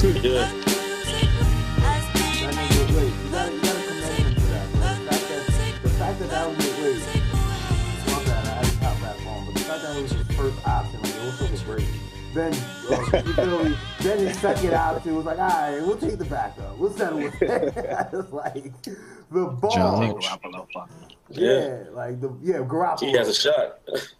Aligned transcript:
shit. 0.00 0.14
Literally. 0.14 0.32
Yeah. 0.32 0.50
That 2.10 2.38
you 2.40 3.30
gotta, 3.30 3.52
you 3.52 3.60
gotta 3.60 3.82
commend 3.86 4.18
him 4.18 4.34
for 4.34 4.46
that, 4.48 4.66
bro. 4.72 4.80
The 4.80 4.88
fact 5.10 5.28
that, 5.28 5.82
the 5.82 5.90
fact 5.90 6.18
that 6.20 6.30
that 6.30 6.48
was, 6.48 6.56
wait, 6.58 7.04
my 8.06 8.24
bad, 8.24 8.46
I 8.46 8.48
had 8.50 8.64
to 8.64 8.80
top 8.80 9.00
back 9.00 9.26
on, 9.26 9.44
but 9.46 9.54
the 9.54 9.60
fact 9.60 9.82
that 9.82 9.96
it 9.96 10.02
was 10.02 10.12
his 10.12 10.36
first 10.36 10.66
option, 10.66 11.02
like, 11.02 11.14
it 11.14 11.24
was 11.24 11.38
such 11.38 11.62
a 11.62 11.64
break. 11.64 11.86
Then, 12.32 12.54
uh, 12.90 13.22
you 13.26 13.32
feel 13.34 13.64
me? 13.64 13.76
Then 14.00 14.18
his 14.18 14.38
second 14.38 14.74
option 14.74 15.16
was 15.16 15.26
like, 15.26 15.38
all 15.38 15.48
right, 15.48 15.80
we'll 15.80 15.96
take 15.96 16.16
the 16.16 16.24
backup. 16.24 16.78
We'll 16.78 16.92
settle 16.92 17.18
with 17.18 17.38
that. 17.40 18.32
Like, 18.32 18.72
the 18.82 19.46
ball. 19.46 19.70
John. 19.70 20.12
Garoppolo, 20.14 20.66
fuck. 20.72 20.90
Yeah, 21.30 21.84
like 21.92 22.20
the 22.20 22.34
yeah, 22.42 22.58
Garoppolo. 22.58 23.00
He 23.00 23.12
has 23.12 23.28
a 23.28 23.34
shot. 23.34 23.80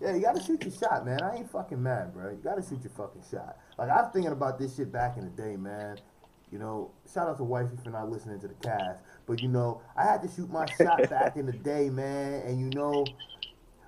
Yeah, 0.00 0.14
you 0.14 0.22
gotta 0.22 0.42
shoot 0.42 0.62
your 0.62 0.72
shot, 0.72 1.04
man. 1.04 1.22
I 1.22 1.36
ain't 1.36 1.50
fucking 1.50 1.82
mad, 1.82 2.12
bro. 2.12 2.30
You 2.30 2.36
gotta 2.42 2.62
shoot 2.62 2.82
your 2.82 2.92
fucking 2.96 3.22
shot. 3.30 3.56
Like 3.76 3.90
I 3.90 4.02
was 4.02 4.10
thinking 4.12 4.32
about 4.32 4.58
this 4.58 4.76
shit 4.76 4.92
back 4.92 5.16
in 5.16 5.24
the 5.24 5.30
day, 5.30 5.56
man. 5.56 5.98
You 6.52 6.58
know, 6.58 6.92
shout 7.12 7.28
out 7.28 7.36
to 7.38 7.44
wifey 7.44 7.76
for 7.82 7.90
not 7.90 8.10
listening 8.10 8.40
to 8.40 8.48
the 8.48 8.54
cast. 8.54 9.02
But 9.26 9.42
you 9.42 9.48
know, 9.48 9.82
I 9.96 10.04
had 10.04 10.22
to 10.22 10.28
shoot 10.28 10.50
my 10.50 10.66
shot 10.66 11.10
back 11.10 11.36
in 11.36 11.46
the 11.46 11.52
day, 11.52 11.90
man. 11.90 12.42
And 12.46 12.60
you 12.60 12.70
know, 12.70 13.04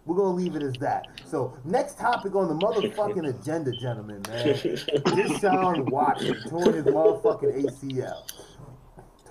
we're 0.05 0.17
gonna 0.17 0.35
leave 0.35 0.57
it 0.57 0.63
as 0.63 0.75
that. 0.75 1.07
So 1.27 1.57
next 1.65 1.99
topic 1.99 2.35
on 2.35 2.49
the 2.49 2.67
motherfucking 2.67 3.29
agenda, 3.29 3.73
gentlemen, 3.73 4.23
man. 4.29 4.45
Deshaun 4.55 5.89
Watson 5.91 6.37
torn 6.49 6.75
his 6.75 6.85
motherfucking 6.87 7.65
ACL. 7.65 8.23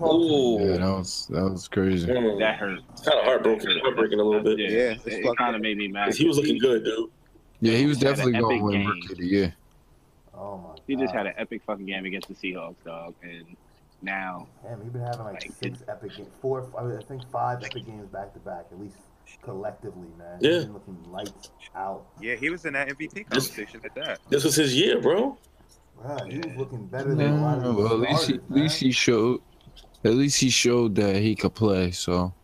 Talk 0.00 0.20
to. 0.20 0.26
Yeah, 0.26 0.74
Ooh. 0.74 0.78
that 0.78 0.98
was 0.98 1.26
that 1.30 1.42
was 1.44 1.68
crazy. 1.68 2.06
Mm. 2.08 2.38
That 2.40 2.56
hurt. 2.56 2.80
It's 2.92 3.02
kind 3.02 3.18
of 3.18 3.24
heartbroken. 3.24 3.78
Heartbreaking 3.82 4.18
a 4.20 4.22
little 4.24 4.42
bit. 4.42 4.58
Yeah, 4.58 4.68
Yeah, 4.68 4.90
it's 4.92 5.06
it, 5.06 5.36
kind 5.36 5.54
of 5.54 5.62
made 5.62 5.76
me 5.78 5.88
mad. 5.88 6.06
'Cause 6.06 6.16
he 6.18 6.26
was 6.26 6.36
looking 6.36 6.58
good, 6.58 6.84
dude. 6.84 7.10
Yeah, 7.60 7.76
he 7.76 7.86
was 7.86 7.98
Had 7.98 8.06
an 8.06 8.10
definitely 8.16 8.40
going 8.40 8.52
epic 8.56 8.60
to 8.60 8.64
win 8.64 8.86
rookie 8.86 9.12
of 9.12 9.18
the 9.18 9.26
year. 9.26 9.54
Oh 10.34 10.56
my 10.56 10.62
god. 10.68 10.80
He 10.86 10.96
just 10.96 11.14
had 11.14 11.26
an 11.26 11.34
epic 11.36 11.62
fucking 11.66 11.86
game 11.86 12.04
against 12.06 12.28
the 12.28 12.34
Seahawks, 12.34 12.82
dog, 12.84 13.14
and 13.22 13.44
now 14.02 14.48
Damn, 14.64 14.80
he's 14.82 14.90
been 14.90 15.02
having 15.02 15.20
like 15.24 15.34
Like, 15.34 15.52
six 15.62 15.84
epic 15.86 16.16
games, 16.16 16.28
four, 16.40 16.66
I, 16.78 16.82
mean, 16.84 16.96
I 16.96 17.02
think 17.02 17.22
five 17.30 17.62
epic 17.62 17.84
games 17.84 18.08
back 18.08 18.32
to 18.32 18.38
back, 18.40 18.64
at 18.72 18.80
least 18.80 18.96
collectively, 19.42 20.08
man. 20.18 20.38
Yeah. 20.40 20.52
He's 20.52 20.64
been 20.64 20.72
looking 20.72 20.96
lights 21.12 21.50
out. 21.76 22.06
Yeah, 22.20 22.34
he 22.36 22.48
was 22.50 22.64
in 22.64 22.72
that 22.72 22.88
MVP 22.88 23.26
This- 23.28 23.48
conversation 23.48 23.80
at 23.84 23.94
that. 23.94 24.18
This 24.30 24.44
was 24.44 24.56
his 24.56 24.74
year, 24.74 25.00
bro. 25.00 25.36
Bruh, 26.02 26.32
he 26.32 26.38
was 26.38 26.56
looking 26.56 26.86
better 26.86 27.14
than 27.14 27.30
a 27.34 27.42
lot 27.42 27.58
of 27.58 27.76
well, 27.76 27.92
at 28.02 28.10
least 28.10 28.26
he, 28.28 28.34
at 28.36 28.50
least 28.50 28.80
he 28.80 28.90
showed, 28.90 29.42
at 30.04 30.14
least 30.14 30.40
he 30.40 30.50
showed 30.50 30.94
that 30.96 31.16
he 31.16 31.34
could 31.34 31.54
play. 31.54 31.90
So 31.90 32.34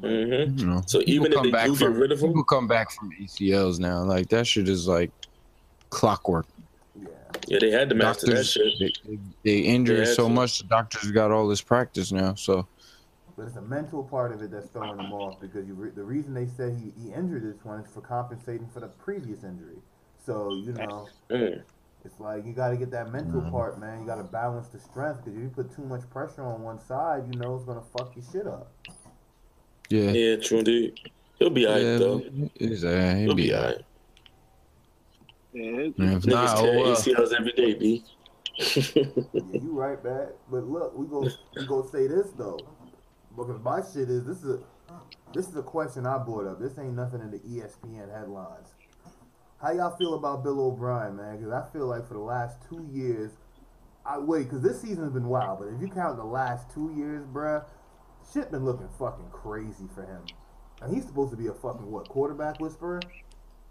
hmm 0.00 0.58
you 0.58 0.66
know, 0.66 0.82
So 0.86 1.00
people 1.00 1.12
even 1.14 1.26
if 1.26 1.34
come 1.34 1.44
they 1.44 1.50
back 1.50 1.66
do 1.66 1.76
get 1.76 1.84
from 1.86 1.94
rid 2.00 2.12
of 2.12 2.20
him, 2.20 2.28
people 2.28 2.44
come 2.44 2.66
back 2.68 2.90
from 2.90 3.10
ACLs 3.20 3.78
now. 3.78 4.02
Like 4.02 4.28
that 4.28 4.46
shit 4.46 4.68
is 4.68 4.86
like 4.88 5.10
clockwork. 5.90 6.46
Yeah. 6.94 7.08
yeah, 7.48 7.58
they 7.60 7.70
had 7.70 7.88
to 7.90 7.94
master 7.94 8.26
that 8.34 8.46
shit. 8.46 8.78
they, 8.78 8.92
they, 9.04 9.18
they 9.44 9.58
injure 9.60 10.04
They 10.04 10.14
so 10.14 10.28
to. 10.28 10.34
much. 10.34 10.58
The 10.58 10.64
doctors 10.64 11.10
got 11.10 11.30
all 11.30 11.48
this 11.48 11.60
practice 11.62 12.12
now. 12.12 12.34
So 12.34 12.68
But 13.36 13.46
it's 13.46 13.56
a 13.56 13.62
mental 13.62 14.02
part 14.04 14.32
of 14.32 14.42
it 14.42 14.50
that's 14.50 14.68
throwing 14.68 14.96
them 14.96 15.12
off 15.12 15.40
because 15.40 15.66
you 15.66 15.74
re- 15.74 15.90
the 15.90 16.02
reason 16.04 16.34
they 16.34 16.46
said 16.46 16.74
he, 16.76 16.92
he 17.00 17.12
injured 17.12 17.42
this 17.42 17.64
one 17.64 17.80
is 17.80 17.92
for 17.92 18.00
compensating 18.00 18.68
for 18.68 18.80
the 18.80 18.88
previous 18.88 19.44
injury. 19.44 19.78
So, 20.24 20.50
you 20.64 20.72
know, 20.72 21.08
Mm. 21.30 21.62
It's 22.04 22.18
like 22.20 22.44
you 22.46 22.52
got 22.52 22.70
to 22.70 22.76
get 22.76 22.90
that 22.92 23.10
mental 23.12 23.40
Mhm. 23.40 23.50
part, 23.50 23.78
man. 23.80 24.00
You 24.00 24.06
got 24.06 24.16
to 24.16 24.24
balance 24.24 24.68
the 24.68 24.78
strength 24.78 25.18
because 25.24 25.34
if 25.36 25.42
you 25.42 25.48
put 25.50 25.70
too 25.74 25.82
much 25.84 26.08
pressure 26.10 26.42
on 26.42 26.62
one 26.62 26.78
side, 26.80 27.24
you 27.32 27.38
know 27.38 27.54
it's 27.56 27.64
going 27.64 27.78
to 27.78 27.84
fuck 27.96 28.14
your 28.16 28.24
shit 28.32 28.46
up. 28.46 28.72
yeah, 29.88 30.10
Yeah, 30.12 30.36
true 30.36 30.58
indeed. 30.58 30.98
He'll 31.38 31.50
be 31.50 31.66
alright 31.66 31.82
yeah, 31.82 31.98
though. 31.98 32.18
he's, 32.58 32.84
uh, 32.84 32.90
he'll 32.90 33.16
He'll 33.16 33.34
be 33.34 33.42
be 33.48 33.54
alright. 33.54 33.72
alright. 33.74 33.84
yeah, 35.52 35.62
it- 35.62 35.86
if 35.98 36.22
Niggas 36.22 36.26
not, 36.26 36.58
tear 36.58 36.78
oh, 36.78 36.82
well. 36.82 36.96
ACLs 36.96 37.32
every 37.32 37.52
day, 37.52 37.74
B. 37.74 38.04
Yeah, 38.58 39.04
you 39.62 39.70
right, 39.72 40.02
man. 40.04 40.28
But 40.50 40.64
look, 40.68 40.96
we 40.96 41.06
go 41.06 41.28
we 41.56 41.64
go 41.66 41.82
say 41.82 42.06
this 42.06 42.30
though, 42.32 42.58
because 43.34 43.58
my 43.62 43.80
shit 43.80 44.10
is 44.10 44.24
this 44.24 44.42
is 44.44 44.60
a 44.60 44.62
this 45.32 45.48
is 45.48 45.56
a 45.56 45.62
question 45.62 46.04
I 46.06 46.18
brought 46.18 46.46
up. 46.46 46.60
This 46.60 46.76
ain't 46.78 46.94
nothing 46.94 47.20
in 47.22 47.30
the 47.30 47.38
ESPN 47.38 48.12
headlines. 48.12 48.74
How 49.60 49.72
y'all 49.72 49.96
feel 49.96 50.14
about 50.14 50.42
Bill 50.42 50.60
O'Brien, 50.60 51.16
man? 51.16 51.36
Because 51.36 51.52
I 51.52 51.64
feel 51.72 51.86
like 51.86 52.06
for 52.08 52.14
the 52.14 52.20
last 52.20 52.58
two 52.68 52.88
years, 52.92 53.32
I 54.06 54.18
wait 54.18 54.44
because 54.44 54.62
this 54.62 54.80
season's 54.80 55.12
been 55.12 55.28
wild. 55.28 55.58
But 55.58 55.68
if 55.68 55.80
you 55.80 55.88
count 55.88 56.16
the 56.16 56.24
last 56.24 56.72
two 56.72 56.92
years, 56.96 57.24
bruh, 57.26 57.64
shit 58.32 58.50
been 58.50 58.64
looking 58.64 58.88
fucking 58.98 59.28
crazy 59.32 59.88
for 59.94 60.02
him. 60.02 60.22
And 60.80 60.94
he's 60.94 61.04
supposed 61.04 61.30
to 61.32 61.36
be 61.36 61.48
a 61.48 61.52
fucking 61.52 61.90
what 61.90 62.08
quarterback 62.08 62.58
whisperer. 62.58 63.00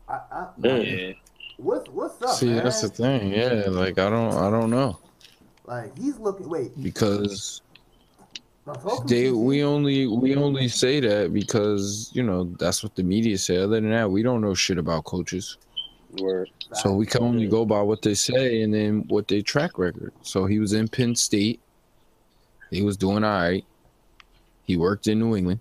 I, 0.07 0.19
I 0.31 0.47
yeah. 0.59 1.13
what's 1.57 1.89
what's 1.89 2.21
up, 2.21 2.37
See, 2.37 2.47
man? 2.47 2.63
that's 2.63 2.81
the 2.81 2.89
thing. 2.89 3.33
Yeah, 3.33 3.63
like 3.67 3.97
I 3.97 4.09
don't, 4.09 4.33
I 4.33 4.49
don't 4.51 4.69
know 4.69 4.99
like 5.69 5.97
he's 5.97 6.17
looking. 6.19 6.49
Wait, 6.49 6.71
because 6.81 7.61
now 8.65 8.73
talk 8.73 9.07
to 9.07 9.13
they 9.13 9.31
we 9.31 9.63
only 9.63 10.07
we 10.07 10.35
only 10.35 10.67
say 10.67 10.99
that 10.99 11.31
because 11.31 12.09
you 12.13 12.23
know 12.23 12.45
that's 12.59 12.83
what 12.83 12.95
the 12.95 13.03
media 13.03 13.37
say. 13.37 13.57
Other 13.57 13.79
than 13.79 13.91
that, 13.91 14.09
we 14.09 14.23
don't 14.23 14.41
know 14.41 14.53
shit 14.53 14.77
about 14.77 15.05
coaches, 15.05 15.57
Word. 16.17 16.49
so 16.73 16.93
we 16.93 17.05
can 17.05 17.21
only 17.21 17.47
go 17.47 17.65
by 17.65 17.81
what 17.81 18.01
they 18.01 18.15
say 18.15 18.61
and 18.61 18.73
then 18.73 19.05
what 19.09 19.27
they 19.27 19.41
track 19.41 19.77
record. 19.77 20.11
So 20.21 20.45
he 20.45 20.59
was 20.59 20.73
in 20.73 20.87
Penn 20.87 21.15
State. 21.15 21.59
He 22.71 22.81
was 22.81 22.97
doing 22.97 23.23
all 23.23 23.41
right. 23.41 23.65
He 24.63 24.77
worked 24.77 25.07
in 25.07 25.19
New 25.19 25.35
England, 25.35 25.59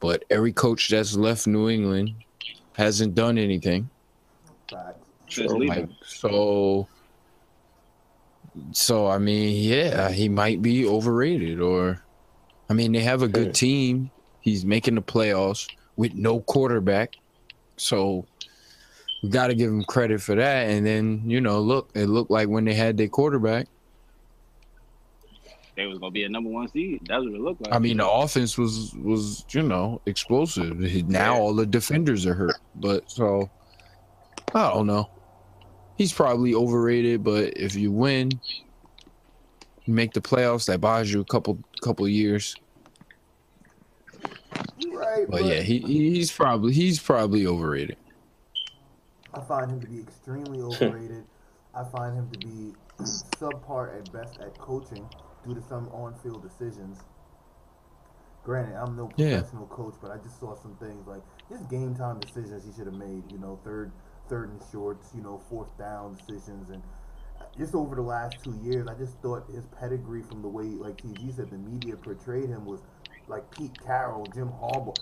but 0.00 0.24
every 0.30 0.52
coach 0.52 0.88
that's 0.88 1.14
left 1.14 1.46
New 1.46 1.68
England 1.68 2.14
hasn't 2.74 3.14
done 3.14 3.38
anything. 3.38 3.88
Facts. 4.70 4.98
Just 5.26 5.48
Sure, 5.48 5.58
leave 5.58 5.68
Like 5.68 5.88
so. 6.04 6.88
So 8.72 9.06
I 9.06 9.18
mean, 9.18 9.62
yeah, 9.62 10.10
he 10.10 10.28
might 10.28 10.62
be 10.62 10.86
overrated, 10.86 11.60
or 11.60 12.02
I 12.70 12.74
mean, 12.74 12.92
they 12.92 13.00
have 13.00 13.22
a 13.22 13.28
good 13.28 13.54
team. 13.54 14.10
He's 14.40 14.64
making 14.64 14.94
the 14.94 15.02
playoffs 15.02 15.68
with 15.96 16.14
no 16.14 16.40
quarterback, 16.40 17.16
so 17.76 18.26
we 19.22 19.28
got 19.28 19.48
to 19.48 19.54
give 19.54 19.70
him 19.70 19.84
credit 19.84 20.20
for 20.20 20.34
that. 20.34 20.68
And 20.68 20.86
then 20.86 21.22
you 21.26 21.40
know, 21.40 21.60
look, 21.60 21.90
it 21.94 22.06
looked 22.06 22.30
like 22.30 22.48
when 22.48 22.64
they 22.64 22.74
had 22.74 22.96
their 22.96 23.08
quarterback. 23.08 23.68
They 25.76 25.86
was 25.86 25.98
gonna 25.98 26.10
be 26.10 26.24
a 26.24 26.28
number 26.28 26.48
one 26.48 26.68
seed. 26.68 27.02
That's 27.06 27.22
what 27.22 27.34
it 27.34 27.40
looked 27.40 27.60
like. 27.60 27.74
I 27.74 27.78
mean, 27.78 27.98
the 27.98 28.08
offense 28.08 28.56
was 28.56 28.94
was 28.94 29.44
you 29.50 29.62
know 29.62 30.00
explosive. 30.06 30.78
Now 31.08 31.36
all 31.36 31.54
the 31.54 31.66
defenders 31.66 32.24
are 32.24 32.34
hurt, 32.34 32.56
but 32.76 33.10
so 33.10 33.50
I 34.54 34.70
don't 34.72 34.86
know. 34.86 35.10
He's 35.98 36.12
probably 36.12 36.54
overrated, 36.54 37.22
but 37.22 37.56
if 37.56 37.74
you 37.74 37.92
win, 37.92 38.30
you 39.84 39.94
make 39.94 40.12
the 40.14 40.20
playoffs, 40.20 40.66
that 40.66 40.80
buys 40.80 41.12
you 41.12 41.20
a 41.20 41.24
couple 41.24 41.58
couple 41.82 42.08
years. 42.08 42.56
You 44.78 44.98
right, 44.98 45.26
But 45.28 45.44
yeah, 45.44 45.60
he 45.60 45.80
he's 45.80 46.32
probably 46.32 46.72
he's 46.72 46.98
probably 46.98 47.46
overrated. 47.46 47.98
I 49.36 49.40
find 49.40 49.70
him 49.70 49.80
to 49.80 49.86
be 49.86 50.00
extremely 50.00 50.60
overrated. 50.62 51.24
I 51.74 51.84
find 51.84 52.16
him 52.16 52.30
to 52.30 52.38
be 52.38 52.72
subpar 53.38 53.96
at 53.98 54.12
best 54.12 54.40
at 54.40 54.56
coaching 54.58 55.06
due 55.46 55.54
to 55.54 55.62
some 55.62 55.88
on-field 55.88 56.42
decisions. 56.42 56.98
Granted, 58.44 58.76
I'm 58.76 58.96
no 58.96 59.10
Yeah. 59.16 59.38
professional 59.40 59.66
coach, 59.66 59.94
but 60.00 60.10
I 60.10 60.18
just 60.18 60.38
saw 60.40 60.54
some 60.54 60.76
things 60.76 61.06
like 61.06 61.22
just 61.50 61.68
game 61.68 61.94
time 61.94 62.20
decisions 62.20 62.64
he 62.64 62.72
should 62.72 62.86
have 62.86 62.94
made. 62.94 63.30
You 63.30 63.38
know, 63.38 63.58
third, 63.64 63.90
third 64.28 64.50
and 64.50 64.60
shorts. 64.70 65.12
You 65.14 65.22
know, 65.22 65.40
fourth 65.50 65.76
down 65.76 66.14
decisions, 66.14 66.70
and 66.70 66.82
just 67.58 67.74
over 67.74 67.96
the 67.96 68.02
last 68.02 68.42
two 68.44 68.54
years, 68.62 68.86
I 68.86 68.94
just 68.94 69.18
thought 69.18 69.50
his 69.50 69.66
pedigree 69.66 70.22
from 70.22 70.42
the 70.42 70.48
way, 70.48 70.64
like 70.64 70.96
TG 70.98 71.34
said, 71.34 71.50
the 71.50 71.58
media 71.58 71.96
portrayed 71.96 72.48
him 72.48 72.64
was 72.64 72.80
like 73.26 73.50
Pete 73.50 73.76
Carroll, 73.84 74.26
Jim 74.26 74.48
Harbaugh. 74.48 74.96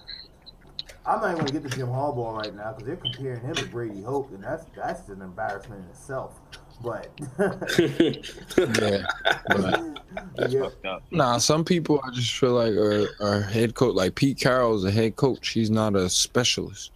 I'm 1.07 1.21
not 1.21 1.33
even 1.33 1.45
gonna 1.45 1.61
get 1.61 1.71
to 1.71 1.77
Jim 1.77 1.89
Harbaugh 1.89 2.37
right 2.39 2.55
now 2.55 2.73
because 2.73 2.87
they're 2.87 2.97
comparing 2.97 3.41
him 3.41 3.55
to 3.55 3.67
Brady 3.67 4.03
Hoke, 4.03 4.31
and 4.33 4.43
that's 4.43 4.65
that's 4.75 5.09
an 5.09 5.21
embarrassment 5.21 5.85
in 5.85 5.91
itself. 5.91 6.41
But 6.83 7.09
Yeah, 7.39 9.07
but 9.49 10.01
That's 10.37 10.53
yeah, 10.53 10.99
nah, 11.11 11.39
some 11.39 11.65
people 11.65 12.01
I 12.03 12.11
just 12.11 12.33
feel 12.33 12.53
like 12.53 12.73
are, 12.73 13.09
are 13.21 13.43
head 13.43 13.75
coach. 13.75 13.95
Like 13.95 14.15
Pete 14.15 14.39
Carroll's 14.39 14.85
a 14.85 14.91
head 14.91 15.17
coach. 15.17 15.51
He's 15.51 15.71
not 15.71 15.95
a 15.95 16.09
specialist. 16.09 16.91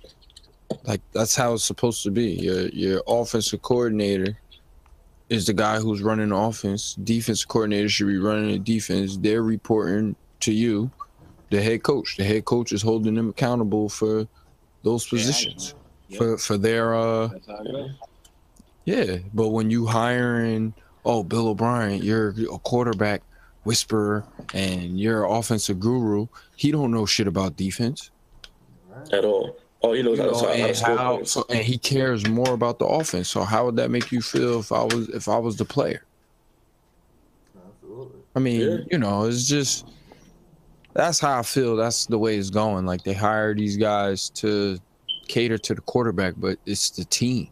Like 0.85 1.01
that's 1.13 1.37
how 1.37 1.55
it's 1.55 1.65
supposed 1.65 2.03
to 2.05 2.11
be. 2.11 2.33
Your 2.33 2.69
your 2.69 3.03
offensive 3.07 3.63
coordinator 3.63 4.39
is 5.29 5.47
the 5.47 5.53
guy 5.53 5.79
who's 5.79 6.03
running 6.03 6.31
the 6.31 6.37
offense. 6.37 6.95
Defensive 6.95 7.49
coordinator 7.49 7.89
should 7.89 8.07
be 8.07 8.19
running 8.19 8.51
the 8.53 8.59
defense. 8.59 9.17
They're 9.17 9.43
reporting 9.43 10.17
to 10.41 10.53
you, 10.53 10.91
the 11.51 11.63
head 11.63 11.83
coach. 11.83 12.17
The 12.17 12.25
head 12.25 12.45
coach 12.45 12.73
is 12.73 12.83
holding 12.83 13.15
them 13.15 13.31
accountable 13.31 13.89
for 13.89 14.27
those 14.83 15.07
positions. 15.07 15.75
Yep. 16.09 16.19
For 16.19 16.39
for 16.39 16.59
their 16.59 16.95
uh 16.95 17.29
That's 17.29 17.47
how 17.47 17.59
it 17.63 17.91
yeah, 18.89 19.19
but 19.35 19.49
when 19.49 19.71
you 19.71 19.85
hiring, 19.85 20.73
oh, 21.05 21.23
Bill 21.23 21.49
O'Brien, 21.49 22.03
you're 22.03 22.31
a 22.51 22.59
quarterback 22.59 23.21
whisperer 23.65 24.25
and 24.55 24.99
you're 24.99 25.27
an 25.27 25.31
offensive 25.31 25.79
guru. 25.79 26.27
He 26.57 26.71
don't 26.71 26.91
know 26.91 27.05
shit 27.05 27.27
about 27.27 27.55
defense. 27.55 28.11
At 29.13 29.27
all. 29.27 29.59
Oh, 29.83 29.93
he 29.93 30.03
knows 30.03 30.17
You 30.17 30.25
how, 30.25 30.31
know, 30.31 30.41
to, 30.41 30.47
how 30.47 30.53
to 30.55 30.63
and, 30.69 30.77
score 30.77 30.97
how, 30.97 31.23
so, 31.25 31.45
and 31.51 31.59
he 31.59 31.77
cares 31.77 32.27
more 32.27 32.55
about 32.55 32.79
the 32.79 32.87
offense. 32.87 33.29
So 33.29 33.43
how 33.43 33.67
would 33.67 33.77
that 33.77 33.91
make 33.91 34.11
you 34.11 34.23
feel 34.23 34.61
if 34.61 34.73
I 34.73 34.85
was 34.85 35.11
if 35.11 35.29
I 35.29 35.37
was 35.37 35.57
the 35.57 35.67
player? 35.67 36.03
Absolutely. 37.67 38.21
I 38.35 38.39
mean, 38.39 38.61
Yeah. 38.61 38.77
you 38.91 38.97
know, 38.97 39.25
it's 39.25 39.47
just 39.47 39.87
that's 40.95 41.21
how 41.21 41.39
I 41.39 41.43
feel. 41.43 41.77
That's 41.77 42.07
the 42.07 42.19
way 42.19 42.37
it's 42.37 42.51
going. 42.51 42.87
Like 42.87 43.05
they 43.05 43.13
hire 43.13 43.55
these 43.55 43.77
guys 43.77 44.31
to 44.31 44.79
cater 45.29 45.59
to 45.59 45.75
the 45.75 45.81
quarterback, 45.83 46.35
but 46.37 46.59
it's 46.67 46.91
the 46.91 47.05
team. 47.05 47.49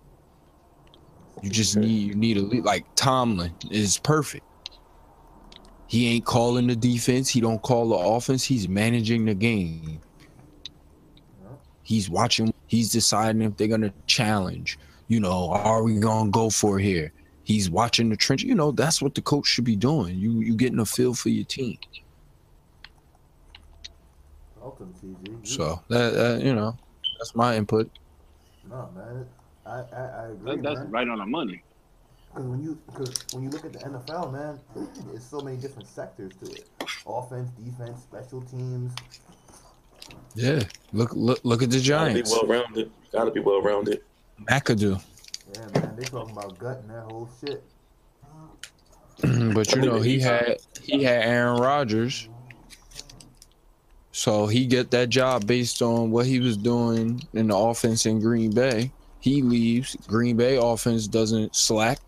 You 1.42 1.50
just 1.50 1.76
Okay. 1.76 1.86
need 1.86 2.08
you 2.08 2.14
need 2.14 2.36
a 2.38 2.42
lead. 2.42 2.64
Like 2.64 2.86
Tomlin 2.96 3.52
is 3.70 3.98
perfect. 3.98 4.44
He 5.86 6.08
ain't 6.08 6.24
calling 6.24 6.66
the 6.66 6.74
defense. 6.74 7.28
He 7.28 7.40
don't 7.40 7.62
call 7.62 7.90
the 7.90 7.94
offense. 7.96 8.42
He's 8.44 8.68
managing 8.68 9.24
the 9.26 9.34
game. 9.34 10.00
He's 11.82 12.10
watching. 12.10 12.52
He's 12.66 12.90
deciding 12.90 13.42
if 13.42 13.56
they're 13.56 13.68
gonna 13.68 13.92
challenge. 14.06 14.78
You 15.08 15.20
know, 15.20 15.50
are 15.50 15.84
we 15.84 15.98
gonna 16.00 16.30
go 16.30 16.50
for 16.50 16.80
it 16.80 16.82
here? 16.82 17.12
He's 17.44 17.70
watching 17.70 18.08
the 18.08 18.16
trench. 18.16 18.42
You 18.42 18.56
know, 18.56 18.72
that's 18.72 19.00
what 19.00 19.14
the 19.14 19.22
coach 19.22 19.46
should 19.46 19.64
be 19.64 19.76
doing. 19.76 20.16
You 20.18 20.40
you 20.40 20.56
getting 20.56 20.80
a 20.80 20.86
feel 20.86 21.14
for 21.14 21.28
your 21.28 21.44
team. 21.44 21.78
Welcome, 24.66 24.92
TG. 25.00 25.46
So 25.46 25.80
that, 25.90 26.14
that 26.14 26.42
you 26.42 26.52
know, 26.52 26.76
that's 27.20 27.36
my 27.36 27.56
input. 27.56 27.88
No, 28.68 28.90
man. 28.96 29.24
I, 29.64 29.70
I, 29.70 30.24
I 30.24 30.26
agree, 30.30 30.56
That, 30.56 30.62
that's 30.64 30.80
man. 30.80 30.90
right 30.90 31.08
on 31.08 31.18
the 31.18 31.26
money. 31.26 31.62
Because 32.30 32.46
when 32.46 32.64
you, 32.64 32.76
cause 32.92 33.14
when 33.32 33.44
you 33.44 33.50
look 33.50 33.64
at 33.64 33.74
the 33.74 33.78
NFL, 33.78 34.32
man, 34.32 34.58
there's 35.06 35.24
so 35.24 35.40
many 35.40 35.56
different 35.56 35.86
sectors 35.86 36.32
to 36.42 36.50
it: 36.50 36.68
offense, 37.06 37.48
defense, 37.50 38.02
special 38.02 38.40
teams. 38.42 38.92
Yeah. 40.34 40.64
Look 40.92 41.14
look 41.14 41.38
look 41.44 41.62
at 41.62 41.70
the 41.70 41.80
Gotta 41.80 42.14
be 42.14 42.22
well 42.22 42.46
rounded. 42.48 42.90
Gotta 43.12 43.30
be 43.30 43.38
well 43.38 43.62
rounded. 43.62 44.00
McAdoo. 44.50 45.00
Yeah, 45.54 45.80
man, 45.80 45.94
they 45.96 46.06
talking 46.06 46.32
about 46.32 46.58
gutting 46.58 46.88
that 46.88 47.04
whole 47.04 47.28
shit. 47.40 47.62
but 49.54 49.72
you 49.76 49.82
know 49.82 50.00
he 50.00 50.18
had 50.18 50.56
he 50.82 51.04
had 51.04 51.22
Aaron 51.22 51.60
Rodgers. 51.60 52.28
So 54.16 54.46
he 54.46 54.64
get 54.64 54.90
that 54.92 55.10
job 55.10 55.46
based 55.46 55.82
on 55.82 56.10
what 56.10 56.24
he 56.24 56.40
was 56.40 56.56
doing 56.56 57.20
in 57.34 57.48
the 57.48 57.56
offense 57.56 58.06
in 58.06 58.18
Green 58.18 58.50
Bay. 58.54 58.94
He 59.20 59.42
leaves. 59.42 59.94
Green 60.06 60.38
Bay 60.38 60.56
offense 60.56 61.06
doesn't 61.06 61.54
slack. 61.54 62.00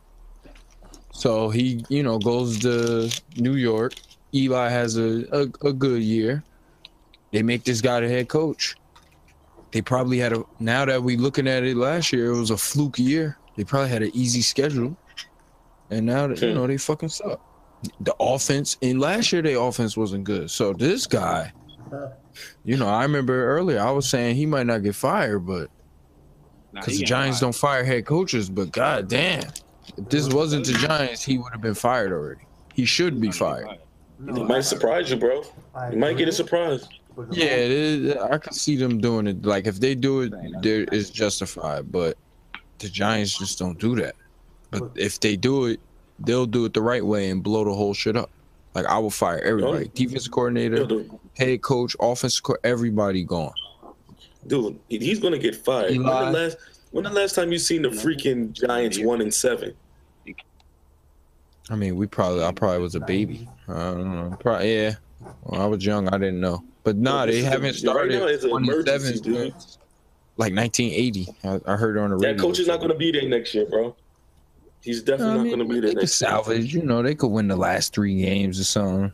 So 1.13 1.51
he, 1.51 1.85
you 1.91 2.03
know, 2.03 2.19
goes 2.19 2.61
to 2.61 3.11
New 3.37 3.57
York. 3.57 3.93
Eli 4.35 4.71
has 4.71 4.97
a, 4.97 5.27
a, 5.33 5.43
a 5.69 5.73
good 5.75 6.03
year. 6.03 6.47
They 7.31 7.43
make 7.43 7.65
this 7.65 7.83
guy 7.83 8.01
the 8.01 8.09
head 8.09 8.31
coach. 8.31 8.75
They 9.73 9.83
probably 9.83 10.17
had 10.17 10.33
a 10.33 10.45
now 10.59 10.87
that 10.87 11.03
we 11.03 11.19
looking 11.19 11.47
at 11.47 11.63
it 11.63 11.77
last 11.77 12.11
year, 12.11 12.33
it 12.33 12.39
was 12.39 12.51
a 12.51 12.57
fluke 12.57 12.99
year. 12.99 13.39
They 13.59 13.65
probably 13.65 13.91
had 13.91 14.03
an 14.03 14.13
easy 14.15 14.41
schedule. 14.41 14.97
And 15.91 16.07
now 16.07 16.27
that 16.29 16.41
you 16.41 16.49
Hmm. 16.49 16.55
know 16.55 16.67
they 16.67 16.79
fucking 16.79 17.11
suck. 17.11 17.43
The 18.01 18.15
offense 18.19 18.79
and 18.81 18.99
last 18.99 19.31
year 19.31 19.43
their 19.43 19.61
offense 19.61 19.95
wasn't 19.95 20.25
good. 20.25 20.51
So 20.51 20.73
this 20.73 21.07
guy, 21.07 21.53
you 22.65 22.77
know, 22.77 22.89
I 22.89 23.03
remember 23.03 23.47
earlier 23.57 23.81
I 23.81 23.91
was 23.91 24.09
saying 24.09 24.37
he 24.37 24.47
might 24.47 24.67
not 24.67 24.83
get 24.83 24.95
fired, 24.95 25.41
but 25.41 25.71
because 26.73 26.95
he 26.95 26.99
the 27.01 27.05
Giants 27.07 27.41
don't 27.41 27.55
fire 27.55 27.85
head 27.85 28.07
coaches, 28.07 28.49
but 28.51 28.73
god 28.73 29.09
damn. 29.09 29.43
If 29.97 30.09
this 30.11 30.29
wasn't 30.29 30.67
the 30.67 30.75
Giants, 30.75 31.25
he 31.25 31.39
would 31.39 31.53
have 31.53 31.63
been 31.63 31.75
fired 31.75 32.13
already. 32.13 32.43
He 32.75 32.85
should 32.85 33.21
be 33.21 33.31
fired. 33.31 33.79
No, 34.19 34.35
He 34.35 34.43
might 34.45 34.61
surprise 34.65 35.11
you, 35.11 35.17
bro. 35.17 35.43
I 35.75 35.91
You 35.91 35.99
might 35.99 36.17
get 36.17 36.29
a 36.29 36.33
surprise. 36.33 36.89
Yeah, 37.31 37.47
whole- 37.49 37.55
it 37.65 37.71
is, 37.71 38.17
I 38.17 38.39
can 38.39 38.53
see 38.53 38.77
them 38.77 39.01
doing 39.01 39.27
it. 39.27 39.45
Like 39.45 39.67
if 39.67 39.81
they 39.81 39.95
do 39.95 40.21
it, 40.21 40.33
there 40.63 40.85
is 40.85 41.11
justified. 41.11 41.91
But 41.91 42.17
the 42.79 42.89
Giants 42.89 43.37
just 43.39 43.59
don't 43.59 43.79
do 43.79 43.97
that. 43.97 44.15
But 44.71 44.91
if 44.95 45.19
they 45.19 45.35
do 45.37 45.67
it, 45.67 45.81
they'll 46.21 46.47
do 46.47 46.65
it 46.65 46.75
the 46.75 46.83
right 46.83 47.05
way 47.05 47.31
and 47.31 47.43
blow 47.43 47.65
the 47.65 47.73
whole 47.73 47.95
shit 47.95 48.17
up. 48.17 48.31
Like 48.79 48.87
I 48.87 48.99
will 48.99 49.11
fire 49.11 49.41
everybody, 49.41 49.87
Oh. 49.87 49.91
defensive 49.95 50.31
coordinator, 50.33 50.87
Dude, 50.87 51.11
head 51.37 51.63
coach, 51.63 51.97
offensive 52.01 52.43
co- 52.45 52.57
everybody 52.63 53.25
gone. 53.25 53.53
dude, 54.47 54.79
he's 54.89 55.19
gonna 55.19 55.39
get 55.39 55.57
fired. 55.57 55.91
When 55.97 56.03
the 56.05 56.11
last 56.31 56.57
when 56.93 57.05
the 57.05 57.11
last 57.11 57.35
time 57.35 57.51
you 57.53 57.59
seen 57.59 57.83
the 57.83 57.89
freaking 57.89 58.53
Giants 58.53 58.99
one 58.99 59.21
and 59.21 59.35
seven? 59.35 59.75
I 61.71 61.75
mean, 61.77 61.97
we 61.97 62.07
probably, 62.07 62.43
I 62.45 62.53
probably 62.53 62.79
was 62.79 62.95
a 62.95 63.01
baby. 63.01 63.47
I 63.69 63.73
don't 63.93 64.11
know. 64.11 64.37
Probably, 64.41 64.75
yeah. 64.75 64.95
When 65.43 65.61
I 65.61 65.67
was 65.67 65.85
young, 65.85 66.09
I 66.09 66.13
didn't 66.17 66.41
know. 66.41 66.65
But 66.83 66.97
nah, 66.97 67.27
they 67.27 67.43
haven't 67.43 67.63
right 67.65 67.75
started 67.75 68.19
now 68.19 68.27
it's 68.27 68.43
an 68.45 68.51
27 68.51 68.75
emergency, 68.87 69.21
dude. 69.21 69.53
like 70.39 70.55
1980. 70.55 71.27
I, 71.45 71.61
I 71.67 71.77
heard 71.77 71.99
on 71.99 72.09
the 72.11 72.17
radio. 72.17 72.33
That 72.33 72.41
coach 72.41 72.59
is 72.59 72.69
not 72.69 72.81
gonna 72.81 72.95
be 72.95 73.11
there 73.13 73.29
next 73.29 73.53
year, 73.55 73.67
bro. 73.67 73.95
He's 74.83 75.03
definitely 75.03 75.41
I 75.41 75.43
not 75.45 75.51
gonna 75.51 75.65
be 75.75 75.81
there 75.81 75.91
year. 75.93 76.07
salvage. 76.07 76.73
You 76.75 76.83
know, 76.83 77.03
they 77.03 77.15
could 77.15 77.29
win 77.29 77.49
the 77.49 77.57
last 77.57 77.93
three 77.95 78.21
games 78.23 78.61
or 78.61 78.65
something, 78.65 79.13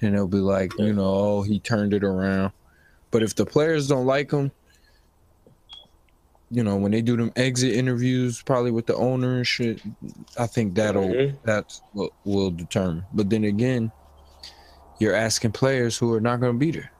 and 0.00 0.14
they'll 0.14 0.26
be 0.28 0.38
like, 0.38 0.72
Yeah. 0.78 0.86
you 0.86 0.92
know, 0.94 1.04
oh, 1.04 1.42
he 1.42 1.58
turned 1.58 1.92
it 1.94 2.04
around. 2.04 2.52
But 3.10 3.22
if 3.22 3.34
the 3.34 3.44
players 3.46 3.88
don't 3.88 4.06
like 4.06 4.30
him, 4.30 4.50
you 6.50 6.62
know, 6.62 6.76
when 6.76 6.92
they 6.92 7.02
do 7.02 7.16
them 7.16 7.32
exit 7.36 7.74
interviews, 7.74 8.42
probably 8.42 8.70
with 8.70 8.86
the 8.86 8.94
owner 8.96 9.36
and 9.36 9.46
shit, 9.46 9.80
I 10.38 10.46
think 10.46 10.74
that'll 10.74 11.08
Mhm. 11.08 11.36
that's 11.44 11.82
what 11.92 12.12
will 12.24 12.50
determine. 12.50 13.04
But 13.12 13.30
then 13.30 13.44
again, 13.44 13.90
you're 15.00 15.14
asking 15.14 15.52
players 15.52 15.96
who 15.98 16.12
are 16.14 16.20
not 16.20 16.40
going 16.40 16.52
to 16.52 16.58
be 16.58 16.70
there. 16.70 16.92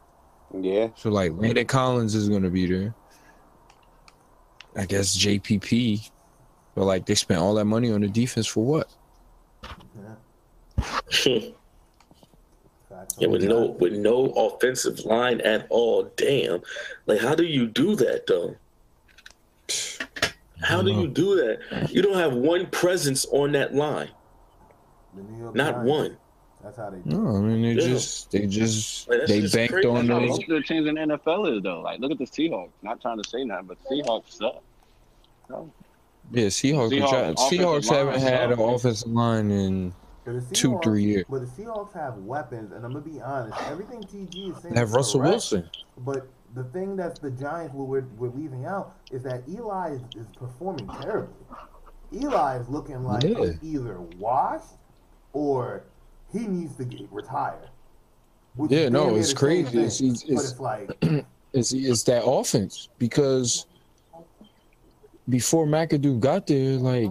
Yeah. 0.60 0.88
So 0.96 1.10
like 1.10 1.32
Landon 1.36 1.66
Collins 1.66 2.14
is 2.14 2.28
going 2.28 2.42
to 2.42 2.50
be 2.50 2.66
there. 2.66 2.94
I 4.76 4.86
guess 4.86 5.16
JPP, 5.16 6.10
but 6.74 6.84
like 6.84 7.06
they 7.06 7.14
spent 7.14 7.40
all 7.40 7.54
that 7.54 7.64
money 7.66 7.90
on 7.92 8.00
the 8.00 8.08
defense 8.08 8.46
for 8.46 8.64
what? 8.64 8.88
Yeah, 11.24 11.40
Yeah, 13.18 13.28
with 13.28 13.42
no 13.44 13.66
with 13.78 13.92
no 13.92 14.26
offensive 14.30 15.00
line 15.04 15.40
at 15.42 15.66
all. 15.70 16.10
Damn. 16.16 16.60
Like 17.06 17.20
how 17.20 17.34
do 17.34 17.44
you 17.44 17.66
do 17.66 17.94
that 17.96 18.26
though? 18.26 18.56
How 20.62 20.82
do 20.82 20.90
you 20.92 21.08
do 21.08 21.36
that? 21.36 21.90
You 21.92 22.02
don't 22.02 22.16
have 22.16 22.34
one 22.34 22.66
presence 22.66 23.26
on 23.26 23.52
that 23.52 23.74
line. 23.74 24.08
The 25.14 25.22
New 25.22 25.38
York 25.42 25.54
Not 25.54 25.74
Giants, 25.74 25.88
one. 25.90 26.16
That's 26.62 26.76
how 26.78 26.90
they 26.90 26.98
do. 26.98 27.10
No, 27.16 27.36
I 27.36 27.40
mean 27.40 27.62
they 27.62 27.82
Yeah. 27.82 27.88
just 27.88 28.30
they 28.30 28.46
just 28.46 29.08
Like, 29.08 29.26
they 29.26 29.40
just 29.42 29.54
banked 29.54 29.74
crazy. 29.74 29.88
on 29.88 29.94
That's 29.94 30.08
how 30.08 30.20
those. 30.20 30.28
most 30.30 30.42
of 30.42 30.48
the 30.48 30.62
teams 30.62 30.88
in 30.88 30.94
the 30.94 31.00
NFL 31.02 31.56
is 31.56 31.62
though. 31.62 31.80
Like, 31.82 32.00
look 32.00 32.10
at 32.10 32.18
the 32.18 32.24
Seahawks. 32.24 32.70
Not 32.82 33.00
trying 33.00 33.22
to 33.22 33.28
say 33.28 33.44
nothing, 33.44 33.66
but 33.66 33.78
Seahawks 33.84 34.30
suck. 34.32 34.62
No. 35.50 35.70
Yeah, 36.32 36.46
Seahawks. 36.46 36.90
Seahawks 36.90 37.36
Seahawks 37.50 37.88
haven't 37.90 38.20
had 38.20 38.50
an 38.52 38.58
suck. 38.58 38.74
offensive 38.76 39.08
line 39.10 39.50
in 39.50 39.94
But 40.24 40.48
the 40.48 40.54
two, 40.54 40.80
three 40.82 41.04
years. 41.04 41.24
But 41.28 41.40
the 41.40 41.46
Seahawks 41.62 41.92
have 41.94 42.16
weapons, 42.18 42.72
and 42.72 42.84
I'm 42.84 42.92
gonna 42.92 43.04
be 43.04 43.20
honest. 43.20 43.56
Everything 43.68 44.02
TG 44.02 44.50
is 44.50 44.62
saying 44.62 44.74
They 44.74 44.80
have 44.80 44.88
is 44.88 44.94
Russell 44.94 45.20
correct, 45.20 45.30
Wilson. 45.32 45.70
But 45.98 46.26
the 46.54 46.64
thing 46.64 46.96
that 46.96 47.20
the 47.20 47.30
Giants 47.30 47.74
were, 47.74 47.84
we're, 47.84 48.06
we're 48.16 48.30
leaving 48.30 48.64
out 48.64 48.94
is 49.10 49.22
that 49.24 49.42
Eli 49.48 49.90
is, 49.94 50.00
is 50.16 50.26
performing 50.36 50.88
terribly. 51.02 51.34
Eli 52.12 52.58
is 52.58 52.68
looking 52.68 53.02
like 53.04 53.22
Yeah. 53.24 53.34
he's 53.60 53.74
either 53.74 54.00
washed 54.18 54.74
or 55.32 55.84
he 56.32 56.40
needs 56.46 56.76
to 56.76 56.84
get 56.84 57.10
retired. 57.12 57.68
Yeah, 58.68 58.88
no, 58.88 59.16
it's 59.16 59.32
crazy. 59.34 59.64
thing. 59.70 59.80
It's- 59.80 60.00
it's- 60.00 60.22
but 60.22 60.30
it's- 60.32 60.50
it's 60.52 60.60
like 60.60 61.26
It's 61.52 61.72
it's 61.72 62.02
that 62.04 62.24
offense 62.26 62.88
because 62.98 63.66
before 65.28 65.66
McAdoo 65.66 66.20
got 66.20 66.46
there, 66.46 66.76
like 66.76 67.10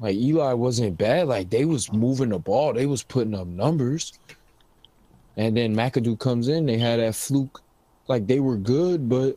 like 0.00 0.16
Eli 0.16 0.52
wasn't 0.52 0.98
bad. 0.98 1.28
Like 1.28 1.50
they 1.50 1.64
was 1.64 1.92
moving 1.92 2.30
the 2.30 2.38
ball, 2.38 2.72
they 2.72 2.86
was 2.86 3.02
putting 3.02 3.34
up 3.34 3.46
numbers. 3.46 4.18
And 5.36 5.56
then 5.56 5.74
McAdoo 5.74 6.18
comes 6.18 6.48
in, 6.48 6.66
they 6.66 6.78
had 6.78 7.00
that 7.00 7.14
fluke. 7.14 7.60
Like 8.06 8.26
they 8.26 8.40
were 8.40 8.56
good, 8.56 9.08
but 9.08 9.36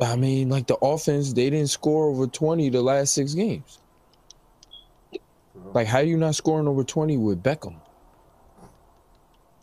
I 0.00 0.16
mean, 0.16 0.48
like 0.48 0.66
the 0.66 0.76
offense, 0.76 1.32
they 1.32 1.50
didn't 1.50 1.70
score 1.70 2.06
over 2.06 2.26
20 2.26 2.68
the 2.70 2.80
last 2.80 3.14
six 3.14 3.34
games. 3.34 3.78
Like, 5.74 5.86
how 5.86 5.98
you 5.98 6.16
not 6.16 6.34
scoring 6.34 6.68
over 6.68 6.84
20 6.84 7.18
with 7.18 7.42
Beckham? 7.42 7.74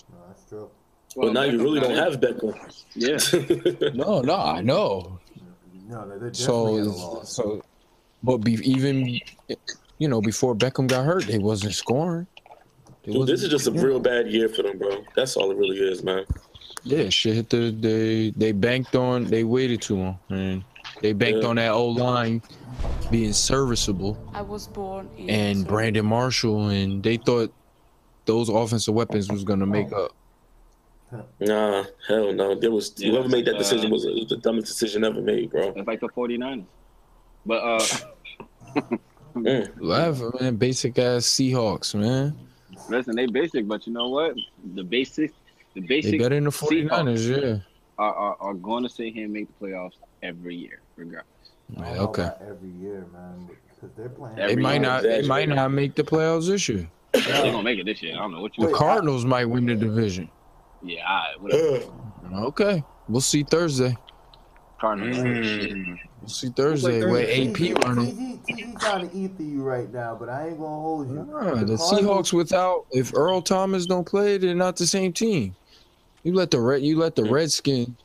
no, 0.09 0.17
that's 0.27 0.43
true. 0.49 0.69
Well, 1.15 1.31
now 1.31 1.43
you 1.43 1.57
really 1.61 1.79
don't 1.79 1.95
have 1.95 2.19
Beckham. 2.19 2.53
Yeah. 2.95 3.17
No, 3.93 4.21
no, 4.21 4.35
I 4.35 4.61
know. 4.61 5.19
No, 5.87 6.07
they're 6.07 6.29
definitely 6.29 6.33
So, 6.33 6.77
at 6.77 6.83
a 6.87 6.89
loss. 6.89 7.29
so, 7.35 7.61
but 8.23 8.37
be, 8.37 8.53
even, 8.69 9.19
you 9.97 10.07
know, 10.07 10.21
before 10.21 10.55
Beckham 10.55 10.87
got 10.87 11.05
hurt, 11.05 11.25
they 11.27 11.37
wasn't 11.37 11.73
scoring. 11.73 12.27
They 13.03 13.11
Dude, 13.11 13.27
this 13.27 13.41
wasn't- 13.41 13.43
is 13.43 13.49
just 13.49 13.67
a 13.67 13.71
yeah. 13.71 13.81
real 13.85 13.99
bad 13.99 14.27
year 14.29 14.49
for 14.49 14.63
them, 14.63 14.77
bro. 14.79 15.03
That's 15.15 15.37
all 15.37 15.51
it 15.51 15.57
really 15.57 15.77
is, 15.77 16.03
man. 16.03 16.25
Yeah, 16.83 17.09
shit 17.09 17.33
hit 17.35 17.49
the 17.49 17.71
they 17.71 18.29
they 18.37 18.51
banked 18.51 18.95
on 18.95 19.23
they 19.25 19.43
waited 19.43 19.81
too 19.81 19.95
long 19.97 20.19
man. 20.29 20.63
they 21.01 21.13
banked 21.13 21.41
Yeah. 21.41 21.49
on 21.49 21.55
that 21.55 21.71
old 21.71 21.97
line 21.97 22.43
being 23.09 23.33
serviceable 23.33 24.15
I 24.35 24.43
was 24.43 24.67
born 24.67 25.09
in 25.17 25.27
and 25.31 25.67
Brandon 25.67 26.05
Marshall 26.05 26.67
and 26.69 27.01
they 27.01 27.17
thought 27.17 27.51
those 28.25 28.49
offensive 28.49 28.93
weapons 28.93 29.31
was 29.31 29.43
gonna 29.43 29.65
make 29.65 29.91
oh. 29.93 30.05
up 30.05 30.11
Nah, 31.39 31.83
hell 32.07 32.33
no. 32.33 32.55
There 32.55 32.71
was 32.71 32.93
Yeah, 32.97 33.11
whoever 33.11 33.29
made 33.29 33.45
that 33.45 33.55
uh, 33.55 33.59
decision 33.59 33.91
was, 33.91 34.05
was 34.05 34.27
the 34.29 34.37
dumbest 34.37 34.67
decision 34.67 35.03
ever 35.03 35.21
made, 35.21 35.51
bro. 35.51 35.73
It's 35.75 35.87
like 35.87 35.99
the 35.99 36.09
49ers. 36.09 36.65
But 37.45 37.63
uh, 37.63 38.81
Mm. 39.35 39.81
Whatever, 39.81 40.31
man. 40.39 40.55
Basic 40.55 40.97
ass 40.97 41.25
Seahawks, 41.25 41.93
man. 41.93 42.33
listen, 42.87 43.15
they 43.17 43.25
basic, 43.25 43.67
but 43.67 43.85
you 43.85 43.91
know 43.91 44.07
what? 44.07 44.33
The 44.75 44.83
basic, 44.83 45.33
the 45.73 45.81
basic 45.81 46.11
They 46.11 46.17
basic 46.17 46.19
better 46.21 46.35
than 46.35 46.45
the 46.45 46.51
49ers, 46.51 47.43
yeah. 47.43 47.57
are, 47.97 48.13
are, 48.13 48.37
are 48.39 48.53
going 48.53 48.83
to 48.83 48.89
sit 48.89 49.13
here 49.13 49.25
and 49.25 49.33
make 49.33 49.47
the 49.47 49.65
playoffs 49.65 49.97
every 50.23 50.55
year, 50.55 50.81
regardless. 50.95 51.27
I 51.77 51.81
don't 51.81 51.85
Yeah, 51.85 51.95
know 51.95 52.03
okay. 52.03 52.29
Every 52.47 52.69
year, 52.69 53.07
man, 53.11 53.49
because 53.69 53.91
they're 53.97 54.09
playing. 54.09 54.35
They 54.37 54.55
might 54.55 54.81
not. 54.81 55.03
They 55.03 55.27
might 55.27 55.49
not 55.49 55.71
make 55.71 55.95
the 55.95 56.03
playoffs 56.03 56.47
this 56.47 56.69
year. 56.69 56.89
They're 57.11 57.23
gonna 57.51 57.63
make 57.63 57.79
it 57.79 57.85
this 57.85 58.01
year. 58.01 58.13
I 58.15 58.19
don't 58.19 58.31
know 58.31 58.41
what 58.41 58.57
you. 58.57 58.67
The 58.67 58.73
Cardinals 58.73 59.25
might 59.25 59.45
win 59.45 59.65
the 59.65 59.75
division. 59.75 60.29
Yeah, 60.83 61.03
all 61.07 61.15
right, 61.15 61.41
whatever. 61.41 62.45
Okay, 62.47 62.83
we'll 63.07 63.21
see 63.21 63.43
Thursday. 63.43 63.95
Cardinals. 64.79 65.17
Mm. 65.17 65.97
We'll 66.21 66.29
see 66.29 66.49
Thursday. 66.49 67.01
Thursday. 67.01 67.09
Where 67.11 67.23
AP 67.23 67.83
running. 67.85 68.41
TG, 68.47 68.73
TG 68.73 68.79
trying 68.79 69.09
to 69.09 69.15
eat 69.15 69.37
to 69.37 69.43
you 69.43 69.63
right 69.63 69.91
now, 69.91 70.15
but 70.19 70.27
I 70.29 70.47
ain't 70.49 70.57
gonna 70.59 70.81
hold 70.81 71.09
you. 71.09 71.15
Nah, 71.15 71.23
the 71.25 71.31
Cardinals- 71.77 71.91
Seahawks 71.93 72.33
without 72.33 72.85
if 72.91 73.13
Earl 73.15 73.41
Thomas 73.41 73.85
don't 73.85 74.05
play, 74.05 74.37
they're 74.37 74.53
not 74.55 74.75
the 74.75 74.85
same 74.87 75.13
team. 75.13 75.55
You 76.23 76.33
let 76.33 76.51
the 76.51 76.59
red 76.59 76.81
you 76.81 76.97
let 76.97 77.15
the 77.15 77.23
Redskin 77.23 77.95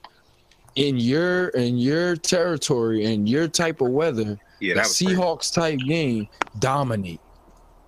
in 0.76 0.96
your 0.98 1.48
in 1.48 1.78
your 1.78 2.14
territory 2.16 3.04
and 3.06 3.28
your 3.28 3.48
type 3.48 3.80
of 3.80 3.88
weather, 3.90 4.38
Yeah, 4.60 4.74
the 4.74 4.80
that 4.80 4.82
was 4.86 4.98
crazy. 4.98 5.14
Seahawks 5.16 5.52
type 5.52 5.78
game 5.80 6.28
dominate. 6.58 7.20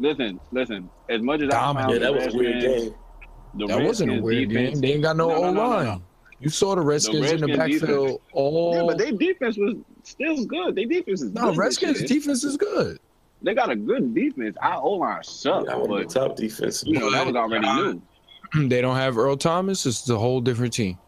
Listen, 0.00 0.40
listen. 0.50 0.90
As 1.08 1.20
much 1.22 1.42
as 1.42 1.50
I 1.50 1.52
Dominant. 1.52 1.90
found 1.90 1.92
Yeah, 1.92 1.98
that 2.10 2.14
was 2.26 2.34
a 2.34 2.36
weird 2.36 2.54
Redskins- 2.64 2.82
game. 2.84 2.94
The 3.54 3.66
That 3.66 3.82
wasn't 3.82 4.10
a 4.10 4.14
Redskins 4.14 4.22
weird 4.22 4.48
defense- 4.48 4.70
game. 4.74 4.80
They 4.80 4.92
ain't 4.94 5.02
got 5.02 5.16
no, 5.16 5.28
No, 5.28 5.34
no, 5.34 5.42
O 5.42 5.52
no, 5.52 5.52
no, 5.62 5.68
line. 5.68 5.84
no. 5.86 6.02
You 6.40 6.48
saw 6.48 6.74
the 6.74 6.80
Redskins 6.80 7.30
in 7.30 7.40
the 7.40 7.46
Redskins 7.46 7.80
backfield 7.80 8.06
defense. 8.06 8.20
all 8.32 8.74
Yeah, 8.74 8.82
but 8.84 8.98
their 8.98 9.12
defense 9.12 9.56
was 9.56 9.74
still 10.02 10.44
good. 10.46 10.74
Their 10.74 10.86
defense 10.86 11.22
is 11.22 11.32
No, 11.32 11.50
good 11.50 11.58
Redskins 11.58 12.02
defense 12.04 12.42
is 12.44 12.56
good. 12.56 12.98
They 13.42 13.54
got 13.54 13.70
a 13.70 13.76
good 13.76 14.14
defense. 14.14 14.56
Our 14.60 14.80
O 14.82 14.90
line 14.92 15.22
sucks, 15.22 15.66
Yeah, 15.68 15.76
one 15.76 15.82
of 16.00 16.06
but 16.06 16.10
top 16.10 16.36
defenses. 16.36 16.84
you 16.86 16.98
know 16.98 17.10
that 17.10 17.26
was 17.26 17.36
already 17.36 17.66
new. 17.66 18.02
They 18.68 18.80
don't 18.82 18.96
have 18.96 19.16
Earl 19.16 19.36
Thomas, 19.36 19.86
it's 19.86 20.08
a 20.10 20.18
whole 20.18 20.40
different 20.42 20.72
team. 20.74 20.98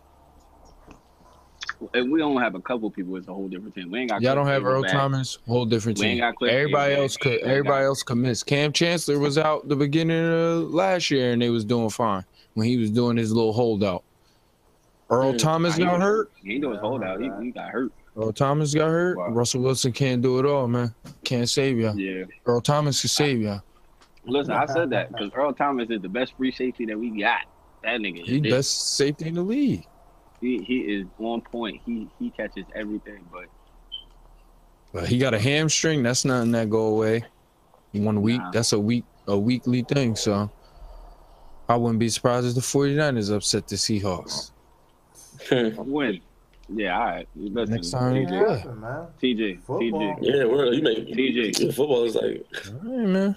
And 1.92 2.10
we 2.10 2.18
don't 2.18 2.40
have 2.40 2.54
a 2.54 2.60
couple 2.60 2.90
people. 2.90 3.16
It's 3.16 3.28
a 3.28 3.32
whole 3.34 3.48
different 3.48 3.74
team. 3.74 3.90
We 3.90 4.00
ain't 4.00 4.10
got. 4.10 4.22
Y'all 4.22 4.34
don't 4.34 4.46
have 4.46 4.64
Earl 4.64 4.82
back. 4.82 4.92
Thomas, 4.92 5.38
whole 5.46 5.66
different 5.66 5.98
We 5.98 6.06
ain't 6.06 6.12
team. 6.14 6.20
got 6.20 6.36
Cliff 6.36 6.52
Everybody 6.52 6.92
Cable 6.92 7.02
else 7.02 7.16
back. 7.16 7.22
could 7.22 7.40
everybody 7.42 7.82
got- 7.82 7.86
else 7.86 8.02
commits. 8.02 8.42
Kam 8.42 8.72
Chancellor 8.72 9.18
was 9.18 9.36
out 9.36 9.68
the 9.68 9.76
beginning 9.76 10.24
of 10.26 10.72
last 10.72 11.10
year 11.10 11.32
and 11.32 11.42
they 11.42 11.50
was 11.50 11.64
doing 11.64 11.90
fine 11.90 12.24
when 12.54 12.66
he 12.66 12.76
was 12.76 12.90
doing 12.90 13.16
his 13.16 13.32
little 13.32 13.52
holdout. 13.52 14.02
Earl 15.10 15.32
Hmm. 15.32 15.36
Thomas 15.38 15.76
got 15.78 16.00
hurt. 16.00 16.32
He 16.42 16.54
ain't 16.54 16.62
doing 16.62 16.74
his 16.74 16.80
holdout. 16.80 17.20
He, 17.20 17.30
he 17.42 17.50
got 17.50 17.68
hurt. 17.70 17.92
Earl 18.16 18.32
Thomas 18.32 18.74
got 18.74 18.88
hurt. 18.88 19.18
Wow. 19.18 19.28
Russell 19.30 19.60
Wilson 19.62 19.92
can't 19.92 20.22
do 20.22 20.38
it 20.38 20.46
all, 20.46 20.66
man. 20.68 20.94
Can't 21.24 21.48
save 21.48 21.78
ya. 21.78 21.92
Yeah. 21.94 22.24
Earl 22.46 22.60
Thomas 22.60 23.00
can 23.00 23.08
save 23.08 23.42
ya. 23.42 23.60
Listen, 24.24 24.54
I 24.54 24.66
said 24.66 24.90
that 24.90 25.12
because 25.12 25.30
Earl 25.34 25.52
Thomas 25.52 25.90
is 25.90 26.00
the 26.00 26.08
best 26.08 26.34
free 26.36 26.52
safety 26.52 26.86
that 26.86 26.98
we 26.98 27.10
got. 27.20 27.40
That 27.82 28.00
nigga 28.00 28.24
He 28.24 28.40
best 28.40 28.96
safety 28.96 29.28
in 29.28 29.34
the 29.34 29.42
league. 29.42 29.84
He 30.40 30.62
he 30.62 30.78
is 30.80 31.06
on 31.18 31.42
point. 31.42 31.82
He 31.84 32.08
he 32.18 32.30
catches 32.30 32.64
everything. 32.74 33.26
But 33.30 33.46
But 34.92 35.08
he 35.08 35.18
got 35.18 35.34
a 35.34 35.38
hamstring. 35.38 36.02
That's 36.02 36.24
nothing 36.24 36.52
that 36.52 36.70
go 36.70 36.86
away. 36.86 37.24
One 37.92 38.22
week. 38.22 38.40
Nah. 38.40 38.50
That's 38.52 38.72
a 38.72 38.80
week 38.80 39.04
a 39.28 39.38
weekly 39.38 39.82
thing. 39.82 40.16
So 40.16 40.50
I 41.68 41.76
wouldn't 41.76 41.98
be 41.98 42.08
surprised 42.08 42.46
if 42.46 42.54
the 42.54 42.60
49ers 42.60 43.34
upset 43.34 43.66
the 43.68 43.76
Seahawks. 43.76 44.50
Hmm. 45.48 45.68
when, 45.90 46.20
yeah, 46.68 46.98
all 46.98 47.04
right. 47.06 47.28
Listen, 47.36 47.74
Next 47.74 47.90
time, 47.90 48.14
TJ, 48.14 48.30
yeah. 48.64 48.70
man. 48.72 49.06
TJ, 49.22 49.62
Football. 49.62 50.00
TJ. 50.00 50.18
Yeah, 50.22 50.44
we're, 50.44 50.72
you 50.72 50.82
make 50.82 50.98
TJ. 51.08 51.74
football 51.74 52.04
is 52.04 52.14
like 52.14 52.44
All 52.68 52.74
right, 52.98 53.06
man. 53.08 53.36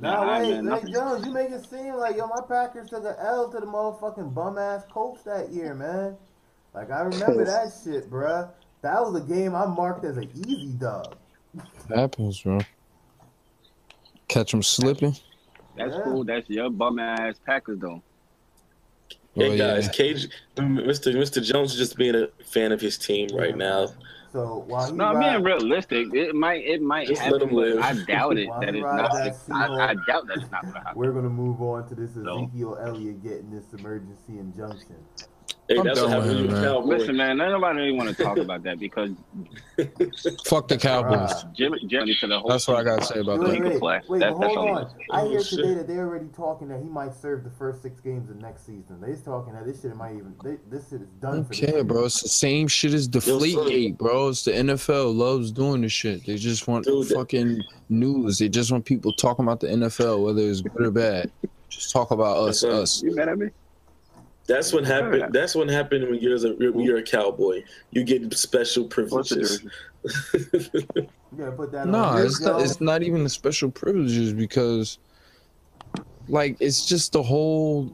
Nah, 0.00 0.24
Nah, 0.24 0.32
wait, 0.38 0.48
man, 0.48 0.50
wait, 0.56 0.64
nothing. 0.64 0.92
Jones, 0.94 1.26
you 1.26 1.32
make 1.32 1.50
it 1.50 1.64
seem 1.68 1.94
like 1.94 2.16
yo, 2.16 2.26
my 2.26 2.40
Packers 2.48 2.88
took 2.88 3.04
an 3.04 3.14
L 3.20 3.50
to 3.52 3.60
the 3.60 3.66
motherfucking 3.66 4.32
bum 4.34 4.56
ass 4.58 4.82
Colts 4.90 5.22
that 5.24 5.50
year, 5.50 5.74
man. 5.74 6.16
Like 6.74 6.90
I 6.90 7.00
remember 7.02 7.44
that 7.44 7.72
shit, 7.84 8.10
bruh. 8.10 8.50
That 8.82 9.00
was 9.02 9.14
a 9.14 9.20
game 9.20 9.54
I 9.54 9.66
marked 9.66 10.04
as 10.06 10.16
an 10.16 10.30
easy 10.34 10.72
dub. 10.78 11.16
Happens, 11.94 12.40
bro. 12.40 12.60
Catch 14.28 14.52
them 14.52 14.62
slipping. 14.62 15.14
That's 15.76 15.94
Yeah. 15.94 16.02
cool. 16.04 16.24
That's 16.24 16.48
your 16.50 16.70
bum 16.70 16.98
ass 16.98 17.36
Packers 17.44 17.78
though. 17.80 18.02
Oh, 19.36 19.40
hey 19.40 19.54
Oh, 19.54 19.56
guys, 19.58 19.86
yeah. 19.86 19.92
Cage, 19.92 20.28
um, 20.58 20.76
Mr. 20.78 21.14
Mr. 21.14 21.42
Jones 21.42 21.76
just 21.76 21.96
being 21.96 22.14
a 22.16 22.26
fan 22.44 22.72
of 22.72 22.80
his 22.80 22.98
team 22.98 23.28
right 23.32 23.56
now. 23.56 23.86
So 24.32 24.64
while 24.66 24.86
he 24.90 24.92
No, 24.96 25.06
I'm 25.06 25.16
ride- 25.16 25.30
being 25.32 25.44
realistic. 25.44 26.14
It 26.14 26.34
might 26.34 26.64
it 26.64 26.82
might 26.82 27.08
Just 27.08 27.20
happen, 27.22 27.38
let 27.38 27.42
'em 27.42 27.48
but 27.48 27.54
live. 27.56 27.78
I 27.80 28.04
doubt 28.04 28.38
it 28.38 28.48
Why 28.48 28.64
that 28.64 28.74
he 28.74 28.80
it's 28.80 28.84
ride 28.84 28.96
not. 29.02 29.12
that 29.12 29.50
I, 29.52 29.90
I 29.90 29.94
doubt 30.06 30.26
that 30.28 30.36
it's 30.38 30.50
not 30.50 30.62
gonna 30.64 30.78
happen. 30.78 30.98
we're 30.98 31.12
gonna 31.12 31.28
move 31.28 31.60
on 31.62 31.88
to 31.88 31.94
this 31.94 32.14
So- 32.14 32.44
Ezekiel 32.44 32.78
Elliott 32.80 33.22
getting 33.22 33.50
this 33.50 33.72
emergency 33.72 34.38
injunction. 34.38 34.96
Hey, 35.68 35.78
I'm 35.78 35.84
that's 35.84 36.00
what 36.00 36.10
done 36.10 36.22
happened 36.22 36.28
with 36.30 36.36
when 36.38 36.46
him, 36.46 36.52
man. 36.52 36.64
cowboy. 36.64 36.86
Listen, 36.96 37.16
man, 37.16 37.36
nobody 37.38 37.78
really 37.78 37.92
want 37.92 38.08
to 38.16 38.22
talk 38.24 38.38
about 38.38 38.62
that 38.64 38.80
because 38.80 39.10
Fuck 40.46 40.68
the 40.68 40.76
Cowboys. 40.76 41.32
Bruh. 41.32 41.52
Jimmy 41.54 41.78
Jimmy 41.86 42.14
to 42.16 42.26
the 42.26 42.40
whole. 42.40 42.50
That's 42.50 42.66
what 42.66 42.76
I 42.78 42.82
gotta 42.84 43.04
say 43.04 43.20
about 43.20 43.38
Wait, 43.40 43.54
he 43.54 43.60
that. 43.60 43.70
can 43.72 43.80
wait, 43.80 44.02
wait, 44.08 44.18
That- 44.20 44.36
but 44.38 44.46
hold 44.48 44.58
all. 44.58 44.78
on. 44.78 44.90
I 45.12 45.20
Oh, 45.22 45.30
hear 45.30 45.42
shit. 45.44 45.58
today 45.60 45.74
that 45.74 45.86
they're 45.86 46.06
already 46.06 46.26
talking 46.36 46.68
that 46.68 46.80
he 46.82 46.88
might 46.88 47.14
serve 47.14 47.44
the 47.44 47.50
first 47.50 47.82
six 47.82 48.00
games 48.00 48.28
of 48.30 48.36
next 48.36 48.66
season. 48.66 49.00
They're 49.00 49.14
talking 49.16 49.52
that 49.54 49.64
this 49.64 49.82
shit 49.82 49.94
might 49.96 50.16
even 50.16 50.34
they, 50.42 50.56
this 50.68 50.90
shit 50.90 51.02
is 51.02 51.08
done 51.20 51.44
for 51.44 51.50
this 51.50 51.62
Okay, 51.62 51.72
year. 51.74 51.84
bro. 51.84 52.04
It's 52.04 52.20
the 52.20 52.28
same 52.28 52.66
shit 52.68 52.92
as 52.92 53.08
Deflategate, 53.08 53.96
bro. 53.96 54.28
It's 54.28 54.44
the 54.44 54.52
NFL 54.52 55.14
loves 55.14 55.52
doing 55.52 55.82
this 55.82 55.92
shit. 55.92 56.26
They 56.26 56.36
just 56.36 56.66
want 56.66 56.84
Dude, 56.84 57.06
that- 57.08 57.14
fucking 57.14 57.62
news. 57.88 58.38
They 58.38 58.48
just 58.48 58.72
want 58.72 58.84
people 58.84 59.12
talking 59.12 59.44
about 59.44 59.60
the 59.60 59.68
NFL, 59.68 60.24
whether 60.24 60.42
it's 60.42 60.60
good 60.62 60.86
or 60.86 60.90
bad. 60.90 61.30
Just 61.68 61.92
talk 61.92 62.10
about 62.10 62.36
us, 62.48 62.62
That's 62.62 62.74
us. 62.74 63.02
You 63.04 63.14
mad 63.14 63.28
at 63.28 63.38
me? 63.38 63.50
That's 64.46 64.72
what 64.72 64.84
happened. 64.84 65.32
That's 65.32 65.54
what 65.54 65.68
happened 65.68 66.08
when 66.10 66.18
you're 66.20 66.36
a 66.36 66.70
when 66.72 66.80
you're 66.84 66.98
a 66.98 67.02
cowboy. 67.02 67.62
You 67.92 68.02
get 68.04 68.32
special 68.34 68.84
privileges. 68.84 69.60
difference? 69.60 71.10
You 71.32 71.38
gotta 71.38 71.52
put 71.52 71.70
that 71.72 71.86
Nah, 71.86 72.16
on 72.16 72.26
it's 72.26 72.40
not, 72.40 72.60
it's 72.60 72.80
not 72.80 73.02
even 73.02 73.22
the 73.22 73.30
special 73.30 73.70
privileges 73.70 74.32
because, 74.32 74.98
like, 76.28 76.56
it's 76.58 76.84
just 76.86 77.12
the 77.12 77.22
whole, 77.22 77.92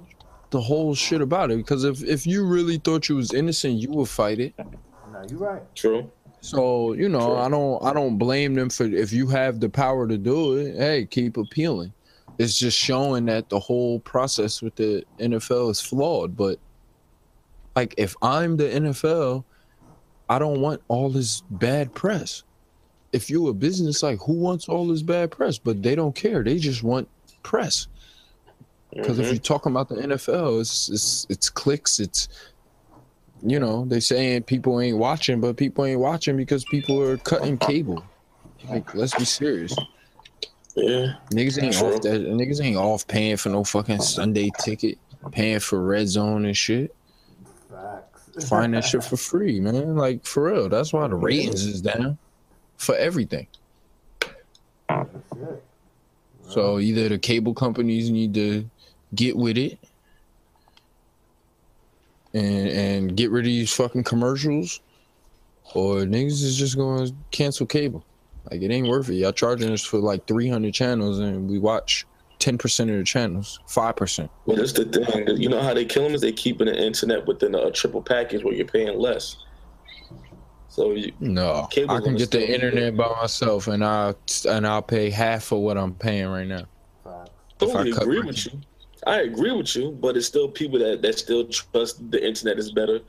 the 0.50 0.61
whole 0.61 0.95
shit 0.95 1.21
about 1.21 1.50
it. 1.50 1.59
Because 1.59 1.85
if 1.85 2.03
if 2.03 2.26
you 2.26 2.47
really 2.47 2.79
thought 2.79 3.09
you 3.11 3.17
was 3.17 3.35
innocent, 3.35 3.75
you 3.75 3.91
would 3.91 4.09
fight 4.09 4.41
it. 4.41 4.55
No, 4.59 5.23
you're 5.29 5.38
right. 5.38 5.62
True. 5.75 6.11
So 6.41 6.93
you 6.93 7.09
know, 7.09 7.21
Sure. 7.21 7.38
I 7.38 7.49
don't 7.50 7.85
I 7.85 7.93
don't 7.93 8.17
blame 8.19 8.55
them 8.55 8.71
for 8.71 8.85
if 8.85 9.12
you 9.12 9.26
have 9.26 9.61
the 9.61 9.69
power 9.69 10.07
to 10.09 10.17
do 10.17 10.55
it. 10.57 10.76
Hey, 10.76 11.05
keep 11.05 11.37
appealing. 11.37 11.93
It's 12.38 12.59
just 12.59 12.76
showing 12.78 13.25
that 13.26 13.49
the 13.49 13.59
whole 13.59 14.00
process 14.00 14.61
with 14.61 14.76
the 14.76 15.05
NFL 15.19 15.71
is 15.71 15.81
flawed. 15.81 16.37
But 16.37 16.59
like, 17.75 17.95
if 17.97 18.14
I'm 18.23 18.57
the 18.57 18.64
NFL, 18.64 19.45
I 20.28 20.38
don't 20.38 20.61
want 20.61 20.83
all 20.88 21.09
this 21.09 21.43
bad 21.50 21.95
press. 21.95 22.43
If 23.12 23.31
you're 23.31 23.50
a 23.50 23.55
business, 23.55 24.02
like 24.02 24.19
who 24.21 24.35
wants 24.35 24.69
all 24.69 24.87
this 24.87 25.02
bad 25.02 25.31
press? 25.31 25.59
But 25.59 25.83
they 25.83 25.95
don't 25.95 26.14
care. 26.14 26.43
They 26.43 26.59
just 26.59 26.83
want 26.83 27.09
press. 27.43 27.87
Because 28.95 29.19
if 29.19 29.26
Mhm. 29.26 29.31
you're 29.33 29.40
talking 29.40 29.73
about 29.73 29.88
the 29.88 29.97
NFL, 29.97 30.61
it's 30.61 30.88
it's 30.88 31.26
it's 31.28 31.49
clicks. 31.50 32.00
It's 32.00 32.28
you 33.43 33.61
know 33.61 33.85
they 33.87 34.00
saying 34.00 34.45
people 34.45 34.81
ain't 34.81 34.99
watching, 34.99 35.40
but 35.40 35.57
people 35.57 35.85
ain't 35.85 36.00
watching 36.00 36.37
because 36.37 36.64
people 36.64 37.00
are 37.02 37.16
cutting 37.19 37.59
cable. 37.59 38.02
Like 38.69 38.95
let's 38.95 39.14
be 39.14 39.25
serious. 39.25 39.75
Yeah, 40.76 41.14
Niggas 41.30 41.62
ain't 41.62 41.75
True. 41.75 41.95
off 41.95 42.02
that. 42.02 42.21
Niggas 42.21 42.62
ain't 42.62 42.76
off 42.76 43.06
paying 43.06 43.37
for 43.38 43.49
no 43.49 43.64
fucking 43.64 44.00
Sunday 44.00 44.50
ticket, 44.61 44.99
paying 45.30 45.61
for 45.61 45.80
red 45.83 46.09
zone 46.09 46.45
and 46.45 46.56
shit. 46.56 46.95
Facts. 47.71 48.49
Find 48.49 48.75
that 48.75 48.85
shit 48.85 49.02
for 49.11 49.16
free, 49.16 49.59
man. 49.59 49.97
Like 49.97 50.25
for 50.25 50.52
real. 50.52 50.68
That's 50.68 50.92
why 50.92 51.09
the 51.09 51.14
ratings 51.14 51.64
is 51.64 51.80
down 51.80 52.18
for 52.76 52.95
everything. 52.97 53.47
So 56.49 56.78
either 56.78 57.09
the 57.09 57.18
cable 57.18 57.54
companies 57.54 58.11
need 58.11 58.35
to 58.35 58.68
get 59.14 59.37
with 59.37 59.56
it 59.56 59.78
and 62.35 62.68
and 62.68 63.16
get 63.16 63.30
rid 63.30 63.40
of 63.40 63.47
these 63.47 63.73
fucking 63.73 64.04
commercials, 64.04 64.80
or 65.75 66.00
niggas 66.00 66.42
is 66.42 66.56
just 66.56 66.76
gonna 66.76 67.11
cancel 67.30 67.66
cable. 67.66 68.04
Like 68.50 68.62
it 68.62 68.71
ain't 68.71 68.88
worth 68.88 69.09
it. 69.09 69.15
Y'all 69.15 69.33
charging 69.33 69.73
us 69.73 69.85
for 69.85 69.99
like 69.99 70.26
three 70.26 70.49
hundred 70.49 70.75
channels, 70.75 71.19
and 71.19 71.49
we 71.49 71.59
watch 71.59 72.07
ten 72.38 72.59
percent 72.59 72.91
of 72.91 72.97
the 72.97 73.05
channels, 73.05 73.61
five 73.67 73.97
percent. 73.97 74.31
Well, 74.47 74.57
that's 74.57 74.73
the 74.73 74.85
thing. 74.85 75.37
You 75.37 75.49
know 75.49 75.62
how 75.62 75.75
they 75.75 75.85
kill 75.85 76.05
them 76.05 76.15
is 76.15 76.21
they 76.21 76.33
keeping 76.33 76.67
the 76.67 76.76
internet 76.76 77.26
within 77.26 77.55
a 77.55 77.71
triple 77.71 78.03
package 78.03 78.45
where 78.45 78.55
you're 78.55 78.67
paying 78.67 78.99
less. 78.99 79.37
So 80.69 80.93
you, 80.93 81.12
No, 81.21 81.69
I 81.88 82.00
can 82.00 82.17
get 82.17 82.31
the 82.31 82.55
internet 82.55 82.97
by 82.97 83.09
myself, 83.09 83.67
and 83.67 83.85
I 83.85 84.15
and 84.49 84.67
I'll 84.67 84.83
pay 84.83 85.11
half 85.11 85.50
of 85.53 85.61
what 85.61 85.79
I'm 85.79 85.95
paying 85.95 86.26
right 86.26 86.47
now. 86.47 86.67
Facts. 87.03 87.31
I 87.61 87.65
I 87.65 87.67
totally 87.67 87.91
agree 87.91 88.21
with 88.21 88.47
you. 88.47 88.61
I 89.07 89.21
agree 89.21 89.53
with 89.53 89.75
you, 89.75 89.93
but 89.93 90.17
it's 90.17 90.26
still 90.26 90.49
people 90.49 90.79
that, 90.81 91.00
that 91.03 91.19
still 91.19 91.47
trust 91.47 92.11
the 92.11 92.25
internet 92.25 92.59
is 92.59 92.73
better 92.73 93.00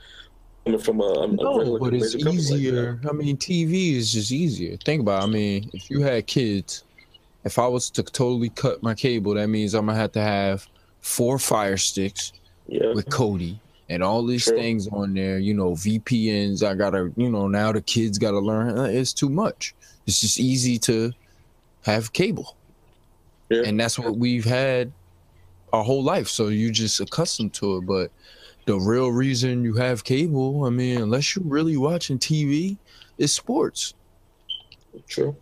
coming 0.67 0.79
from 0.79 1.01
a, 1.01 1.05
a 1.05 1.27
No, 1.27 1.77
but 1.79 1.93
it's 1.93 2.13
company 2.13 2.36
like 2.36 2.36
easier. 2.36 3.00
I 3.09 3.13
mean, 3.13 3.38
TV 3.38 3.93
is 3.95 4.12
just 4.13 4.31
easier. 4.31 4.77
Think 4.77 5.01
about. 5.01 5.24
It. 5.24 5.27
I 5.27 5.29
mean, 5.29 5.69
if 5.74 5.89
you 5.89 6.01
had 6.01 6.27
kids, 6.27 6.83
if 7.43 7.57
I 7.59 7.67
was 7.67 7.89
to 7.91 8.03
totally 8.03 8.50
cut 8.50 8.83
my 8.83 8.93
cable, 8.93 9.33
that 9.36 9.47
means 9.47 9.74
I'm 9.74 9.86
gonna 9.86 9.97
have 9.97 10.12
to 10.13 10.21
have 10.21 10.67
four 11.01 11.39
Fire 11.39 11.77
Sticks 11.77 12.33
Yeah, 12.67 12.93
with 12.93 13.07
Kodi 13.09 13.59
and 13.89 14.03
all 14.03 14.25
these 14.25 14.45
True. 14.45 14.57
things 14.57 14.88
on 14.89 15.13
there. 15.13 15.39
You 15.39 15.53
know, 15.53 15.71
VPNs. 15.71 16.63
I 16.67 16.74
gotta. 16.75 17.12
You 17.15 17.29
know, 17.29 17.47
now 17.47 17.71
the 17.71 17.81
kids 17.81 18.17
gotta 18.17 18.39
learn. 18.39 18.77
Uh, 18.77 18.83
It's 18.83 19.13
too 19.13 19.29
much. 19.29 19.74
It's 20.05 20.21
just 20.21 20.39
easy 20.39 20.77
to 20.79 21.13
have 21.83 22.13
cable, 22.13 22.55
Yeah. 23.50 23.63
and 23.65 23.79
that's 23.79 23.97
what 24.00 24.17
we've 24.17 24.45
had 24.45 24.91
our 25.74 25.83
whole 25.83 26.03
life. 26.03 26.27
So 26.29 26.47
you 26.47 26.71
just 26.71 27.00
accustomed 27.00 27.53
to 27.55 27.77
it, 27.77 27.81
but. 27.86 28.12
The 28.67 28.77
real 28.77 29.13
reason 29.13 29.63
you 29.63 29.75
have 29.75 30.03
cable, 30.03 30.65
I 30.65 30.69
mean, 30.69 31.01
unless 31.01 31.33
you're 31.33 31.45
really 31.45 31.77
watching 31.77 32.19
TV, 32.19 32.77
is 33.17 33.31
sports. 33.31 33.93
true. 35.07 35.38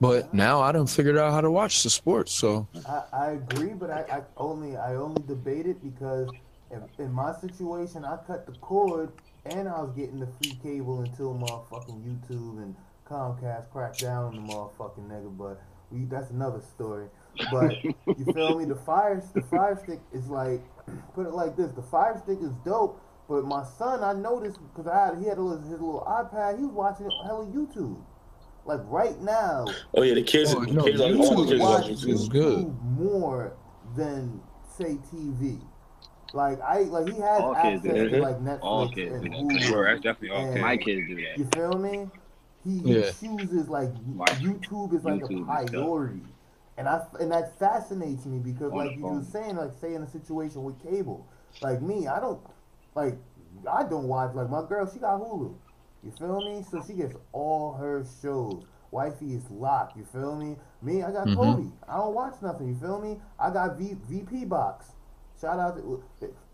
But 0.00 0.32
now 0.32 0.62
I 0.62 0.72
done 0.72 0.86
figured 0.86 1.18
out 1.18 1.32
how 1.32 1.42
to 1.42 1.50
watch 1.50 1.82
the 1.82 1.90
sports. 1.90 2.32
So 2.32 2.66
I, 2.88 3.02
I 3.12 3.30
agree, 3.32 3.74
but 3.74 3.90
I, 3.90 4.04
I 4.10 4.22
only 4.38 4.78
I 4.78 4.94
only 4.94 5.22
debate 5.26 5.66
it 5.66 5.82
because 5.82 6.30
in, 6.70 6.82
in 6.96 7.12
my 7.12 7.34
situation, 7.42 8.06
I 8.06 8.16
cut 8.26 8.46
the 8.46 8.52
cord 8.52 9.12
and 9.44 9.68
I 9.68 9.82
was 9.82 9.92
getting 9.94 10.18
the 10.18 10.28
free 10.40 10.58
cable 10.62 11.00
until 11.00 11.34
motherfucking 11.34 12.02
YouTube 12.06 12.62
and 12.62 12.74
Comcast 13.06 13.70
cracked 13.70 14.00
down 14.00 14.34
on 14.34 14.46
the 14.46 14.52
motherfucking 14.54 15.08
nigga. 15.08 15.36
But 15.36 15.60
we 15.90 16.06
that's 16.06 16.30
another 16.30 16.62
story. 16.74 17.08
But 17.52 17.84
you 17.84 18.32
feel 18.32 18.58
me? 18.58 18.64
The 18.64 18.76
fire 18.76 19.22
the 19.34 19.42
fire 19.42 19.78
stick 19.84 20.00
is 20.14 20.28
like 20.28 20.62
put 21.14 21.26
it 21.26 21.32
like 21.32 21.56
this: 21.56 21.70
the 21.72 21.82
fire 21.82 22.20
stick 22.24 22.38
is 22.42 22.52
dope. 22.64 23.00
But 23.28 23.44
my 23.44 23.62
son, 23.62 24.02
I 24.02 24.14
noticed 24.14 24.58
because 24.74 24.86
I 24.90 25.06
had 25.06 25.18
he 25.18 25.26
had 25.26 25.36
a 25.38 25.42
little, 25.42 25.60
his 25.62 25.70
little 25.72 26.04
iPad. 26.08 26.58
He 26.58 26.64
was 26.64 26.72
watching 26.72 27.10
hella 27.26 27.44
YouTube. 27.46 28.00
Like 28.64 28.80
right 28.84 29.18
now, 29.20 29.64
Oh 29.94 30.02
yeah, 30.02 30.14
the 30.14 30.22
kids, 30.22 30.54
Oh, 30.54 30.60
the 30.64 30.72
no, 30.72 30.84
kids, 30.84 31.00
are, 31.00 31.04
YouTube 31.08 31.20
all 31.20 31.44
the 31.44 31.50
kids 31.50 31.60
watch 31.62 31.82
watch 31.84 31.90
is 31.90 32.04
YouTube. 32.04 32.30
good. 32.30 32.76
More 32.98 33.56
than 33.96 34.40
say 34.76 34.98
TV. 35.12 35.60
Like 36.34 36.60
I 36.60 36.80
like 36.82 37.06
he 37.12 37.20
has 37.20 37.40
All 37.40 37.56
access 37.56 37.82
do 37.82 38.08
to 38.10 38.20
like 38.20 38.38
Netflix 38.40 38.58
All 38.62 38.88
kids 38.90 39.12
and 39.14 39.22
do 39.24 39.30
that. 39.30 39.38
Hulu. 39.38 39.60
Sure, 39.62 39.84
that's 39.90 40.02
definitely 40.02 40.30
all 40.30 40.42
and- 40.44 40.52
kids. 40.54 40.62
My 40.62 40.76
kids 40.76 41.08
do 41.08 41.14
that. 41.16 41.38
You 41.38 41.48
feel 41.54 41.78
me? 41.78 42.10
He, 42.64 42.70
Yeah. 42.84 43.10
chooses 43.12 43.68
like 43.68 43.88
YouTube 43.94 44.92
is 44.94 45.04
like 45.04 45.20
YouTube 45.22 45.40
a 45.44 45.48
and 45.48 45.68
stuff. 45.68 45.80
And 46.78 46.88
I 46.88 47.04
and 47.20 47.32
that 47.32 47.58
fascinates 47.58 48.24
me 48.24 48.38
because 48.38 48.72
like 48.72 48.96
you 48.96 49.02
were 49.02 49.24
saying, 49.24 49.56
like 49.56 49.72
say 49.80 49.94
in 49.94 50.02
a 50.02 50.08
situation 50.08 50.62
with 50.62 50.80
cable, 50.82 51.26
like 51.60 51.82
me, 51.82 52.06
I 52.06 52.20
don't 52.20 52.40
like 52.94 53.16
I 53.70 53.82
don't 53.82 54.06
watch 54.06 54.34
like 54.34 54.48
my 54.48 54.62
girl. 54.66 54.88
She 54.90 55.00
got 55.00 55.20
Hulu. 55.20 55.54
You 56.04 56.12
feel 56.12 56.40
me? 56.40 56.64
So 56.70 56.80
she 56.86 56.94
gets 56.94 57.16
all 57.32 57.74
her 57.74 58.06
shows. 58.22 58.64
Wifey 58.92 59.34
is 59.34 59.50
locked. 59.50 59.96
You 59.98 60.04
feel 60.04 60.36
me? 60.36 60.56
Me, 60.80 61.02
I 61.02 61.10
got 61.10 61.26
Mhm. 61.26 61.36
Kodi. 61.36 61.72
I 61.88 61.96
don't 61.96 62.14
watch 62.14 62.40
nothing. 62.42 62.68
You 62.68 62.76
feel 62.76 63.00
me? 63.00 63.20
I 63.40 63.50
got 63.50 63.76
v, 63.76 63.96
VP 64.08 64.44
box. 64.44 64.92
Shout 65.40 65.58
out 65.58 65.76
to 65.76 66.02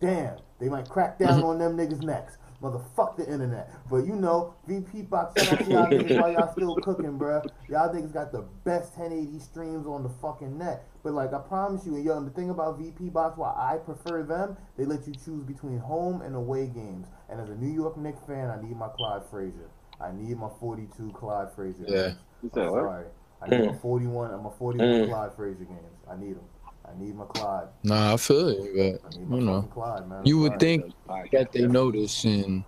damn. 0.00 0.38
They 0.59 0.71
might 0.71 0.88
crack 0.88 1.19
down 1.19 1.43
on 1.43 1.59
them 1.59 1.76
niggas 1.76 2.02
next. 2.02 2.38
Motherfuck 2.64 3.16
the 3.16 3.31
internet. 3.31 3.70
But 3.90 4.07
you 4.07 4.16
know, 4.16 4.55
VP 4.66 5.03
box. 5.03 5.42
Shout 5.42 5.61
out 5.61 5.66
to 5.66 5.70
y'all 5.70 5.87
niggas 5.87 6.18
while 6.20 6.33
y'all 6.33 6.53
still 6.53 6.74
cooking, 6.77 7.18
bruh. 7.18 7.44
Y'all 7.68 7.94
niggas 7.94 8.12
got 8.12 8.33
the 8.33 8.42
best 8.64 8.96
1080 8.96 9.38
streams 9.38 9.87
on 9.87 10.03
the 10.03 10.09
fucking 10.09 10.57
net. 10.57 10.87
But 11.03 11.12
like 11.12 11.35
I 11.35 11.38
promise 11.40 11.85
you, 11.85 11.94
and 11.96 12.05
yo, 12.05 12.16
and 12.16 12.27
the 12.27 12.31
thing 12.31 12.48
about 12.48 12.79
VP 12.79 13.11
box, 13.11 13.37
why 13.37 13.53
I 13.55 13.77
prefer 13.77 14.22
them, 14.22 14.57
they 14.79 14.87
let 14.87 15.07
you 15.07 15.12
choose 15.12 15.44
between 15.44 15.79
home 15.79 16.22
and 16.22 16.35
away 16.35 16.66
games. 16.68 17.09
And 17.29 17.38
as 17.40 17.50
a 17.50 17.55
New 17.55 17.70
York 17.72 17.98
Knicks 17.98 18.20
fan, 18.27 18.48
I 18.48 18.61
need 18.62 18.77
my 18.79 18.88
Clyde 18.88 19.22
Frazier. 19.31 19.68
I 20.00 20.11
need 20.12 20.38
my 20.38 20.48
42 20.59 21.11
Clyde 21.12 21.53
Frazier. 21.55 21.85
Yeah. 21.87 22.03
games. 22.07 22.16
I'm 22.57 22.62
what? 22.70 22.81
sorry. 22.85 23.07
I 23.42 23.48
need 23.50 23.66
my 23.66 23.72
Mm. 23.72 23.81
41. 23.83 24.31
I'm 24.33 24.46
a 24.46 24.50
41 24.53 24.88
Mm. 24.88 25.09
Clyde 25.09 25.35
Frazier 25.35 25.64
games. 25.66 25.98
I 26.11 26.16
need 26.16 26.37
them. 26.37 26.44
I 26.87 26.99
need 26.99 27.14
my 27.16 27.25
Clyde. 27.25 27.68
nah, 27.83 28.14
I 28.14 28.16
feel 28.16 28.51
you, 28.53 28.99
but 29.03 29.16
you 29.16 29.40
know, 29.40 29.62
Clyde, 29.62 30.09
man. 30.09 30.18
I'm 30.20 30.27
you 30.27 30.38
would 30.38 30.53
sorry. 30.53 30.59
think 30.61 30.92
Podcast. 31.09 31.31
that 31.33 31.53
they 31.53 31.66
notice 31.66 32.25
and 32.25 32.64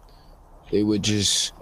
they 0.73 0.83
would 0.83 1.03
just 1.03 1.53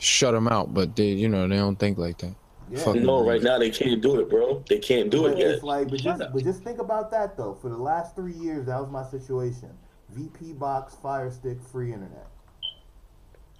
shut 0.00 0.32
them 0.34 0.48
out, 0.48 0.72
but 0.74 0.96
they, 0.96 1.08
you 1.08 1.28
know, 1.28 1.46
they 1.48 1.56
don't 1.56 1.76
think 1.76 1.98
like 1.98 2.18
that. 2.18 2.34
Yeah. 2.70 2.78
fucking- 2.80 3.04
No, 3.04 3.26
right 3.26 3.42
now 3.42 3.58
they 3.58 3.70
can't 3.70 4.00
do 4.02 4.20
it, 4.20 4.28
bro. 4.28 4.62
They 4.68 4.78
can't 4.78 5.10
do 5.10 5.22
But 5.22 5.32
it 5.32 5.38
yet. 5.38 5.50
It's 5.52 5.62
like, 5.62 5.88
but 5.88 6.00
just, 6.00 6.22
but 6.32 6.44
just 6.44 6.62
think 6.62 6.78
about 6.78 7.10
that 7.12 7.36
though. 7.36 7.54
For 7.54 7.68
the 7.70 7.76
last 7.78 8.14
three 8.14 8.34
years, 8.34 8.66
that 8.66 8.80
was 8.80 8.90
my 8.90 9.04
situation. 9.04 9.70
VP 10.10 10.54
box, 10.54 10.94
Fire 11.02 11.30
Stick, 11.30 11.60
free 11.62 11.92
internet. 11.92 12.26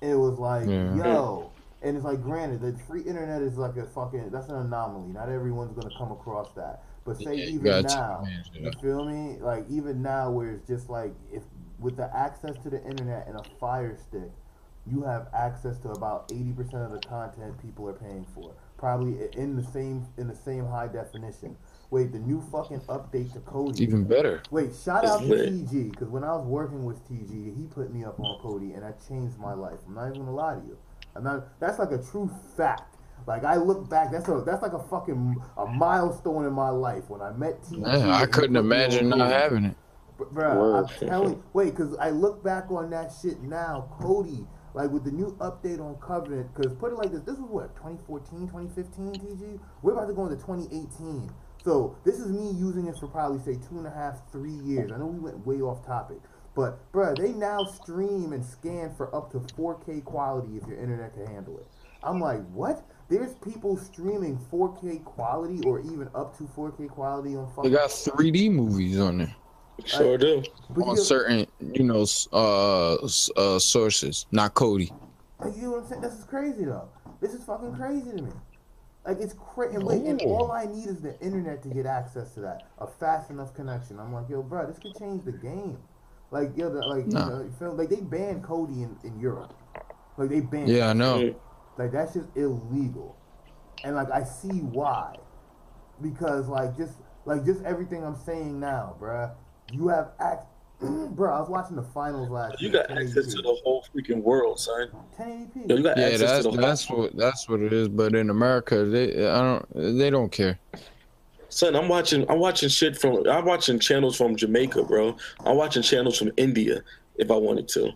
It 0.01 0.15
was 0.15 0.39
like, 0.39 0.67
Yeah. 0.69 0.95
yo, 0.97 1.51
and 1.83 1.97
it's 1.97 2.05
like, 2.05 2.23
granted, 2.23 2.61
the 2.61 2.77
free 2.85 3.03
internet 3.03 3.43
is 3.43 3.57
like 3.59 3.77
a 3.77 3.85
fucking 3.85 4.31
that's 4.31 4.49
an 4.49 4.57
anomaly. 4.57 5.13
Not 5.13 5.29
everyone's 5.29 5.73
gonna 5.73 5.95
come 5.99 6.13
across 6.13 6.53
that. 6.53 6.83
But 7.09 7.19
say 7.25 7.37
Yeah, 7.37 7.47
even 7.47 7.83
now, 7.83 8.25
you 8.55 8.73
feel 8.83 9.05
me? 9.05 9.39
Like 9.41 9.67
even 9.71 10.03
now, 10.03 10.31
where 10.31 10.51
it's 10.53 10.67
just 10.69 10.91
like 10.91 11.13
if 11.33 11.45
with 11.81 11.97
the 11.97 12.15
access 12.17 12.57
to 12.65 12.71
the 12.71 12.85
internet 12.85 13.27
and 13.29 13.37
a 13.37 13.45
Fire 13.61 13.97
Stick, 13.97 14.31
you 14.87 15.03
have 15.05 15.29
access 15.35 15.79
to 15.81 15.91
about 15.91 16.27
eighty 16.31 16.53
percent 16.53 16.85
of 16.85 16.93
the 16.93 16.99
content 17.01 17.61
people 17.63 17.89
are 17.89 17.95
paying 17.95 18.27
for. 18.35 18.55
Probably 18.79 19.17
in 19.37 19.57
the 19.57 19.65
same 19.65 20.07
in 20.19 20.29
the 20.29 20.37
same 20.37 20.67
high 20.67 20.89
definition. 20.89 21.57
Wait, 21.91 22.13
the 22.13 22.21
new 22.21 22.43
fucking 22.53 22.81
update 22.83 23.33
to 23.33 23.41
It's 23.67 23.81
Kodi. 23.81 23.81
even 23.81 24.05
better. 24.05 24.43
Wait, 24.51 24.75
shout 24.75 25.05
It's 25.05 25.13
out 25.13 25.27
to. 25.29 25.51
TG 25.51 25.93
because 25.93 26.09
when 26.09 26.25
I 26.25 26.35
was 26.37 26.47
working 26.47 26.85
with 26.85 26.99
TG, 27.11 27.57
he 27.57 27.65
put 27.67 27.93
me 27.95 28.05
up 28.05 28.21
on 28.21 28.39
Kodi, 28.41 28.75
and 28.75 28.83
that 28.85 29.07
changed 29.09 29.39
my 29.39 29.55
life. 29.55 29.81
I'm 29.89 29.95
not 29.95 30.09
even 30.09 30.21
gonna 30.21 30.35
lie 30.35 30.57
to 30.57 30.61
you. 30.67 30.79
I'm 31.17 31.25
not. 31.25 31.59
That's 31.61 31.79
like 31.79 31.93
a 31.93 31.99
true 32.03 32.31
fact. 32.57 32.98
Like 33.29 33.45
I 33.45 33.57
look 33.57 33.89
back, 33.91 34.11
that's 34.11 34.29
a 34.29 34.43
that's 34.45 34.63
like 34.63 34.73
a 34.73 34.83
fucking 34.89 35.37
a 35.59 35.67
milestone 35.67 36.47
in 36.47 36.53
my 36.53 36.71
life 36.71 37.09
when 37.09 37.21
I 37.21 37.31
met 37.33 37.63
TG. 37.63 37.83
Yeah, 37.87 38.17
I 38.17 38.27
couldn't 38.27 38.55
put 38.55 38.65
me 38.65 38.81
on 38.81 38.89
imagine 38.89 39.09
not 39.11 39.19
Kodi. 39.19 39.33
having 39.33 39.65
it. 39.67 39.77
But, 40.17 40.35
bruh, 40.35 40.57
Word. 40.57 40.77
I'm 40.77 41.09
telling 41.09 41.43
wait, 41.53 41.77
because 41.77 41.95
I 41.99 42.11
look 42.11 42.43
back 42.43 42.71
on 42.71 42.91
that 42.91 43.13
shit 43.23 43.41
now, 43.43 43.91
Kodi, 44.01 44.47
like 44.75 44.91
with 44.91 45.05
the 45.05 45.13
new 45.13 45.37
update 45.41 45.79
on 45.79 45.97
Covenant, 45.97 46.49
because 46.55 46.75
put 46.75 46.93
it 46.93 46.97
like 46.97 47.13
this, 47.13 47.21
this 47.21 47.37
was 47.37 47.51
what, 47.51 47.77
2014, 47.77 48.49
2015, 48.49 49.13
TG? 49.15 49.61
We're 49.83 49.93
about 49.93 50.07
to 50.07 50.15
go 50.15 50.27
into 50.27 50.37
2018. 50.37 51.31
So 51.65 51.97
this 52.05 52.19
is 52.19 52.33
me 52.33 52.51
using 52.53 52.87
it 52.87 52.97
for 52.99 53.09
probably, 53.09 53.41
say, 53.41 53.61
two 53.69 53.79
and 53.79 53.87
a 53.87 53.91
half, 53.91 54.31
three 54.33 54.53
years. 54.53 54.91
I 54.91 54.97
know 54.99 55.07
we 55.07 55.19
went 55.19 55.47
way 55.47 55.61
off 55.61 55.85
topic. 55.85 56.19
But, 56.55 56.91
bruh, 56.93 57.17
they 57.17 57.33
now 57.33 57.65
stream 57.65 58.33
and 58.33 58.45
scan 58.45 58.95
for 58.97 59.15
up 59.15 59.31
to 59.33 59.41
4K 59.55 60.03
quality 60.05 60.57
if 60.57 60.67
your 60.67 60.79
internet 60.79 61.15
can 61.15 61.27
handle 61.27 61.59
it. 61.59 61.67
I'm 62.03 62.21
like, 62.21 62.45
what? 62.51 62.85
There's 63.09 63.35
people 63.37 63.77
streaming 63.77 64.39
4K 64.53 65.03
quality 65.05 65.67
or 65.67 65.81
even 65.81 66.11
up 66.15 66.37
to 66.39 66.45
4K 66.45 66.89
quality 66.91 67.37
on 67.37 67.51
They 67.63 67.71
got 67.71 67.89
3D 67.89 68.51
movies 68.53 69.01
on 69.01 69.19
there 69.19 69.35
Sure 69.85 70.19
do. 70.19 70.43
But 70.71 70.83
on 70.83 70.97
certain, 70.97 71.47
you 71.61 71.85
know, 71.85 72.05
uh, 72.33 72.95
uh, 72.97 73.59
sources. 73.59 74.27
Not 74.33 74.55
Kodi. 74.55 74.91
Like, 75.39 75.57
you 75.57 75.63
know 75.63 75.71
what 75.71 75.83
I'm 75.83 75.89
saying? 75.89 76.01
This 76.03 76.15
is 76.15 76.25
crazy 76.25 76.65
though. 76.65 76.89
This 77.21 77.33
is 77.33 77.45
fucking 77.45 77.75
crazy 77.75 78.11
to 78.11 78.23
me. 78.23 78.33
Like 79.07 79.19
it's 79.21 79.35
crazy. 79.35 79.77
And 79.77 79.85
wait, 79.85 80.03
and 80.03 80.21
all 80.23 80.51
I 80.51 80.67
need 80.67 80.87
is 80.87 81.01
the 81.01 81.19
internet 81.21 81.63
to 81.63 81.69
get 81.69 81.87
access 81.87 82.35
to 82.35 82.41
that, 82.41 82.69
a 82.79 82.87
fast 82.87 83.31
enough 83.31 83.55
connection. 83.55 83.99
I'm 83.99 84.13
like, 84.13 84.29
yo, 84.29 84.43
bro, 84.43 84.67
this 84.67 84.79
could 84.79 84.97
change 84.99 85.25
the 85.25 85.33
game. 85.33 85.79
Like, 86.31 86.55
yo, 86.57 86.69
the, 86.69 86.81
like, 86.81 87.07
Nah. 87.07 87.25
you 87.25 87.31
know, 87.31 87.41
you 87.43 87.53
feel 87.59 87.75
like 87.75 87.89
they 87.89 88.01
banned 88.01 88.43
Kodi 88.45 88.83
in, 88.83 88.97
in 89.05 89.19
Europe. 89.19 89.55
Like 90.19 90.29
they 90.29 90.41
banned. 90.41 90.69
Yeah, 90.69 90.91
I 90.91 90.93
know. 90.93 91.35
Like 91.79 91.93
that's 91.93 92.15
just 92.15 92.29
illegal. 92.37 93.17
And 93.85 93.95
like 93.95 94.11
I 94.11 94.25
see 94.25 94.61
why. 94.61 95.17
Because 96.03 96.49
like 96.49 96.77
just 96.77 96.95
like 97.25 97.45
just 97.45 97.63
everything 97.65 98.05
I'm 98.05 98.17
saying 98.17 98.59
now, 98.59 98.97
bruh. 99.01 99.33
You 99.73 99.89
have 99.89 100.13
act 100.21 100.47
Bro, 100.81 101.35
I 101.35 101.41
was 101.41 101.49
watching 101.49 101.75
the 101.77 101.83
finals 101.83 102.31
last 102.31 102.61
You 102.61 102.69
year, 102.69 102.85
got 102.89 102.97
access 102.97 103.27
to 103.35 103.43
the 103.43 103.57
whole 103.65 103.85
freaking 103.95 104.23
world, 104.23 104.61
son. 104.61 104.91
1080p. 105.19 105.69
Yo, 105.69 105.77
you 105.77 105.83
got 105.83 105.99
Yeah, 105.99 106.05
access 106.07 106.21
that's 106.21 106.37
to 106.39 106.43
the 106.45 106.51
whole 106.51 106.61
that's 106.61 106.89
what 106.91 107.17
that's 107.17 107.49
what 107.49 107.61
it 107.61 107.73
is. 107.73 107.89
But 107.89 108.15
in 108.15 108.31
America, 108.31 108.85
they 108.85 109.27
I 109.29 109.41
don't 109.43 109.97
they 109.99 110.11
don't 110.11 110.31
care. 110.31 110.59
Son, 111.49 111.75
I'm 111.75 111.89
watching. 111.89 112.29
I'm 112.31 112.39
watching 112.39 112.69
shit 112.69 112.97
from. 112.99 113.27
I'm 113.29 113.45
watching 113.45 113.79
channels 113.79 114.17
from 114.17 114.37
Jamaica, 114.37 114.85
bro. 114.85 115.17
I'm 115.45 115.57
watching 115.57 115.83
channels 115.83 116.19
from 116.19 116.31
India 116.37 116.83
if 117.17 117.31
I 117.31 117.37
wanted 117.37 117.69
to. 117.69 117.93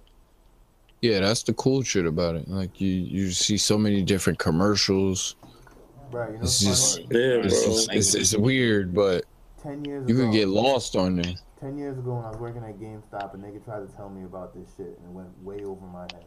Yeah, 1.02 1.18
that's 1.20 1.42
the 1.42 1.52
cool 1.54 1.82
shit 1.82 2.06
about 2.06 2.36
it. 2.36 2.48
Like 2.48 2.80
you 2.80 2.88
you 2.88 3.30
see 3.32 3.58
so 3.58 3.76
many 3.76 4.02
different 4.02 4.38
commercials. 4.38 5.34
Right, 6.12 6.30
you 6.30 6.36
know, 6.36 6.42
It's 6.44 6.62
it's 6.62 6.94
just- 6.94 6.98
Yeah, 7.00 7.06
bro. 7.10 7.40
It's 7.44 7.64
just, 7.64 7.92
it's, 7.92 8.14
it's 8.14 8.36
weird, 8.36 8.94
but 8.94 9.24
ten 9.62 9.84
years 9.84 10.08
you 10.08 10.14
ago. 10.14 10.24
could 10.26 10.32
get 10.32 10.48
lost 10.48 10.94
on 10.96 11.16
there. 11.16 11.34
Ten 11.58 11.76
years 11.78 11.98
ago, 11.98 12.14
when 12.16 12.24
I 12.24 12.28
was 12.30 12.38
working 12.38 12.62
at 12.64 12.78
GameStop, 12.78 13.34
a 13.34 13.36
nigga 13.36 13.64
tried 13.64 13.88
to 13.88 13.96
tell 13.96 14.10
me 14.10 14.24
about 14.24 14.54
this 14.54 14.68
shit, 14.76 14.98
and 14.98 15.06
it 15.06 15.10
went 15.10 15.28
way 15.42 15.64
over 15.64 15.84
my 15.86 16.02
head. 16.02 16.24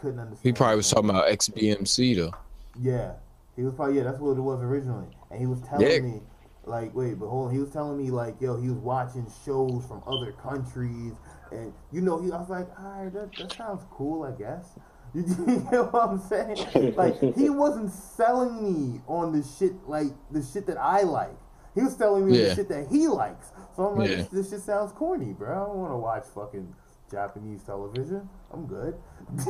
Couldn't 0.00 0.20
understand. 0.20 0.42
He 0.42 0.52
probably 0.52 0.76
was 0.76 0.90
talking 0.90 1.10
about 1.10 1.28
XBMC 1.28 2.16
though. 2.16 2.32
Yeah, 2.80 3.12
he 3.56 3.62
was 3.62 3.74
probably 3.74 3.96
yeah. 3.98 4.04
That's 4.04 4.18
what 4.18 4.36
it 4.36 4.40
was 4.40 4.60
originally, 4.62 5.06
and 5.30 5.38
he 5.38 5.46
was 5.46 5.60
telling 5.62 5.86
Yeah. 5.88 6.00
me 6.00 6.20
Like, 6.66 6.94
wait, 6.94 7.18
but 7.20 7.28
hold 7.28 7.48
on. 7.48 7.52
He 7.54 7.60
was 7.60 7.70
telling 7.70 7.98
me 7.98 8.10
like, 8.10 8.40
yo, 8.40 8.56
he 8.58 8.70
was 8.70 8.78
watching 8.78 9.26
shows 9.44 9.84
from 9.86 10.02
other 10.06 10.32
countries, 10.32 11.12
and 11.54 11.72
you 11.92 12.00
know, 12.00 12.20
he. 12.20 12.30
I 12.32 12.38
was 12.38 12.50
like, 12.50 12.68
all 12.78 13.02
right, 13.04 13.12
that 13.12 13.36
that 13.38 13.56
sounds 13.56 13.82
cool, 13.90 14.22
I 14.24 14.32
guess. 14.32 14.74
You 15.14 15.22
know 15.70 15.84
what 15.92 16.08
I'm 16.10 16.18
saying? 16.18 16.94
Like, 16.96 17.20
he 17.36 17.48
wasn't 17.48 17.92
selling 17.92 18.54
me 18.64 19.00
on 19.06 19.32
the 19.32 19.46
shit 19.58 19.72
like 19.86 20.08
the 20.32 20.42
shit 20.42 20.66
that 20.66 20.76
I 20.76 21.02
like. 21.02 21.36
He 21.76 21.82
was 21.82 21.96
selling 21.96 22.26
me 22.28 22.36
Yeah. 22.38 22.48
the 22.48 22.54
shit 22.56 22.68
that 22.70 22.88
he 22.90 23.06
likes. 23.06 23.52
So 23.76 23.86
I'm 23.86 23.96
like, 23.96 24.10
Yeah. 24.10 24.16
this, 24.16 24.26
this 24.28 24.50
shit 24.50 24.60
sounds 24.62 24.92
corny, 24.92 25.32
bro. 25.32 25.50
I 25.52 25.66
don't 25.68 25.78
want 25.78 25.92
to 25.92 25.96
watch 25.98 26.24
fucking 26.34 26.74
Japanese 27.10 27.62
television. 27.62 28.28
I'm 28.52 28.66
good. 28.66 28.94
you 29.46 29.48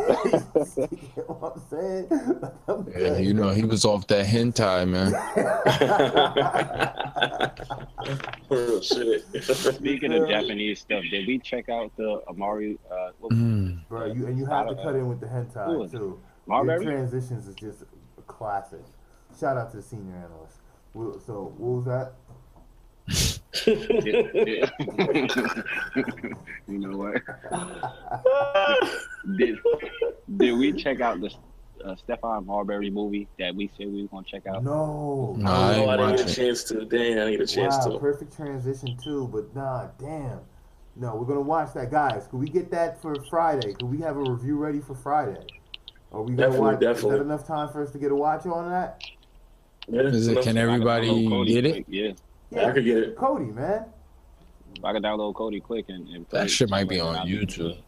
know 1.17 1.35
what 1.39 1.55
I'm 1.57 1.63
saying? 1.71 2.09
I'm 2.69 2.87
Yeah, 2.89 3.15
good. 3.17 3.25
you 3.25 3.35
know, 3.35 3.51
he 3.51 3.63
was 3.65 3.85
off 3.85 4.07
that 4.09 4.27
hentai, 4.27 4.87
man. 4.89 5.13
Real 8.51 8.81
shit. 8.81 9.25
Speaking 9.45 10.13
of 10.13 10.29
Japanese 10.29 10.81
stuff, 10.81 11.03
did 11.11 11.27
we 11.27 11.39
check 11.39 11.69
out 11.69 11.91
the 11.97 12.21
Amari? 12.29 12.79
Uh, 12.91 13.11
Mm. 13.31 13.87
Bro, 13.89 14.07
you 14.07 14.27
and 14.27 14.39
you 14.39 14.45
have 14.47 14.69
to 14.69 14.75
cut 14.77 14.95
in 14.97 15.09
with 15.09 15.21
the 15.21 15.27
hentai 15.27 15.69
Ooh. 15.69 15.89
too. 15.89 16.21
Your 16.47 16.83
transitions 16.83 17.49
is 17.49 17.55
just 17.55 17.83
a 18.19 18.23
classic. 18.23 18.83
Shout 19.39 19.57
out 19.57 19.71
to 19.71 19.79
the 19.79 19.83
senior 19.83 20.15
analyst. 20.17 20.59
So 21.27 21.53
what 21.57 21.85
was 21.85 21.85
that? 21.87 23.34
Did- 23.65 24.33
did- 24.33 24.71
you 26.69 26.79
know 26.79 26.97
what? 26.97 27.23
Did 29.39 29.59
did 30.37 30.53
we 30.59 30.73
check 30.73 31.01
out 31.01 31.21
the 31.21 31.31
uh, 31.85 31.95
Stephon 31.97 32.45
Marbury 32.47 32.91
movie 32.91 33.29
that 33.39 33.55
we 33.55 33.71
said 33.77 33.87
we 33.93 34.03
were 34.03 34.09
gonna 34.09 34.25
check 34.27 34.47
out? 34.47 34.63
No. 34.65 35.35
Nah, 35.39 35.51
I 35.71 35.75
Oh, 35.77 35.81
ain't 35.83 35.91
I 35.91 35.97
didn't 35.97 36.17
get 36.17 36.31
a 36.31 36.35
chance 36.35 36.65
to. 36.65 36.85
Damn, 36.85 37.01
I 37.13 37.15
didn't 37.31 37.31
get 37.33 37.41
a 37.41 37.47
chance 37.47 37.77
Wow, 37.79 37.93
to. 37.93 37.99
perfect 37.99 38.35
transition 38.37 38.97
too, 39.03 39.29
but 39.33 39.55
nah, 39.55 39.89
damn. 39.99 40.41
No, 40.97 41.17
we're 41.17 41.27
gonna 41.27 41.41
watch 41.41 41.73
that, 41.75 41.91
guys. 41.91 42.27
Could 42.31 42.41
we 42.41 42.49
get 42.49 42.71
that 42.73 43.01
for 43.03 43.15
Friday? 43.31 43.73
Could 43.75 43.91
we 43.91 43.99
have 44.01 44.17
a 44.17 44.23
review 44.23 44.57
ready 44.57 44.81
for 44.81 44.95
Friday? 44.95 45.39
Are 46.13 46.23
we 46.23 46.35
gonna 46.35 46.51
Definitely, 46.51 46.87
watch? 46.87 46.97
Is 46.97 47.03
that 47.03 47.21
enough 47.21 47.47
time 47.47 47.69
for 47.71 47.83
us 47.83 47.91
to 47.93 47.99
get 47.99 48.13
a 48.13 48.17
watch 48.17 48.47
on 48.47 48.71
that? 48.71 49.03
Yeah, 49.89 50.03
Is 50.03 50.29
it? 50.29 50.43
Can 50.43 50.57
everybody 50.57 51.27
get 51.47 51.65
it? 51.67 51.85
quick, 51.87 52.17
Yeah, 52.55 52.69
I 52.69 52.73
could 52.73 52.85
get 52.85 52.99
it. 52.99 53.17
Kodi, 53.17 53.53
man. 53.55 53.87
I 54.83 54.93
could 54.93 55.03
download 55.03 55.35
Kodi 55.35 55.63
quick 55.63 55.87
and, 55.89 56.09
and 56.09 56.29
play 56.29 56.41
That 56.41 56.51
shit 56.51 56.69
might 56.71 56.89
be 56.89 57.01
on 57.01 57.27
YouTube. 57.27 57.79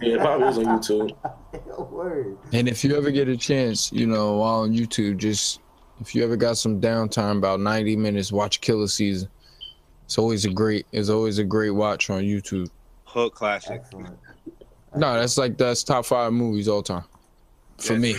Yeah, 0.00 0.14
it 0.14 0.20
probably 0.20 0.48
is 0.48 0.58
on 0.58 0.64
YouTube. 0.64 1.90
Word. 1.90 2.36
And 2.52 2.68
if 2.68 2.84
you 2.84 2.96
ever 2.96 3.10
get 3.10 3.28
a 3.28 3.36
chance, 3.36 3.92
you 3.92 4.06
know, 4.06 4.36
while 4.38 4.60
on 4.60 4.72
YouTube, 4.72 5.16
just 5.18 5.60
if 6.00 6.14
you 6.14 6.24
ever 6.24 6.36
got 6.36 6.56
some 6.56 6.80
downtime, 6.80 7.38
about 7.38 7.60
ninety 7.60 7.96
minutes, 7.96 8.32
watch 8.32 8.60
Killa 8.60 8.88
Season. 8.88 9.28
It's 10.04 10.18
always 10.18 10.44
a 10.44 10.50
great. 10.50 10.86
It's 10.92 11.08
always 11.08 11.38
a 11.38 11.44
great 11.44 11.70
watch 11.70 12.10
on 12.10 12.22
YouTube. 12.22 12.68
Hook 13.04 13.34
classic. 13.34 13.72
Excellent. 13.84 14.18
No, 14.96 15.14
that's 15.14 15.38
like 15.38 15.56
that's 15.56 15.82
top 15.84 16.04
five 16.04 16.32
movies 16.32 16.68
all 16.68 16.82
time. 16.82 17.04
For 17.78 17.94
Yes. 17.94 18.02
me, 18.02 18.16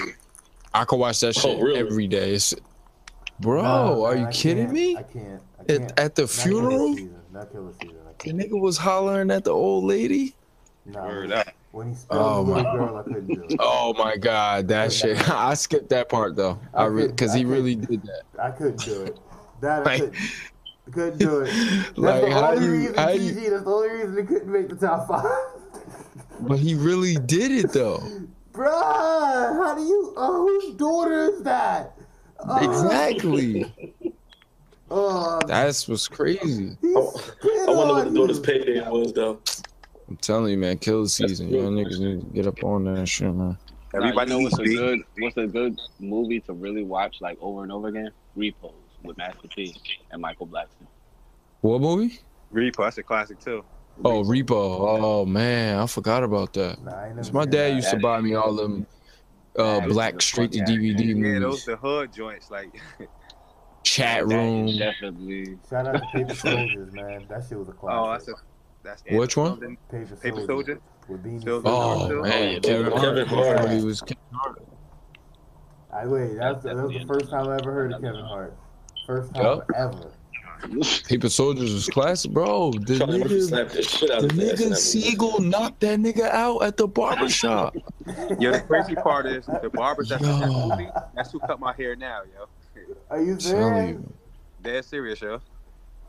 I 0.74 0.84
could 0.86 0.98
watch 0.98 1.20
that 1.22 1.38
Oh, 1.38 1.40
shit 1.42 1.62
really? 1.62 1.80
every 1.80 2.08
day. 2.08 2.34
It's, 2.34 2.54
bro, 3.40 3.62
Nah, 3.62 4.04
are 4.06 4.14
man, 4.16 4.22
you 4.24 4.28
I 4.28 4.32
kidding 4.32 4.64
can't. 4.66 4.74
me? 4.74 4.98
I 4.98 5.04
can't. 5.04 5.42
I. 5.70 5.74
At, 5.74 6.00
at 6.00 6.16
the 6.16 6.24
Not 6.24 6.30
funeral, 6.32 6.94
Season. 6.96 7.16
Not 7.34 7.52
Killa 7.52 7.74
Season. 7.82 7.98
I 8.08 8.12
the 8.24 8.32
nigga 8.34 8.60
was 8.60 8.78
hollering 8.78 9.30
at 9.32 9.44
the 9.44 9.52
old 9.52 9.84
lady. 9.86 10.36
Nah, 10.86 11.06
Word 11.08 11.30
when- 11.30 11.44
When 11.72 11.90
he 11.90 11.96
spelled 11.96 12.22
Oh, 12.22 12.44
my- 12.54 12.64
girl, 12.64 12.98
I 12.98 13.04
couldn't 13.04 13.28
do 13.28 13.44
it. 13.50 13.56
Oh 13.60 13.94
my 13.98 14.16
god, 14.18 14.68
that 14.70 14.94
shit! 14.94 15.30
I 15.30 15.54
skipped 15.56 15.90
that 15.90 16.08
part 16.10 16.36
though. 16.36 16.58
I 16.74 16.84
I 16.84 16.86
re- 16.86 17.08
because 17.08 17.34
he 17.34 17.42
couldn't. 17.42 17.54
really 17.54 17.76
did 17.76 18.02
that. 18.04 18.22
I 18.42 18.52
couldn't 18.52 18.80
do 18.80 19.02
it. 19.04 19.18
That 19.62 19.86
I 19.88 19.98
couldn't, 20.00 20.16
couldn't 20.94 21.18
do 21.20 21.42
it. 21.42 21.46
That's 21.48 21.98
Like 21.98 22.22
the 22.22 22.32
how 22.32 22.52
only 22.52 22.66
you, 22.66 22.72
reason, 22.72 22.94
how 22.96 23.08
TG, 23.10 23.20
you, 23.44 23.50
That's 23.50 23.64
the 23.64 23.70
only 23.72 23.90
reason 23.90 24.18
it 24.20 24.28
couldn't 24.28 24.52
make 24.52 24.70
the 24.70 24.76
top 24.76 25.08
five. 25.08 25.26
but 26.42 26.60
he 26.60 26.76
really 26.76 27.16
did 27.16 27.52
it 27.52 27.72
though. 27.74 28.02
Bruh, 28.54 28.72
how 28.72 29.76
do 29.76 29.82
you? 29.82 30.14
Oh, 30.16 30.48
whose 30.62 30.76
daughter 30.76 31.26
is 31.26 31.42
that? 31.44 31.98
Oh, 32.40 32.58
Exactly. 32.70 34.14
Oh, 34.98 35.42
That's 35.46 35.90
what's 35.90 36.08
crazy. 36.08 36.78
Oh, 36.86 37.14
I 37.68 37.72
wonder 37.72 37.94
what 37.96 38.08
on 38.08 38.14
the 38.14 38.18
daughter's 38.18 38.38
you. 38.38 38.44
payday 38.44 38.80
was, 38.90 39.12
though. 39.12 39.42
I'm 40.08 40.16
telling 40.18 40.52
you, 40.52 40.58
man, 40.58 40.78
kill 40.78 41.04
the 41.04 41.10
season. 41.10 41.50
good. 41.50 41.60
Y'all 41.60 41.70
niggas 41.72 42.00
need 42.00 42.22
to 42.22 42.28
get 42.28 42.48
up 42.48 42.64
on 42.64 42.86
that 42.86 43.06
shit, 43.10 43.28
man. 43.34 43.58
Nah, 43.94 44.00
Everybody 44.00 44.32
you 44.32 44.38
know 44.38 44.44
what's 44.44 44.58
a 44.60 44.64
good 44.64 45.02
what's 45.20 45.36
a 45.36 45.48
good 45.48 45.78
movie 46.00 46.40
to 46.42 46.54
really 46.54 46.84
watch 46.84 47.18
like 47.20 47.38
over 47.42 47.64
and 47.64 47.74
over 47.74 47.90
again? 47.90 48.12
Repos 48.36 48.72
with 49.04 49.18
Master 49.18 49.50
P 49.54 49.76
and 50.12 50.22
Michael 50.22 50.48
Blackson. 50.48 50.88
What 51.60 51.82
movie? 51.82 52.20
Repo, 52.54 52.78
that's 52.86 52.98
a 52.98 53.04
classic 53.04 53.40
too. 53.40 53.66
Oh, 54.04 54.24
Repo. 54.24 54.54
Oh 54.54 55.26
man, 55.26 55.80
I 55.80 55.88
forgot 55.88 56.24
about 56.24 56.54
that. 56.54 56.82
Nah, 56.82 56.92
I 56.92 57.08
ain't 57.08 57.16
never 57.16 57.28
'Cause 57.28 57.34
my 57.34 57.46
dad 57.46 57.72
that. 57.72 57.76
used 57.76 57.90
to 57.90 57.98
buy 57.98 58.22
me 58.22 58.34
all 58.36 58.54
them 58.54 58.88
uh, 59.58 59.80
That 59.80 59.88
is 59.90 59.94
black 59.94 60.14
the 60.14 60.22
straight 60.22 60.52
to 60.54 60.60
fuck 60.60 60.68
DVD 60.70 61.34
Yeah, 61.34 61.40
those 61.40 61.64
the 61.66 61.76
hood 61.78 62.14
joints 62.14 62.50
like 62.50 62.82
Chat 63.86 64.28
That 64.28 64.36
room. 64.36 64.78
definitely 64.78 65.58
Shout 65.70 65.88
out 65.88 65.94
to 65.94 66.02
Paper 66.14 66.34
Soldiers, 66.36 66.92
man. 66.94 67.26
That 67.30 67.44
shit 67.48 67.58
was 67.58 67.70
a 67.70 67.72
oh, 67.72 67.76
classic. 67.76 68.36
oh 68.38 68.42
that's 68.84 69.02
classic. 69.02 69.12
a 69.12 69.14
that's 69.14 69.20
Which 69.20 69.38
one? 69.38 69.52
something. 69.52 69.78
Paper, 69.90 70.16
Paper 70.18 70.36
Soldier. 70.38 70.46
Soldier? 70.48 70.82
With 71.08 71.24
Beanie 71.24 71.42
Still- 71.42 71.62
Sigel. 71.62 71.72
Oh 71.72 72.10
Oh, 72.12 72.22
man, 72.24 72.54
yeah, 72.54 72.60
Kevin 72.60 72.92
Kevin 72.94 73.26
Hart. 73.28 73.46
Hart. 73.46 73.58
Everybody 73.60 73.84
was 73.86 74.02
Kevin 74.02 74.18
Hart. 74.34 74.62
I 75.94 76.06
wait. 76.08 76.36
That 76.38 76.56
was, 76.56 76.64
that 76.64 76.76
was 76.76 76.92
the 76.92 77.06
first 77.06 77.30
time 77.30 77.48
I 77.48 77.56
ever 77.56 77.72
heard 77.72 77.94
of 77.94 78.02
Kevin 78.02 78.26
Hart. 78.26 78.58
First 79.08 79.34
time 79.34 79.44
Yup. 79.44 79.70
ever. 79.76 80.12
Paper 81.08 81.30
Soldiers 81.30 81.72
was 81.74 81.88
classic, 81.88 82.32
bro. 82.32 82.72
The 82.72 82.98
Charlie 82.98 83.20
Murphy 83.20 83.36
nigga, 83.36 83.48
slapped 83.50 83.72
the 83.74 83.84
shit 83.84 84.08
the 84.10 84.18
of 84.18 84.32
his 84.32 84.54
ass 84.54 84.62
in 84.62 84.72
nigga. 84.72 84.76
Sigel 84.78 85.40
knocked 85.42 85.80
that 85.82 86.00
nigga 86.00 86.30
out 86.32 86.60
at 86.64 86.76
the 86.78 86.88
barber 86.88 87.30
shop. 87.30 87.76
Yo, 88.40 88.52
the 88.52 88.62
crazy 88.68 88.96
part 88.96 89.26
is 89.28 89.46
the 89.46 89.70
barbers 89.74 90.10
that's 90.10 90.24
in 90.24 90.40
that 90.40 90.50
Yo. 90.52 90.70
movie, 90.70 90.90
that's 91.16 91.32
who 91.32 91.40
cut 91.40 91.60
my 91.60 91.74
hair 91.74 91.96
now, 91.96 92.22
yo. 92.36 92.48
Are 93.10 93.22
you 93.22 93.38
Tell 93.38 93.40
serious? 93.40 93.90
you, 93.92 94.14
Dead 94.62 94.86
serious, 94.86 95.22
yo. 95.22 95.42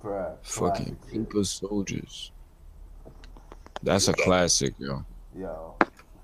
Bruh, 0.02 0.36
fucking 0.42 0.96
classic. 0.96 1.12
Paper 1.12 1.44
Soldiers. 1.44 2.32
That's 3.82 4.08
a 4.08 4.12
classic, 4.12 4.74
yo. 4.78 5.04
Yo, 5.38 5.76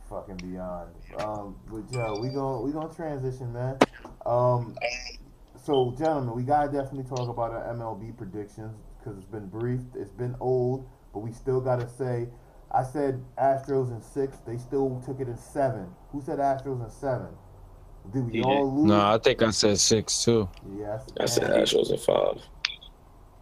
fucking 0.09 0.37
beyond. 0.37 0.91
Um, 1.19 1.57
but 1.67 1.83
yo, 1.93 2.19
we 2.21 2.29
gon' 2.31 2.65
we 2.65 2.73
gonna 2.73 2.93
transition, 2.95 3.53
man. 3.53 3.77
Um, 4.25 4.75
so 5.65 5.95
gentlemen, 5.99 6.35
we 6.35 6.43
gotta 6.43 6.71
definitely 6.73 7.05
talk 7.05 7.29
about 7.29 7.53
our 7.53 7.62
MLB 7.75 8.17
predictions 8.17 8.75
because 8.99 9.19
it's 9.19 9.27
been 9.27 9.49
briefed, 9.49 9.97
it's 9.97 10.12
been 10.12 10.35
old, 10.41 10.88
but 11.12 11.21
we 11.21 11.33
still 11.33 11.61
gotta 11.61 11.88
say. 11.88 12.29
I 12.75 12.83
said 12.85 13.23
Astros 13.37 13.91
in 13.95 14.01
six. 14.01 14.38
They 14.47 14.57
still 14.57 15.03
took 15.05 15.21
it 15.21 15.29
in 15.29 15.37
seven. 15.37 15.88
Who 16.11 16.23
said 16.23 16.38
Astros 16.38 16.83
in 16.83 16.91
seven? 16.91 17.29
Did 18.12 18.27
we 18.27 18.33
DJ. 18.41 18.45
all 18.45 18.77
lose? 18.77 18.85
No, 18.87 19.01
I 19.01 19.19
think 19.19 19.43
I 19.43 19.51
said 19.51 19.79
six 19.79 20.25
too. 20.25 20.49
Yes. 20.79 21.05
I 21.21 21.27
said 21.27 21.51
man. 21.51 21.61
Astros 21.61 21.93
at 21.93 22.01
five. 22.01 22.43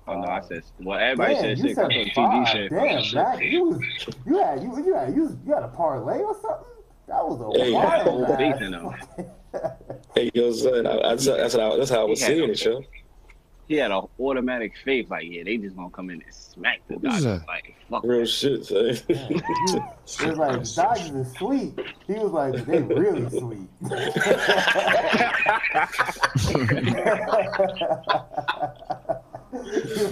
Oh 0.06 0.20
no, 0.20 0.26
I 0.28 0.40
said 0.40 0.62
well 0.80 0.98
everybody 0.98 1.34
Damn, 1.34 1.42
said 1.42 1.58
you 1.58 1.64
six. 1.68 1.78
I 1.78 1.82
said 1.82 2.06
thought 2.14 2.30
TD 2.30 2.44
five. 2.44 2.48
said 2.48 2.70
Damn, 2.70 3.02
six. 3.02 3.14
Mac, 3.14 3.42
you 3.42 3.64
was 3.64 3.80
you 4.26 4.38
had 4.38 4.62
you 4.62 4.84
you 4.84 4.94
had 4.94 5.14
you, 5.14 5.38
you 5.46 5.54
had 5.54 5.62
a 5.62 5.68
parlay 5.68 6.18
or 6.18 6.34
something. 6.40 6.66
That 7.08 7.26
was 7.26 7.40
a 7.40 7.60
Hey, 7.64 7.72
wild 7.72 8.02
full 8.04 8.26
ass 8.26 8.58
faith. 8.58 9.62
Hey, 10.14 10.30
yo, 10.34 10.52
son, 10.52 10.86
I, 10.86 10.90
I, 10.90 11.02
that's, 11.14 11.26
that's, 11.26 11.54
how, 11.56 11.76
that's 11.76 11.90
how 11.90 12.00
I 12.02 12.04
was 12.04 12.20
seeing 12.20 12.48
it, 12.50 12.64
yo. 12.64 12.82
He 13.70 13.76
had 13.76 13.92
an 13.92 14.02
automatic 14.18 14.72
faith, 14.84 15.10
like, 15.10 15.26
yeah, 15.28 15.44
they 15.44 15.56
just 15.56 15.76
gonna 15.76 15.90
come 15.90 16.10
in 16.10 16.20
and 16.22 16.34
smack 16.34 16.80
the 16.88 16.94
What 16.98 17.14
is 17.14 17.22
Dodgers. 17.22 17.46
Like, 17.46 17.76
fuck 17.88 18.02
Real 18.02 18.18
that. 18.22 18.26
shit, 18.26 18.66
son. 18.66 18.98
It 19.08 20.28
was 20.28 20.38
like 20.38 20.74
Dodgers 20.74 21.14
is 21.14 21.32
sweet. 21.34 21.78
He 22.08 22.14
was 22.14 22.32
like, 22.32 22.66
they 22.66 22.82
really 22.82 23.28
sweet. 23.30 23.68
He 23.80 23.88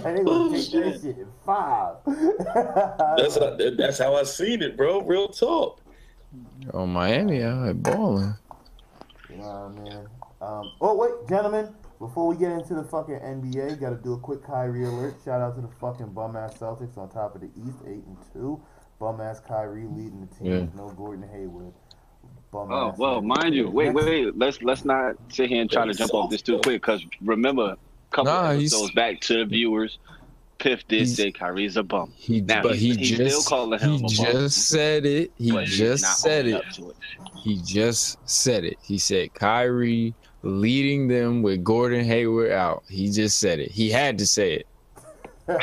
they 0.04 0.22
gonna 0.22 0.56
take 0.56 0.70
that 0.70 1.00
shit 1.02 1.18
in 1.18 1.26
five. 1.44 1.96
That's 3.16 3.36
how, 3.38 3.56
that's 3.76 3.98
how 3.98 4.14
I 4.14 4.22
seen 4.22 4.62
it, 4.62 4.76
bro. 4.76 5.00
Real 5.00 5.26
talk. 5.26 5.80
Oh, 6.72 6.86
Miami, 6.86 7.42
I 7.42 7.66
had 7.66 7.82
balling. 7.82 8.34
Yeah, 9.28 9.68
man. 9.68 10.06
Um, 10.40 10.70
oh 10.80 10.94
wait, 10.94 11.28
gentlemen, 11.28 11.74
before 11.98 12.26
we 12.28 12.36
get 12.36 12.52
into 12.52 12.74
the 12.74 12.84
fucking 12.84 13.16
NBA, 13.20 13.80
got 13.80 13.90
to 13.90 13.96
do 13.96 14.12
a 14.14 14.18
quick 14.18 14.42
Kyrie 14.44 14.84
alert. 14.84 15.14
Shout 15.24 15.40
out 15.40 15.56
to 15.56 15.60
the 15.62 15.68
fucking 15.80 16.12
bum 16.12 16.36
ass 16.36 16.56
Celtics 16.58 16.96
on 16.96 17.08
top 17.08 17.34
of 17.34 17.40
the 17.40 17.48
East, 17.56 17.78
eight 17.86 18.04
and 18.06 18.16
two. 18.32 18.60
Bum 19.00 19.20
ass 19.20 19.40
Kyrie 19.40 19.86
leading 19.86 20.20
the 20.28 20.34
team. 20.36 20.52
Yeah. 20.52 20.66
No 20.76 20.90
Gordon 20.90 21.28
Hayward. 21.28 21.72
Bum 22.50 22.70
Oh 22.72 22.88
ass 22.90 22.98
well, 22.98 23.20
nigga. 23.20 23.42
mind 23.42 23.54
you, 23.54 23.68
wait, 23.68 23.92
wait, 23.92 24.04
wait. 24.06 24.38
Let's 24.38 24.62
let's 24.62 24.84
not 24.84 25.16
sit 25.28 25.48
here 25.48 25.60
and 25.60 25.70
try 25.70 25.86
to 25.86 25.92
jump 25.94 26.14
off 26.14 26.30
this 26.30 26.42
too 26.42 26.58
quick. 26.62 26.80
Because 26.82 27.04
remember, 27.20 27.72
a 27.72 27.76
couple 28.10 28.32
Nah, 28.32 28.52
he's- 28.52 28.72
episodes 28.72 28.92
back 28.94 29.20
to 29.22 29.38
the 29.38 29.44
viewers, 29.44 29.98
Piff 30.58 30.86
did 30.88 31.00
He's- 31.06 31.14
say 31.14 31.30
Kyrie's 31.30 31.76
a 31.76 31.84
bum, 31.84 32.12
He, 32.16 32.40
Now, 32.40 32.62
but 32.62 32.74
he 32.76 32.86
he's- 32.94 32.96
he's 32.98 33.14
still 33.14 33.26
just 33.28 33.48
calling 33.48 33.78
him 33.78 33.90
he 33.90 33.96
a 33.98 34.00
bum. 34.00 34.08
just 34.08 34.68
said 34.68 35.06
it. 35.06 35.30
He 35.36 35.52
but 35.52 35.66
just 35.66 36.20
said 36.20 36.46
it. 36.46 36.64
it. 36.78 36.96
He 37.36 37.60
just 37.62 38.18
said 38.28 38.64
it. 38.64 38.76
He 38.82 38.98
said 38.98 39.32
Kyrie 39.34 40.14
leading 40.42 41.08
them 41.08 41.42
with 41.42 41.64
Gordon 41.64 42.04
Hayward 42.04 42.52
out. 42.52 42.84
He 42.88 43.10
just 43.10 43.38
said 43.38 43.58
it. 43.58 43.70
He 43.70 43.90
had 43.90 44.18
to 44.18 44.26
say 44.26 44.54
it. 44.54 44.66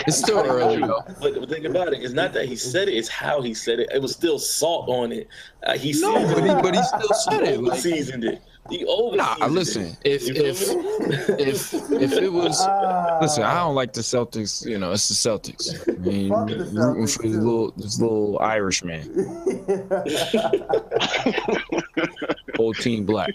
It's 0.07 0.17
still 0.17 0.39
early 0.39 0.81
though. 0.81 1.03
But 1.21 1.39
the 1.39 1.45
thing 1.47 1.67
about 1.67 1.93
it 1.93 2.01
is 2.01 2.13
not 2.13 2.33
that 2.33 2.45
he 2.45 2.55
said 2.55 2.87
it; 2.87 2.95
it's 2.95 3.07
how 3.07 3.41
he 3.41 3.53
said 3.53 3.79
it. 3.79 3.89
It 3.93 4.01
was 4.01 4.13
still 4.13 4.39
salt 4.39 4.89
on 4.89 5.11
it. 5.11 5.27
Uh, 5.63 5.77
he 5.77 5.91
No, 5.99 6.13
but 6.33 6.43
he, 6.43 6.49
it. 6.49 6.63
but 6.63 6.75
he 6.75 6.81
still 6.81 7.13
said 7.13 7.43
it. 7.43 7.61
Like, 7.61 7.79
seasoned 7.79 8.23
it. 8.23 8.41
He 8.69 8.83
over 8.85 9.15
nah, 9.15 9.35
listen. 9.47 9.95
If 10.03 10.23
if 10.27 10.59
if 11.39 11.73
if 11.91 12.13
it 12.13 12.33
was 12.33 12.59
Ah. 12.61 13.19
listen, 13.21 13.43
I 13.43 13.55
don't 13.59 13.75
like 13.75 13.93
the 13.93 14.01
Celtics. 14.01 14.65
You 14.65 14.79
know, 14.79 14.91
it's 14.91 15.07
the 15.07 15.13
Celtics. 15.13 15.87
I 15.87 15.91
mean, 16.07 16.31
rooting 16.75 17.07
for 17.07 17.21
this 17.23 17.35
little 17.35 17.71
this 17.77 17.99
little 18.01 18.39
Irish 18.39 18.83
man. 18.83 19.03
Whole 22.55 22.73
team 22.73 23.05
black. 23.05 23.31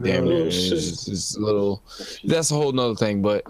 Damn 0.00 0.26
Oh, 0.26 0.30
it, 0.30 0.46
it's, 0.46 1.08
it's 1.08 1.36
little. 1.38 1.82
That's 2.24 2.50
a 2.50 2.54
whole 2.54 2.72
nother 2.72 2.94
thing, 2.94 3.22
but. 3.22 3.44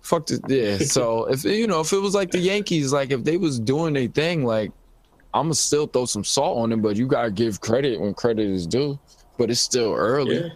Fuck 0.00 0.30
it, 0.32 0.40
yeah. 0.48 0.78
So 0.78 1.26
if 1.26 1.44
you 1.44 1.68
know, 1.68 1.80
if 1.80 1.92
it 1.92 1.98
was 2.00 2.12
like 2.12 2.32
the 2.32 2.38
Yankees, 2.40 2.92
like 2.92 3.12
if 3.12 3.22
they 3.22 3.36
was 3.36 3.60
doing 3.60 3.94
their 3.94 4.08
thing, 4.08 4.44
like 4.44 4.72
I'm 5.32 5.44
gonna 5.44 5.54
still 5.54 5.86
throw 5.86 6.06
some 6.06 6.24
salt 6.24 6.58
on 6.58 6.70
them, 6.70 6.82
but 6.82 6.96
you 6.96 7.06
gotta 7.06 7.30
give 7.30 7.60
credit 7.60 8.00
when 8.00 8.12
credit 8.12 8.50
is 8.50 8.66
due. 8.66 8.98
But 9.38 9.50
it's 9.50 9.60
still 9.60 9.94
early, 9.94 10.40
Yeah. 10.44 10.48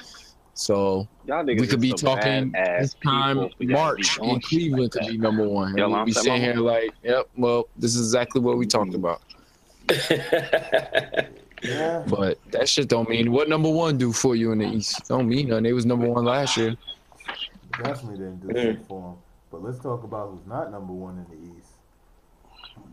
so 0.54 1.08
Y'all 1.26 1.44
we 1.44 1.66
could 1.66 1.80
be 1.80 1.92
talking 1.92 2.52
this 2.52 2.94
time 3.02 3.36
people 3.36 3.50
for 3.56 3.64
y'all 3.64 3.68
to 3.68 3.72
March 3.74 4.20
be 4.20 4.28
in 4.30 4.40
Cleveland 4.40 4.82
like 4.82 4.92
could 4.92 5.12
be 5.12 5.18
number 5.18 5.48
one. 5.48 5.76
Yo, 5.76 5.88
we'll 5.88 6.04
be 6.04 6.12
saying 6.12 6.24
sitting 6.24 6.40
my- 6.42 6.46
here 6.46 6.56
like, 6.56 6.90
yep, 7.02 7.28
well, 7.36 7.68
this 7.76 7.94
is 7.96 8.00
exactly 8.08 8.40
what 8.40 8.58
we 8.58 8.66
talked 8.66 8.94
about. 8.94 9.22
yeah. 11.62 12.04
But 12.08 12.38
that 12.52 12.68
shit 12.68 12.88
don't 12.88 13.08
mean 13.08 13.32
what 13.32 13.48
number 13.48 13.70
one 13.70 13.96
do 13.98 14.12
for 14.12 14.36
you 14.36 14.52
in 14.52 14.58
the 14.58 14.66
East. 14.66 15.08
Don't 15.08 15.28
mean 15.28 15.48
nothing. 15.48 15.64
They 15.64 15.72
was 15.72 15.86
number 15.86 16.06
one 16.08 16.24
last 16.24 16.56
year. 16.56 16.76
Definitely 17.82 18.18
didn't 18.18 18.46
do 18.46 18.54
shit 18.60 18.86
for 18.86 19.10
him. 19.10 19.16
But 19.50 19.62
let's 19.62 19.78
talk 19.78 20.02
about 20.04 20.30
who's 20.30 20.46
not 20.46 20.70
number 20.70 20.92
one 20.92 21.18
in 21.18 21.24
the 21.30 21.58
East. 21.58 21.70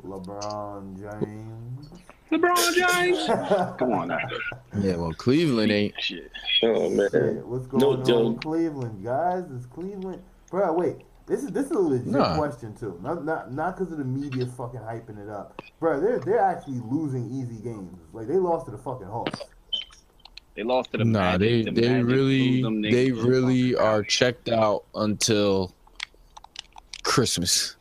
LeBron 0.06 0.98
James. 1.00 1.90
LeBron 2.32 2.74
James. 2.74 3.28
Come 3.78 3.92
on 3.94 4.08
now. 4.08 4.18
Yeah, 4.80 4.96
well, 4.96 5.14
Cleveland 5.14 5.72
ain't. 5.72 5.94
Shit. 6.00 6.32
oh 6.64 6.90
man. 6.90 7.10
Shit, 7.12 7.46
what's 7.46 7.68
going 7.68 7.82
No 7.82 7.92
on 7.92 8.06
joke. 8.06 8.28
with 8.34 8.42
Cleveland, 8.42 9.04
guys? 9.04 9.46
Is 9.52 9.66
Cleveland, 9.68 10.22
bro? 10.50 10.74
Wait, 10.74 10.96
this 11.28 11.44
is 11.44 11.52
this 11.52 11.66
is 11.68 11.72
a 11.72 11.80
legit 11.80 12.08
Nah. 12.08 12.36
question 12.36 12.76
too. 12.76 12.98
Not 13.04 13.24
not 13.24 13.54
not 13.54 13.78
because 13.78 13.92
of 13.92 14.00
the 14.00 14.04
media 14.06 14.46
fucking 14.48 14.80
hyping 14.80 15.22
it 15.24 15.30
up, 15.30 15.62
bro. 15.80 16.00
They're 16.00 16.20
they're 16.20 16.40
actually 16.40 16.80
losing 16.90 17.30
easy 17.30 17.62
games. 17.62 18.00
Like 18.14 18.28
they 18.28 18.38
lost 18.38 18.66
to 18.66 18.72
the 18.72 18.78
fucking 18.80 19.08
Hawks. 19.08 19.40
They 20.56 20.64
lost 20.64 20.92
to 20.92 20.98
the 21.00 21.06
Nah, 21.06 21.38
Magic. 21.38 21.40
they 21.40 21.72
The 21.72 21.82
they 21.82 21.90
Magic 21.90 22.06
really 22.08 22.62
them 22.64 22.82
they 22.82 23.10
niggas 23.10 23.24
really 23.28 23.76
are 23.76 24.02
checked 24.04 24.50
out 24.50 24.86
until 24.96 25.74
Christmas. 27.04 27.76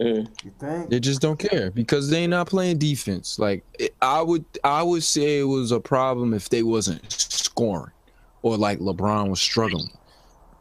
Mm. 0.00 0.28
You 0.44 0.52
think? 0.58 0.90
They 0.90 1.00
just 1.00 1.20
don't 1.20 1.38
care 1.38 1.70
because 1.70 2.08
they 2.08 2.26
not 2.26 2.48
playing 2.48 2.78
defense. 2.78 3.38
Like 3.38 3.64
it, 3.78 3.94
I 4.00 4.22
would 4.22 4.44
I 4.62 4.82
would 4.82 5.02
say 5.02 5.40
it 5.40 5.44
was 5.44 5.72
a 5.72 5.80
problem 5.80 6.34
if 6.34 6.48
they 6.48 6.62
wasn't 6.62 7.10
scoring 7.10 7.92
or 8.42 8.56
like 8.56 8.78
LeBron 8.78 9.28
was 9.28 9.40
struggling. 9.40 9.90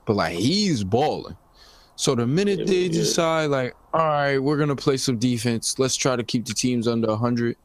But 0.06 0.16
like 0.16 0.38
he's 0.38 0.84
balling. 0.84 1.38
So 1.96 2.16
the 2.16 2.26
minute 2.26 2.68
they 2.68 2.84
yeah. 2.84 2.92
decide 2.92 3.48
like, 3.48 3.76
all 3.94 4.06
right, 4.06 4.40
we're 4.40 4.58
gonna 4.58 4.76
play 4.76 4.98
some 4.98 5.18
defense. 5.18 5.78
Let's 5.78 5.96
try 5.96 6.16
to 6.16 6.24
keep 6.24 6.46
the 6.46 6.54
teams 6.54 6.88
under 6.88 7.16
hundred. 7.16 7.58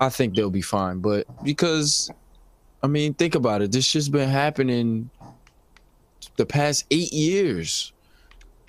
I 0.00 0.08
think 0.08 0.34
they'll 0.34 0.50
be 0.50 0.62
fine. 0.62 1.00
But 1.00 1.26
because, 1.42 2.10
I 2.82 2.86
mean, 2.86 3.14
think 3.14 3.34
about 3.34 3.62
it. 3.62 3.72
This 3.72 3.90
just 3.90 4.12
been 4.12 4.28
happening 4.28 5.10
the 6.36 6.46
past 6.46 6.86
eight 6.90 7.12
years. 7.12 7.92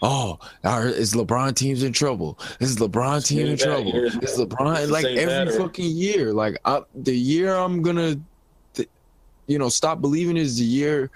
Oh, 0.02 0.40
our, 0.64 0.88
is 0.88 1.14
LeBron 1.14 1.56
teams 1.56 1.84
in 1.84 1.92
trouble? 1.94 2.40
Is 2.60 2.78
LeBron 2.78 3.26
team 3.26 3.48
in 3.48 3.58
trouble? 3.58 3.92
pattern. 3.92 4.20
Is 4.24 4.38
LeBron 4.38 4.82
It's 4.82 4.92
like 4.92 5.06
every 5.06 5.26
pattern. 5.26 5.58
fucking 5.58 5.92
year? 5.92 6.32
Like 6.34 6.58
I, 6.66 6.82
the 6.96 7.16
year 7.16 7.54
I'm 7.54 7.82
gonna, 7.82 8.18
th- 8.74 8.90
you 9.48 9.60
know, 9.60 9.68
stop 9.70 10.00
believing 10.00 10.38
is 10.38 10.58
the 10.58 10.64
year 10.66 11.12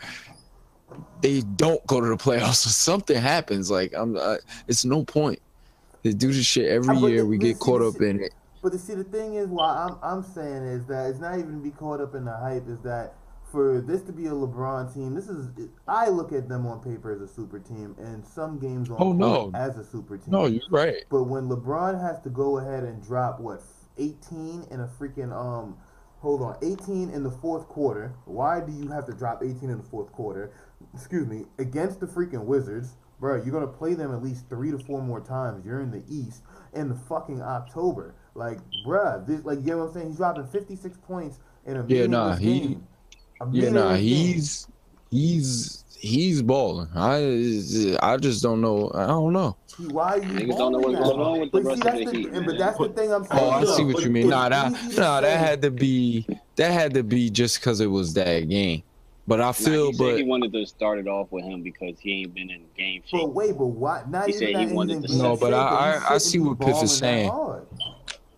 they 1.21 1.41
don't 1.55 1.85
go 1.87 2.01
to 2.01 2.07
the 2.07 2.17
playoffs 2.17 2.65
or 2.65 2.69
something 2.69 3.15
happens. 3.15 3.71
Like 3.71 3.93
I'm, 3.95 4.17
uh, 4.17 4.35
it's 4.67 4.83
no 4.83 5.03
point. 5.05 5.39
They 6.01 6.11
do 6.11 6.33
this 6.33 6.45
shit 6.45 6.67
every 6.69 6.97
Uh, 6.97 6.99
but 6.99 7.07
year. 7.07 7.21
the- 7.21 7.27
We 7.27 7.37
get 7.37 7.59
caught 7.59 7.81
up 7.81 8.01
in 8.01 8.19
it. 8.21 8.33
But 8.61 8.71
the, 8.73 8.79
see, 8.79 8.95
the 8.95 9.03
thing 9.03 9.35
is, 9.35 9.47
why 9.47 9.87
I'm 9.89 9.97
I'm 10.01 10.23
saying 10.23 10.63
is 10.63 10.85
that 10.87 11.09
it's 11.09 11.19
not 11.19 11.37
even 11.37 11.51
to 11.57 11.63
be 11.63 11.71
caught 11.71 11.99
up 12.01 12.15
in 12.15 12.23
the 12.25 12.35
hype. 12.35 12.67
Is 12.69 12.79
that 12.83 13.13
for 13.53 13.81
this 13.81 14.01
to 14.01 14.11
be 14.11 14.25
a 14.25 14.31
LeBron 14.31 14.91
team? 14.93 15.13
This 15.13 15.29
is 15.29 15.47
I 15.87 16.09
look 16.09 16.33
at 16.33 16.49
them 16.49 16.65
on 16.65 16.81
paper 16.81 17.11
as 17.13 17.21
a 17.21 17.27
super 17.27 17.59
team, 17.59 17.95
and 17.99 18.25
some 18.25 18.57
games 18.57 18.89
on 18.89 18.97
Oh, 18.99 19.13
no. 19.13 19.51
as 19.53 19.77
a 19.77 19.83
super 19.85 20.17
team. 20.17 20.31
No, 20.31 20.47
you're 20.47 20.61
right. 20.71 21.03
But 21.09 21.25
when 21.25 21.47
LeBron 21.47 22.01
has 22.01 22.19
to 22.21 22.29
go 22.29 22.57
ahead 22.57 22.83
and 22.83 23.01
drop 23.01 23.39
what 23.39 23.61
18 23.99 24.65
in 24.71 24.79
a 24.81 24.87
freaking 24.87 25.31
um 25.31 25.77
hold 26.19 26.41
on 26.41 26.55
18 26.63 27.09
in 27.11 27.21
the 27.21 27.29
fourth 27.29 27.67
quarter, 27.67 28.13
why 28.25 28.59
do 28.59 28.71
you 28.71 28.87
have 28.89 29.05
to 29.05 29.13
drop 29.13 29.43
18 29.43 29.69
in 29.69 29.77
the 29.77 29.83
fourth 29.83 30.11
quarter? 30.11 30.51
Excuse 30.93 31.27
me, 31.27 31.45
against 31.59 31.99
the 31.99 32.07
freaking 32.07 32.45
Wizards, 32.45 32.95
bro. 33.19 33.35
You're 33.35 33.53
gonna 33.53 33.67
play 33.67 33.93
them 33.93 34.11
at 34.13 34.23
least 34.23 34.49
three 34.49 34.71
to 34.71 34.79
four 34.79 35.01
more 35.01 35.19
times. 35.21 35.63
You're 35.63 35.79
in 35.81 35.91
the 35.91 36.03
East 36.09 36.41
in 36.73 36.89
the 36.89 36.95
fucking 36.95 37.41
October. 37.41 38.15
Like, 38.33 38.57
bruh, 38.87 39.25
this 39.27 39.45
like 39.45 39.59
you 39.59 39.67
know 39.67 39.77
what 39.79 39.87
I'm 39.89 39.93
saying? 39.93 40.07
He's 40.07 40.17
dropping 40.17 40.47
56 40.47 40.97
points 41.03 41.39
in 41.67 41.77
a 41.77 41.85
Yeah, 41.87 42.07
nah, 42.07 42.35
he- 42.35 42.59
game. 42.61 42.87
A 43.43 43.55
Yeah, 43.55 43.69
nah, 43.69 43.95
he's 43.95 44.67
he's 45.09 45.83
he's 45.99 46.41
balling. 46.41 46.89
I 46.95 47.17
I 48.01 48.17
just 48.17 48.43
don't 48.43 48.61
know. 48.61 48.91
I 48.93 49.07
don't 49.07 49.33
know. 49.33 49.57
Why 49.87 50.13
are 50.13 50.17
you 50.19 50.23
Niggas 50.27 50.57
don't 50.57 50.71
know 50.71 50.79
what's 50.79 50.95
going 50.95 51.19
on 51.19 51.39
hard? 51.39 51.41
with 51.41 51.51
the 51.51 51.61
But 51.61 51.65
rest 51.69 51.77
see, 51.77 51.87
of 51.87 51.93
that's 51.93 52.11
the 52.11 52.17
Heat, 52.17 52.31
man. 52.31 52.45
But 52.45 52.57
that's 52.57 52.77
the 52.77 52.89
thing 52.89 53.13
I'm 53.13 53.23
saying. 53.25 53.43
Oh, 53.43 53.49
I 53.49 53.63
see 53.63 53.85
what 53.85 54.03
you 54.03 54.11
mean. 54.11 54.23
It's 54.23 54.31
Nah, 54.31 54.49
that 54.49 54.71
nah, 54.97 55.21
that 55.21 55.39
had 55.39 55.61
to 55.63 55.71
be 55.71 56.27
that 56.57 56.71
had 56.71 56.93
to 56.93 57.03
be 57.03 57.29
just 57.29 57.59
because 57.59 57.79
it 57.79 57.87
was 57.87 58.13
that 58.13 58.47
game. 58.49 58.83
But 59.25 59.39
I 59.39 59.45
Nah, 59.45 59.51
feel, 59.53 59.87
he 59.87 59.93
said 59.93 60.17
he 60.17 60.23
wanted 60.23 60.51
to 60.53 60.65
start 60.65 60.99
it 60.99 61.07
off 61.07 61.31
with 61.31 61.45
him 61.45 61.63
because 61.63 61.97
he 61.99 62.21
ain't 62.21 62.33
been 62.33 62.49
in 62.49 62.65
game 62.77 63.01
shape. 63.05 63.21
But 63.21 63.33
wait, 63.33 63.57
but 63.57 63.67
why? 63.67 64.03
Not 64.09 64.27
He 64.27 64.33
even 64.33 64.39
said 64.39 64.49
he 64.49 64.53
that 64.53 64.63
he's 64.67 64.73
wanted 64.73 64.95
in 64.97 65.01
to 65.03 65.07
game 65.07 65.17
No, 65.17 65.37
but 65.37 65.53
shape, 65.53 65.53
I- 65.53 65.69
he 65.69 65.75
I- 65.75 65.95
I 65.95 65.99
shouldn't 66.01 66.21
see 66.23 66.39
be 66.39 66.43
what 66.45 66.59
Piff 66.59 66.67
is 66.67 66.75
balling 66.75 66.87
that 66.87 66.99
saying. 66.99 67.29
hard. 67.29 67.67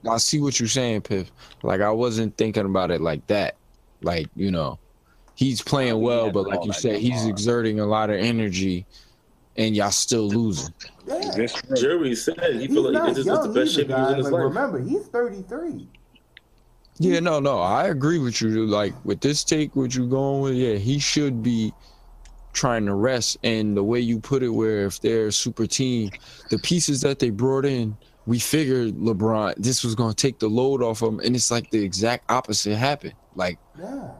I 0.07 0.17
see 0.17 0.39
what 0.39 0.59
you're 0.59 0.69
saying, 0.69 1.01
Piff. 1.01 1.31
Like 1.63 1.81
I 1.81 1.89
wasn't 1.89 2.37
thinking 2.37 2.65
about 2.65 2.91
it 2.91 3.01
like 3.01 3.25
that. 3.27 3.55
Like 4.01 4.27
you 4.35 4.51
know, 4.51 4.79
he's 5.35 5.61
playing 5.61 5.97
we 5.99 6.05
well, 6.05 6.31
but 6.31 6.47
like 6.47 6.65
you 6.65 6.73
said, 6.73 6.99
he's 6.99 7.19
hard. 7.21 7.29
exerting 7.29 7.79
a 7.79 7.85
lot 7.85 8.09
of 8.09 8.17
energy, 8.17 8.85
and 9.57 9.75
y'all 9.75 9.91
still 9.91 10.27
losing. 10.27 10.73
Yeah. 11.07 11.31
This 11.35 11.53
Jerry 11.77 12.15
said 12.15 12.39
he 12.53 12.59
He's 12.61 12.67
feel 12.67 12.83
like 12.83 12.93
not 12.93 13.07
this 13.09 13.19
is 13.19 13.25
the 13.25 13.31
best 13.47 13.55
either, 13.57 13.67
shape 13.67 13.87
he 13.87 13.93
in 13.93 13.99
guys. 13.99 14.15
his 14.17 14.25
Like, 14.25 14.33
life. 14.33 14.41
remember, 14.43 14.79
he's 14.81 15.05
33. 15.07 15.87
Yeah, 16.97 17.19
no, 17.19 17.39
no, 17.39 17.59
I 17.59 17.87
agree 17.89 18.19
with 18.19 18.41
you. 18.41 18.65
Like 18.65 18.93
with 19.03 19.19
this 19.21 19.43
take, 19.43 19.75
what 19.75 19.93
you 19.95 20.07
going 20.07 20.41
with? 20.41 20.53
Yeah, 20.55 20.75
he 20.75 20.97
should 20.97 21.43
be 21.43 21.73
trying 22.53 22.85
to 22.85 22.93
rest. 22.95 23.37
And 23.43 23.75
the 23.75 23.83
way 23.83 23.99
you 23.99 24.17
put 24.19 24.41
it, 24.43 24.47
where 24.49 24.85
if 24.85 25.01
they're 25.01 25.27
a 25.27 25.31
super 25.31 25.67
team, 25.67 26.09
the 26.49 26.57
pieces 26.59 27.01
that 27.01 27.19
they 27.19 27.29
brought 27.31 27.65
in, 27.65 27.97
we 28.27 28.39
figured 28.39 28.93
LeBron 28.95 29.55
this 29.57 29.83
was 29.83 29.93
gonna 29.93 30.13
take 30.13 30.39
the 30.39 30.47
load 30.47 30.81
off 30.81 31.01
him, 31.01 31.19
and 31.19 31.35
it's 31.35 31.51
like 31.51 31.69
the 31.69 31.83
exact 31.83 32.31
opposite 32.31 32.75
happened. 32.77 33.13
Like 33.35 33.59
Yeah. 33.77 34.11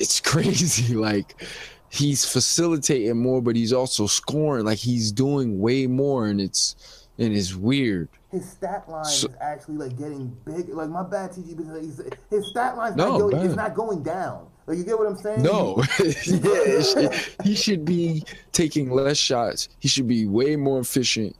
It's 0.00 0.20
crazy. 0.32 0.94
Like 0.94 1.42
he's 1.90 2.24
facilitating 2.24 3.16
more, 3.20 3.40
but 3.42 3.56
he's 3.56 3.72
also 3.72 4.06
scoring. 4.06 4.64
Like 4.64 4.78
he's 4.78 5.12
doing 5.12 5.60
way 5.60 5.86
more, 5.86 6.26
and 6.26 6.40
it's 6.40 7.06
and 7.18 7.34
it's 7.34 7.54
weird. 7.54 8.08
His 8.30 8.48
stat 8.48 8.88
line 8.88 9.04
So- 9.04 9.28
is 9.28 9.34
actually 9.40 9.76
like 9.76 9.96
getting 9.98 10.36
big. 10.44 10.68
Like 10.68 10.90
my 10.90 11.02
bad 11.02 11.30
TG, 11.32 11.56
because 11.56 12.02
his 12.30 12.50
stat 12.50 12.76
line's 12.76 12.96
No, 12.96 13.12
not 13.12 13.18
going, 13.30 13.46
it's 13.46 13.56
not 13.56 13.74
going 13.74 14.02
down. 14.02 14.46
Like 14.66 14.76
you 14.76 14.84
get 14.84 14.98
what 14.98 15.06
I'm 15.08 15.16
saying? 15.16 15.42
No, 15.42 15.82
yeah, 16.26 17.18
he 17.42 17.54
should 17.54 17.86
be 17.86 18.22
taking 18.52 18.90
less 18.90 19.16
shots. 19.16 19.70
He 19.78 19.88
should 19.88 20.06
be 20.06 20.26
way 20.26 20.56
more 20.56 20.78
efficient 20.80 21.34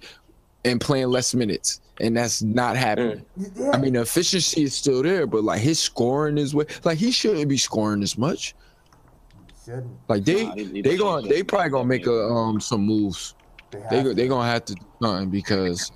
and 0.64 0.81
playing 0.81 1.09
less 1.09 1.35
minutes, 1.35 1.81
and 2.01 2.16
that's 2.16 2.42
not 2.42 2.77
happening. 2.77 3.25
Yeah. 3.57 3.71
I 3.73 3.79
mean, 3.79 3.92
the 3.94 4.01
efficiency 4.03 4.62
is 4.64 4.75
still 4.75 5.03
there, 5.03 5.27
but 5.27 5.44
like 5.44 5.61
his 5.61 5.79
scoring 5.79 6.38
is 6.38 6.55
way 6.55 6.66
like 6.85 6.99
he 6.99 7.11
shouldn't 7.11 7.49
be 7.49 7.57
scoring 7.59 8.03
as 8.03 8.18
much. 8.18 8.55
Like 10.09 10.25
they 10.25 10.47
Nah, 10.47 10.55
he- 10.55 10.64
he 10.64 10.83
they 10.83 10.90
should- 10.92 10.99
going 11.01 11.29
they 11.29 11.42
probably 11.42 11.71
gonna 11.71 11.85
make 11.85 12.07
a 12.07 12.25
um 12.29 12.59
some 12.61 12.83
moves. 12.87 13.35
They 13.71 13.81
have 13.81 13.90
They 13.90 14.03
to. 14.03 14.14
they 14.14 14.29
gonna 14.29 14.49
have 14.49 14.64
to 14.66 14.75
do 14.75 14.81
something 15.03 15.29
because 15.31 15.92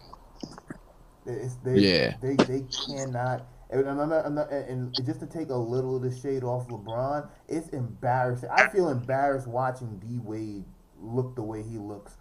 It's, 1.25 1.55
they, 1.65 1.77
Yeah. 1.79 2.15
They 2.21 2.35
they 2.37 2.65
cannot. 2.87 3.47
And, 3.71 3.89
I'm 3.89 3.97
not, 4.11 4.27
I'm 4.27 4.35
not, 4.35 4.51
and 4.53 4.93
just 5.07 5.21
to 5.21 5.27
take 5.27 5.49
a 5.49 5.57
little 5.57 5.97
of 5.97 6.03
the 6.03 6.15
shade 6.15 6.45
off 6.45 6.69
LeBron, 6.69 7.27
it's 7.49 7.69
embarrassing. 7.71 8.51
I 8.53 8.69
feel 8.69 8.91
embarrassed 8.91 9.47
watching 9.49 9.97
D 9.99 10.19
Wade 10.23 10.65
look 11.01 11.35
the 11.37 11.43
way 11.43 11.63
he 11.63 11.79
looks 11.79 12.19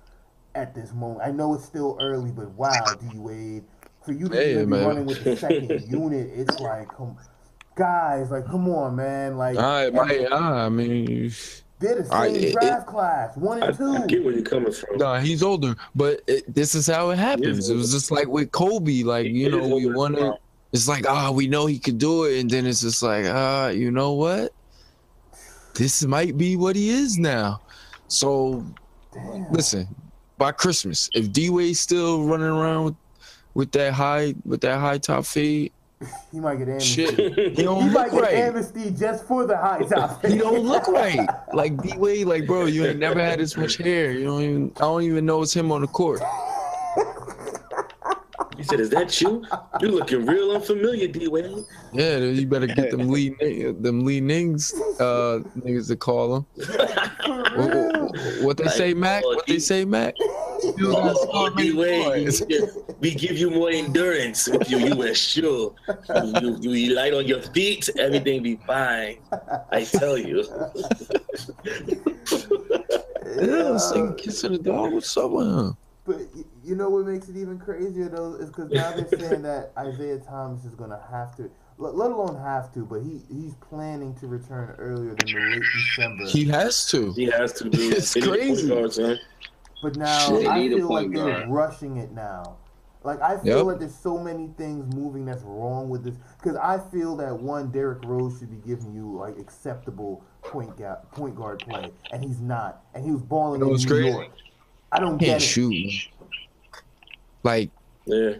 at 0.55 0.73
this 0.75 0.93
moment. 0.93 1.21
I 1.23 1.31
know 1.31 1.53
it's 1.53 1.65
still 1.65 1.97
early, 1.99 2.31
but 2.31 2.49
wow, 2.51 2.97
D 2.99 3.17
Wade, 3.17 3.63
for 4.05 4.11
you 4.13 4.27
to 4.29 4.35
Hey, 4.35 4.51
even 4.51 4.65
be 4.65 4.71
man. 4.71 4.85
running 4.85 5.05
with 5.05 5.23
the 5.23 5.35
second 5.37 5.69
unit, 5.89 6.29
it's 6.33 6.59
like, 6.59 6.89
come, 6.95 7.17
guys. 7.75 8.31
Like, 8.31 8.45
come 8.45 8.67
on, 8.69 8.95
man. 8.95 9.37
Like, 9.37 9.57
I, 9.57 9.89
my, 9.91 10.27
I 10.31 10.69
mean, 10.69 11.31
they're 11.79 11.95
the 12.01 12.03
same 12.05 12.11
I- 12.11 12.27
it- 12.27 12.51
draft 12.53 12.87
class, 12.87 13.37
one 13.37 13.61
I, 13.63 13.67
and 13.67 13.77
two. 13.77 13.95
I 13.95 14.07
get 14.07 14.23
where 14.23 14.33
you're 14.33 14.43
coming 14.43 14.71
from. 14.71 14.97
nah, 14.97 15.19
he's 15.19 15.41
older, 15.43 15.75
but 15.95 16.21
it, 16.27 16.53
this 16.53 16.75
is 16.75 16.87
how 16.87 17.09
it 17.11 17.17
happens. 17.19 17.69
It 17.69 17.75
was 17.75 17.91
just 17.91 18.11
like 18.11 18.27
with 18.27 18.51
Kobe, 18.51 19.03
like 19.03 19.27
you 19.27 19.47
It 19.47 19.53
is 19.55 19.67
know, 19.69 19.75
we 19.75 19.85
wanted. 19.87 20.21
want 20.21 20.39
It's 20.73 20.87
like 20.87 21.05
ah, 21.07 21.31
we 21.31 21.47
know 21.47 21.65
he 21.65 21.79
could 21.79 21.97
do 21.97 22.25
it, 22.25 22.39
and 22.39 22.49
then 22.49 22.65
it's 22.65 22.81
just 22.81 23.01
like 23.01 23.25
ah, 23.27 23.69
you 23.69 23.91
know 23.91 24.13
what? 24.13 24.51
This 25.75 26.03
might 26.03 26.37
be 26.37 26.55
what 26.55 26.75
he 26.75 26.89
is 26.89 27.17
now. 27.17 27.61
So 28.09 28.65
Damn. 29.13 29.47
listen, 29.51 29.87
by 30.41 30.51
Christmas, 30.51 31.07
if 31.13 31.31
D 31.31 31.51
Wade's 31.51 31.79
still 31.79 32.23
running 32.25 32.47
around 32.47 32.85
with, 32.85 32.95
with 33.53 33.71
that 33.73 33.93
high 33.93 34.33
with 34.43 34.59
that 34.61 34.79
high 34.79 34.97
top 34.97 35.23
fade, 35.23 35.71
He 36.31 36.39
might 36.39 36.55
get 36.57 36.67
amnesty. 36.67 37.05
shit, 37.05 37.35
he 37.37 37.49
He 37.57 37.63
don't 37.63 37.93
might 37.93 38.11
look 38.11 38.23
get 38.23 38.23
right. 38.23 38.33
amnesty 38.49 38.89
just 38.89 39.27
for 39.27 39.45
the 39.45 39.55
high 39.55 39.83
top. 39.83 40.25
He 40.25 40.39
don't 40.39 40.63
look 40.65 40.87
right. 40.87 41.29
Like 41.53 41.79
D 41.83 41.95
Wade, 41.95 42.25
like 42.25 42.47
bro, 42.47 42.65
you 42.65 42.87
ain't 42.87 42.97
never 42.97 43.21
had 43.23 43.37
this 43.39 43.55
much 43.55 43.77
hair. 43.77 44.13
You 44.13 44.23
don't 44.25 44.41
even. 44.41 44.71
I 44.77 44.79
don't 44.79 45.03
even 45.03 45.27
know 45.27 45.43
it's 45.43 45.53
him 45.55 45.71
on 45.71 45.81
the 45.81 45.87
court. 45.87 46.21
He 48.61 48.67
said, 48.67 48.79
"Is 48.79 48.89
that 48.91 49.19
you? 49.21 49.43
You're 49.79 49.91
looking 49.91 50.25
real 50.25 50.51
unfamiliar, 50.51 51.07
D 51.07 51.27
Wade." 51.27 51.65
Yeah, 51.93 52.17
you 52.17 52.45
better 52.45 52.67
get 52.67 52.91
them 52.91 53.09
Lee 53.09 53.29
them 53.79 54.05
Lee 54.05 54.21
Nings 54.21 54.71
uh 54.99 55.39
niggas 55.57 55.87
to 55.87 55.95
call 55.95 56.33
them. 56.35 56.45
What, 57.57 57.73
what- 57.75 58.15
what 58.43 58.57
they 58.57 58.67
say, 58.67 58.93
Mac? 58.93 59.23
What 59.23 59.45
they 59.47 59.57
say, 59.59 59.83
Mac? 59.85 60.15
You 60.77 60.93
Oh, 60.93 61.49
D 61.57 61.71
Wade, 61.73 62.29
we 62.99 63.15
give 63.15 63.37
you 63.37 63.49
more 63.49 63.69
endurance 63.71 64.47
with 64.47 64.69
you. 64.69 64.77
You 64.77 64.95
were 64.95 65.13
sure. 65.15 65.73
You, 66.23 66.57
you, 66.61 66.73
you 66.73 66.95
light 66.95 67.13
on 67.13 67.25
your 67.25 67.41
feet, 67.41 67.89
everything 67.97 68.43
be 68.43 68.57
fine. 68.67 69.17
I 69.71 69.83
tell 69.85 70.17
you. 70.17 70.45
Yeah, 73.41 73.77
sing 73.77 74.13
kissing 74.15 74.51
the 74.53 74.57
dog. 74.59 74.91
What's 74.93 75.15
up 75.15 75.31
with 75.31 75.47
him? 75.47 75.77
But 76.05 76.17
y- 76.35 76.43
you 76.63 76.75
know 76.75 76.89
what 76.89 77.05
makes 77.05 77.29
it 77.29 77.37
even 77.37 77.59
crazier 77.59 78.09
though 78.09 78.35
is 78.35 78.49
because 78.49 78.71
now 78.71 78.91
they're 78.91 79.07
saying 79.07 79.41
that 79.43 79.73
Isaiah 79.77 80.19
Thomas 80.19 80.65
is 80.65 80.75
gonna 80.75 81.01
have 81.11 81.35
to, 81.37 81.49
let, 81.77 81.95
let 81.95 82.11
alone 82.11 82.35
have 82.41 82.73
to, 82.73 82.85
but 82.85 83.01
he 83.01 83.21
he's 83.29 83.55
planning 83.55 84.15
to 84.15 84.27
return 84.27 84.75
earlier 84.77 85.15
than 85.15 85.31
the 85.33 85.39
late 85.39 85.71
December. 85.71 86.33
He 86.33 86.45
has 86.45 86.85
to. 86.87 87.13
He 87.13 87.25
has 87.25 87.53
to 87.53 87.65
do. 87.69 87.97
It's 87.97 88.15
They 88.15 88.21
need 88.21 88.33
a 88.33 88.37
point 88.37 88.67
crazy. 88.67 88.67
guard, 88.67 89.19
but 89.81 89.95
now 89.95 90.39
Shit. 90.39 90.41
They 90.41 90.51
I 90.51 90.61
need 90.61 90.73
a 90.73 90.79
feel 90.79 90.91
like 90.91 91.11
point 91.11 91.13
they're 91.13 91.29
rushing 91.29 91.97
it 91.97 92.11
now. 92.11 92.57
Like 93.03 93.19
I 93.21 93.37
feel 93.37 93.63
Yep. 93.63 93.65
like 93.65 93.79
there's 93.79 93.95
so 93.95 94.17
many 94.17 94.49
things 94.57 94.87
moving 94.87 95.25
that's 95.25 95.43
wrong 95.43 95.89
with 95.89 96.03
this 96.03 96.15
because 96.39 96.55
I 96.57 96.77
feel 96.91 97.15
that 97.17 97.39
one 97.39 97.71
Derrick 97.71 97.99
Rose 98.03 98.37
should 98.39 98.51
be 98.51 98.57
giving 98.57 98.93
you 98.93 99.15
like 99.17 99.37
acceptable 99.39 100.23
point 100.45 100.77
gap 100.77 101.11
point 101.11 101.35
guard 101.35 101.61
play, 101.63 101.91
and 102.11 102.23
he's 102.23 102.41
not, 102.41 102.83
and 102.93 103.03
he 103.03 103.11
was 103.11 103.23
balling 103.23 103.63
You 103.63 103.69
know 103.69 103.73
in 103.73 103.81
New 103.81 103.87
crazy? 103.87 103.97
York. 103.97 104.37
I 104.91 104.99
don't 104.99 105.21
Can't 105.21 105.23
get 105.23 105.43
it. 105.43 105.59
shoot. 105.71 106.09
Man. 107.43 107.53
Like 107.53 107.71
Yeah. 108.05 108.33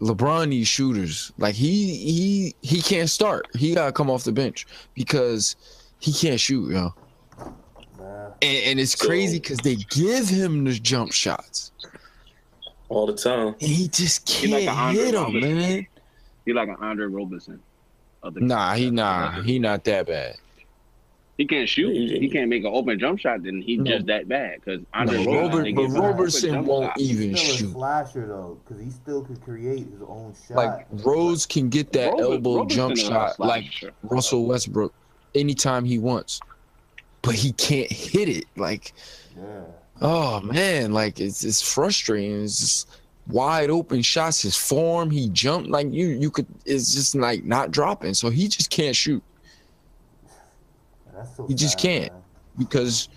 LeBron 0.00 0.48
needs 0.48 0.68
shooters. 0.68 1.32
Like 1.38 1.54
he 1.54 1.96
he 1.96 2.54
he 2.62 2.82
can't 2.82 3.08
start. 3.08 3.46
He 3.56 3.74
gotta 3.74 3.92
come 3.92 4.10
off 4.10 4.24
the 4.24 4.32
bench 4.32 4.66
because 4.94 5.56
he 5.98 6.12
can't 6.12 6.40
shoot, 6.40 6.72
yo. 6.72 6.92
Man. 7.98 8.32
And, 8.42 8.58
and 8.66 8.80
it's 8.80 8.98
So- 8.98 9.06
crazy 9.06 9.38
because 9.38 9.58
they 9.58 9.76
give 9.76 10.28
him 10.28 10.64
the 10.64 10.72
jump 10.74 11.12
shots, 11.12 11.70
All 12.88 13.06
the 13.06 13.14
time. 13.14 13.48
and 13.48 13.62
he 13.62 13.88
just 13.88 14.26
can't 14.26 14.52
a 14.52 14.66
Andre 14.68 15.04
hit 15.04 15.12
them, 15.12 15.24
Robertson. 15.24 15.54
man. 15.58 15.86
He's 16.44 16.54
like 16.54 16.68
an 16.68 16.76
Andre 16.80 17.06
Roberson. 17.06 17.60
Nah, 18.36 18.74
he 18.74 18.90
nah, 18.90 19.42
he 19.42 19.58
not 19.58 19.84
that 19.84 20.06
bad. 20.06 20.36
He 21.36 21.46
can't 21.46 21.68
shoot. 21.68 21.92
He- 21.92 22.18
He 22.20 22.28
can't 22.28 22.48
make 22.48 22.62
an 22.64 22.70
open 22.72 22.98
jump 22.98 23.18
shot. 23.18 23.42
Then 23.42 23.60
he's 23.60 23.80
No. 23.80 23.90
just 23.90 24.06
that 24.06 24.28
bad. 24.28 24.60
Because 24.64 24.80
No, 24.80 24.86
Andre 24.94 25.24
Robert, 25.26 25.50
but 25.50 25.64
give 25.64 25.76
him 25.76 25.84
an 25.84 25.96
open 25.96 26.00
Robertson 26.02 26.64
won't 26.64 26.86
shot. 26.90 27.00
even 27.00 27.30
He's 27.30 27.40
still 27.40 27.54
a 27.54 27.58
shoot. 27.58 27.72
slasher 27.72 28.26
though, 28.28 28.58
because 28.64 28.82
he 28.84 28.90
still 28.90 29.22
could 29.24 29.40
create 29.42 29.78
his 29.90 30.02
own 30.06 30.32
shot. 30.46 30.56
Like 30.56 30.86
Rose 31.04 31.44
can 31.46 31.68
get 31.70 31.92
that 31.92 32.10
Robert- 32.12 32.22
elbow 32.22 32.56
Roberson 32.58 32.76
jump 32.76 32.92
is 32.92 33.02
a 33.02 33.06
shot 33.06 33.40
like. 33.40 33.64
Russell 34.04 34.46
Westbrook 34.46 34.94
anytime 35.34 35.84
he 35.84 35.98
wants, 35.98 36.40
but 37.22 37.34
he 37.34 37.50
can't 37.52 37.90
hit 37.90 38.28
it. 38.28 38.44
Like, 38.56 38.92
yeah. 39.36 39.62
oh 40.02 40.40
man, 40.40 40.92
like 40.92 41.18
it's 41.20 41.42
it's 41.42 41.60
frustrating. 41.60 42.44
It's 42.44 42.60
just 42.60 42.88
wide 43.26 43.70
open 43.70 44.02
shots. 44.02 44.42
His 44.42 44.56
form, 44.56 45.10
he 45.10 45.28
jumped 45.30 45.68
like 45.68 45.92
you 45.92 46.06
you 46.08 46.30
could. 46.30 46.46
It's 46.64 46.94
just 46.94 47.16
like 47.16 47.42
not 47.44 47.72
dropping. 47.72 48.14
So 48.14 48.30
he 48.30 48.46
just 48.46 48.70
can't 48.70 48.94
shoot 48.94 49.20
That's 49.20 49.33
so 51.24 51.46
You 51.48 51.54
just 51.54 51.78
sad, 51.78 51.82
can't. 51.88 52.12
man. 52.12 52.22
because 52.58 53.08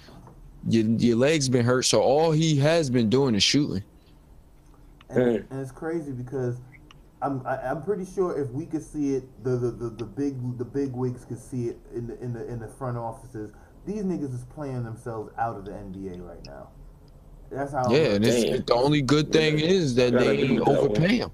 your 0.68 0.84
your 0.86 1.16
legs 1.18 1.48
been 1.50 1.66
hurt. 1.66 1.84
So 1.84 2.02
all 2.02 2.32
he 2.32 2.58
has 2.58 2.90
been 2.90 3.10
doing 3.10 3.36
is 3.36 3.44
shooting. 3.44 3.84
And, 5.10 5.20
Mm. 5.20 5.52
and 5.52 5.60
it's 5.62 5.72
crazy 5.72 6.12
because 6.12 6.58
I'm 7.22 7.42
I, 7.48 7.58
I'm 7.58 7.82
pretty 7.82 8.06
sure 8.06 8.40
if 8.40 8.50
we 8.52 8.66
could 8.66 8.84
see 8.84 9.16
it, 9.16 9.24
the, 9.44 9.52
the, 9.52 9.72
the, 9.72 9.90
the 9.90 10.06
big 10.06 10.58
the 10.58 10.66
big 10.66 10.92
wigs 10.94 11.26
could 11.26 11.40
see 11.40 11.68
it 11.70 11.78
in 11.96 12.08
the 12.08 12.20
in 12.22 12.34
the 12.34 12.46
in 12.48 12.60
the 12.60 12.68
front 12.68 12.98
offices. 12.98 13.52
These 13.86 14.04
niggas 14.04 14.34
is 14.34 14.44
playing 14.54 14.84
themselves 14.84 15.32
out 15.38 15.56
of 15.56 15.66
the 15.66 15.72
NBA 15.72 16.22
right 16.28 16.46
now. 16.46 16.68
That's 17.50 17.72
how. 17.72 17.90
Yeah, 17.90 18.16
and 18.16 18.26
it's, 18.26 18.44
Damn. 18.44 18.66
the 18.66 18.74
only 18.74 19.02
good 19.02 19.32
thing 19.32 19.60
is 19.60 19.96
that 19.96 20.12
they 20.12 20.42
agree 20.42 20.56
ain't 20.58 20.60
with 20.60 20.66
that 20.66 20.82
one. 20.82 20.92
overpay 20.92 21.18
him. 21.20 21.32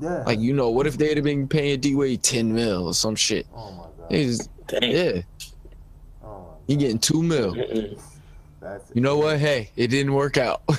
yeah. 0.00 0.22
Like 0.24 0.38
you 0.40 0.54
know, 0.54 0.70
what 0.70 0.86
if 0.86 0.96
they'd 0.96 1.18
have 1.18 1.24
been 1.24 1.46
paying 1.46 1.78
D 1.80 1.94
Wade 1.94 2.22
ten 2.22 2.54
mil 2.54 2.86
or 2.86 2.94
some 2.94 3.14
shit? 3.14 3.46
oh 3.54 3.72
my 3.72 3.84
god. 3.98 4.10
He's, 4.10 4.48
Dang. 4.68 4.90
yeah, 4.90 5.12
my 5.12 5.22
he 6.66 6.76
getting 6.76 6.98
two 6.98 7.22
mil. 7.22 7.54
That's 8.60 8.90
You 8.94 9.00
know 9.00 9.18
what? 9.18 9.38
Hey, 9.38 9.70
it 9.76 9.88
didn't 9.88 10.14
work 10.14 10.36
out. 10.36 10.62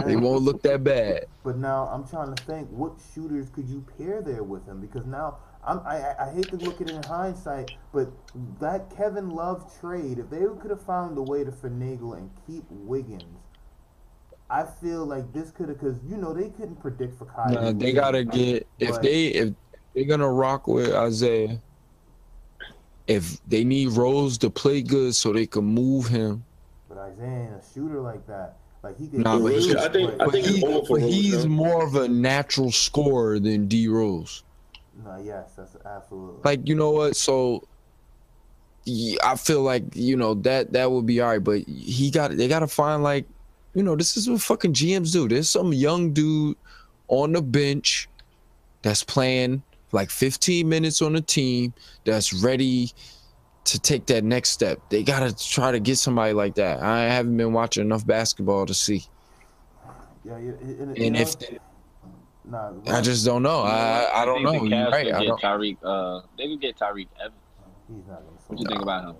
They 0.00 0.16
won't 0.16 0.42
look 0.42 0.62
that 0.62 0.84
bad. 0.84 1.26
But 1.44 1.58
now 1.58 1.88
I'm 1.92 2.06
trying 2.06 2.34
to 2.34 2.44
think, 2.44 2.68
what 2.70 2.92
shooters 3.14 3.50
could 3.50 3.68
you 3.68 3.84
pair 3.98 4.22
there 4.22 4.42
with 4.42 4.66
him? 4.66 4.80
Because 4.80 5.06
now 5.06 5.38
I'm, 5.64 5.80
I, 5.80 5.96
I 5.98 6.28
I 6.28 6.32
hate 6.32 6.48
to 6.48 6.56
look 6.56 6.80
at 6.80 6.88
it 6.88 6.94
in 6.94 7.02
hindsight, 7.02 7.72
but 7.92 8.10
that 8.60 8.94
Kevin 8.96 9.30
Love 9.30 9.72
trade, 9.80 10.18
if 10.18 10.30
they 10.30 10.40
could 10.60 10.70
have 10.70 10.82
found 10.82 11.16
a 11.18 11.22
way 11.22 11.44
to 11.44 11.50
finagle 11.50 12.16
and 12.16 12.30
keep 12.46 12.64
Wiggins, 12.70 13.38
I 14.50 14.64
feel 14.64 15.04
like 15.04 15.32
this 15.32 15.50
could 15.50 15.68
have, 15.68 15.78
because 15.78 15.98
you 16.08 16.16
know 16.16 16.32
they 16.32 16.50
couldn't 16.50 16.80
predict 16.80 17.18
for 17.18 17.26
Kyrie. 17.26 17.54
Nah, 17.54 17.72
they 17.72 17.92
gotta 17.92 18.24
get 18.24 18.66
if 18.78 19.00
they 19.00 19.26
if 19.28 19.54
they're 19.94 20.04
gonna 20.04 20.30
rock 20.30 20.66
with 20.66 20.92
Isaiah. 20.92 21.60
If 23.06 23.40
they 23.48 23.64
need 23.64 23.88
Rose 23.90 24.38
to 24.38 24.50
play 24.50 24.80
good 24.82 25.14
so 25.14 25.32
they 25.32 25.46
can 25.46 25.64
move 25.64 26.06
him, 26.06 26.44
But 26.88 26.98
Isaiah 26.98 27.26
ain't 27.48 27.52
a 27.54 27.62
shooter 27.74 28.00
like 28.00 28.26
that. 28.28 28.56
Like 28.82 28.98
he 28.98 29.08
could. 29.08 29.20
Nah, 29.20 29.38
but 29.38 29.52
he 29.52 29.68
he- 29.68 29.76
I 29.76 29.88
think- 29.88 30.20
I 30.20 30.28
think 30.28 30.46
he, 30.46 30.52
he's 30.54 30.60
but 30.62 30.90
Rose, 30.90 31.02
he's 31.02 31.42
though. 31.42 31.48
more 31.48 31.84
of 31.84 31.94
a 31.94 32.08
natural 32.08 32.70
scorer 32.72 33.38
than 33.38 33.66
D 33.66 33.88
Rose. 33.88 34.42
No, 35.04 35.16
yes, 35.22 35.52
that's 35.56 35.76
absolutely. 35.84 36.40
Like 36.44 36.68
you 36.68 36.74
know 36.74 36.90
what? 36.90 37.16
So 37.16 37.64
yeah, 38.84 39.16
I 39.24 39.36
feel 39.36 39.62
like 39.62 39.84
you 39.94 40.16
know 40.16 40.34
that 40.34 40.72
that 40.72 40.90
would 40.90 41.06
be 41.06 41.20
all 41.20 41.28
right, 41.30 41.42
but 41.42 41.60
he 41.68 42.10
got 42.10 42.36
they 42.36 42.48
got 42.48 42.60
to 42.60 42.66
find 42.68 43.02
like 43.02 43.24
you 43.74 43.82
know 43.82 43.96
this 43.96 44.16
is 44.16 44.28
what 44.28 44.40
fucking 44.40 44.74
GMs 44.74 45.12
do. 45.12 45.28
There's 45.28 45.48
some 45.48 45.72
young 45.72 46.12
dude 46.12 46.56
on 47.08 47.32
the 47.32 47.42
bench 47.42 48.08
that's 48.82 49.04
playing 49.04 49.62
like 49.92 50.10
15 50.10 50.68
minutes 50.68 51.02
on 51.02 51.12
the 51.12 51.20
team 51.20 51.72
that's 52.04 52.32
ready 52.32 52.90
to 53.64 53.78
take 53.78 54.06
that 54.06 54.24
next 54.24 54.50
step. 54.50 54.78
They 54.88 55.02
gotta 55.04 55.34
try 55.36 55.70
to 55.70 55.78
get 55.80 55.96
somebody 55.98 56.32
like 56.32 56.54
that. 56.56 56.82
I 56.82 57.02
haven't 57.04 57.36
been 57.36 57.52
watching 57.52 57.82
enough 57.84 58.06
basketball 58.06 58.66
to 58.66 58.74
see, 58.74 59.04
yeah, 60.24 60.38
yeah, 60.38 60.52
and, 60.62 60.96
and 60.98 61.12
know, 61.14 61.20
if 61.20 61.36
nah, 62.44 62.72
I 62.88 63.00
just 63.00 63.24
don't 63.24 63.42
know. 63.42 63.60
I 63.60 64.22
I 64.22 64.24
don't 64.24 64.42
know. 64.42 64.52
The 64.52 64.66
You're 64.76 64.90
right. 64.90 65.06
could 65.06 65.14
I 65.14 65.20
get 65.20 65.26
don't. 65.28 65.40
Tyreke. 65.40 65.76
Uh, 65.82 66.26
they 66.36 66.48
could 66.48 66.60
get 66.60 66.76
Tyreke 66.76 67.08
Evans. 67.20 67.34
he's 67.88 68.06
not 68.08 68.16
gonna. 68.16 68.26
What 68.48 68.56
do 68.58 68.62
you 68.62 68.68
think 68.68 68.82
about 68.82 69.04
him? 69.10 69.16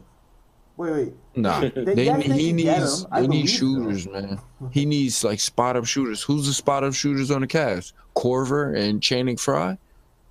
Wait, 0.76 0.90
wait. 0.90 1.12
Nah, 1.36 1.60
They- 1.60 1.68
they, 1.68 2.04
yes, 2.06 2.26
they 2.26 2.32
he 2.38 2.52
needs 2.52 3.02
him. 3.04 3.08
They 3.12 3.20
need 3.20 3.28
believe 3.28 3.50
so. 3.50 3.56
shooters, 3.56 4.08
man. 4.08 4.40
He 4.72 4.86
needs 4.86 5.22
like 5.22 5.38
spot 5.38 5.76
up 5.76 5.84
shooters. 5.84 6.22
Who's 6.22 6.46
the 6.46 6.52
spot 6.54 6.82
up 6.82 6.94
shooters 6.94 7.30
on 7.30 7.42
the 7.42 7.46
Cavs? 7.46 7.92
Korver 8.16 8.76
and 8.76 9.02
Channing 9.02 9.36
Frye? 9.36 9.76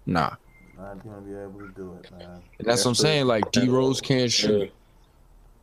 Nah, 0.06 0.36
Not 0.78 1.04
gonna 1.04 1.22
be 1.22 1.34
able 1.34 1.60
to 1.60 1.72
do 1.76 1.98
it, 2.02 2.12
man. 2.12 2.42
and 2.60 2.68
that's 2.68 2.84
what 2.86 2.92
I'm 2.92 2.96
saying. 2.96 3.28
Like 3.28 3.52
D 3.52 3.68
Rose 3.68 4.02
can't 4.02 4.22
Yeah. 4.22 4.28
shoot. 4.48 4.72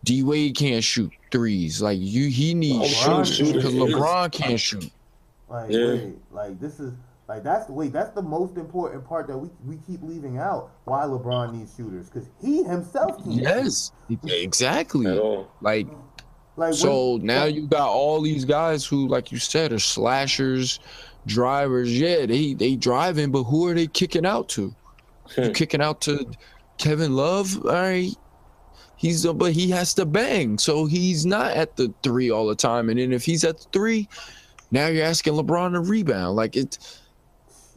D 0.05 0.23
Wade 0.23 0.55
can't 0.57 0.85
shoot 0.85 1.11
threes. 1.33 1.83
Like 1.83 1.99
you, 2.01 2.29
he 2.29 2.55
needs 2.55 2.95
LeBron 2.95 3.25
shooters 3.27 3.53
because 3.65 3.75
LeBron 3.75 4.31
can't 4.33 4.61
shoot. 4.61 4.91
Like, 5.49 5.71
Yeah. 5.71 5.87
wait, 5.89 6.15
like 6.31 6.61
this 6.61 6.79
is 6.79 6.93
like 7.29 7.43
that's 7.43 7.67
the 7.67 7.73
wait. 7.73 7.93
That's 7.93 8.11
the 8.15 8.23
most 8.23 8.57
important 8.57 9.05
part 9.07 9.27
that 9.27 9.37
we 9.37 9.49
we 9.67 9.79
keep 9.89 10.03
leaving 10.03 10.39
out. 10.39 10.71
Why 10.85 11.03
LeBron 11.05 11.53
needs 11.53 11.75
shooters 11.77 12.09
because 12.09 12.29
he 12.41 12.63
himself 12.63 13.17
can't. 13.25 13.43
Yes, 13.43 13.93
exactly. 14.25 15.07
Like 15.61 15.89
Like 16.57 16.75
so 16.75 17.15
when- 17.17 17.27
now 17.27 17.45
like, 17.45 17.55
you 17.55 17.67
got 17.67 17.89
all 17.89 18.21
these 18.21 18.45
guys 18.45 18.85
who, 18.87 19.09
like 19.09 19.31
you 19.33 19.39
said, 19.39 19.73
are 19.73 19.79
slashers, 19.79 20.81
drivers. 21.27 21.99
Yeah, 21.99 22.27
they 22.27 22.55
they 22.55 22.77
driving, 22.77 23.31
but 23.31 23.45
who 23.45 23.67
are 23.69 23.75
they 23.75 23.87
kicking 23.87 24.27
out 24.27 24.49
to? 24.51 24.75
You 25.37 25.45
hmm. 25.45 25.53
kicking 25.53 25.83
out 25.83 26.01
to 26.03 26.31
Kevin 26.79 27.15
Love, 27.15 27.57
all 27.65 27.73
right. 27.73 28.11
He's 28.97 29.25
a, 29.25 29.33
but 29.33 29.53
he 29.53 29.71
has 29.71 29.95
to 29.95 30.05
bang, 30.07 30.59
so 30.59 30.87
he's 30.87 31.25
not 31.25 31.53
at 31.53 31.77
the 31.77 31.93
three 32.03 32.31
all 32.31 32.49
the 32.49 32.57
time. 32.57 32.89
And 32.89 32.99
then 32.99 33.13
if 33.13 33.25
he's 33.25 33.45
at 33.45 33.59
the 33.59 33.67
three, 33.73 34.09
now 34.73 34.89
you're 34.89 35.05
asking 35.05 35.35
LeBron 35.35 35.75
to 35.75 35.81
rebound. 35.81 36.35
Like 36.35 36.57
it, 36.57 36.79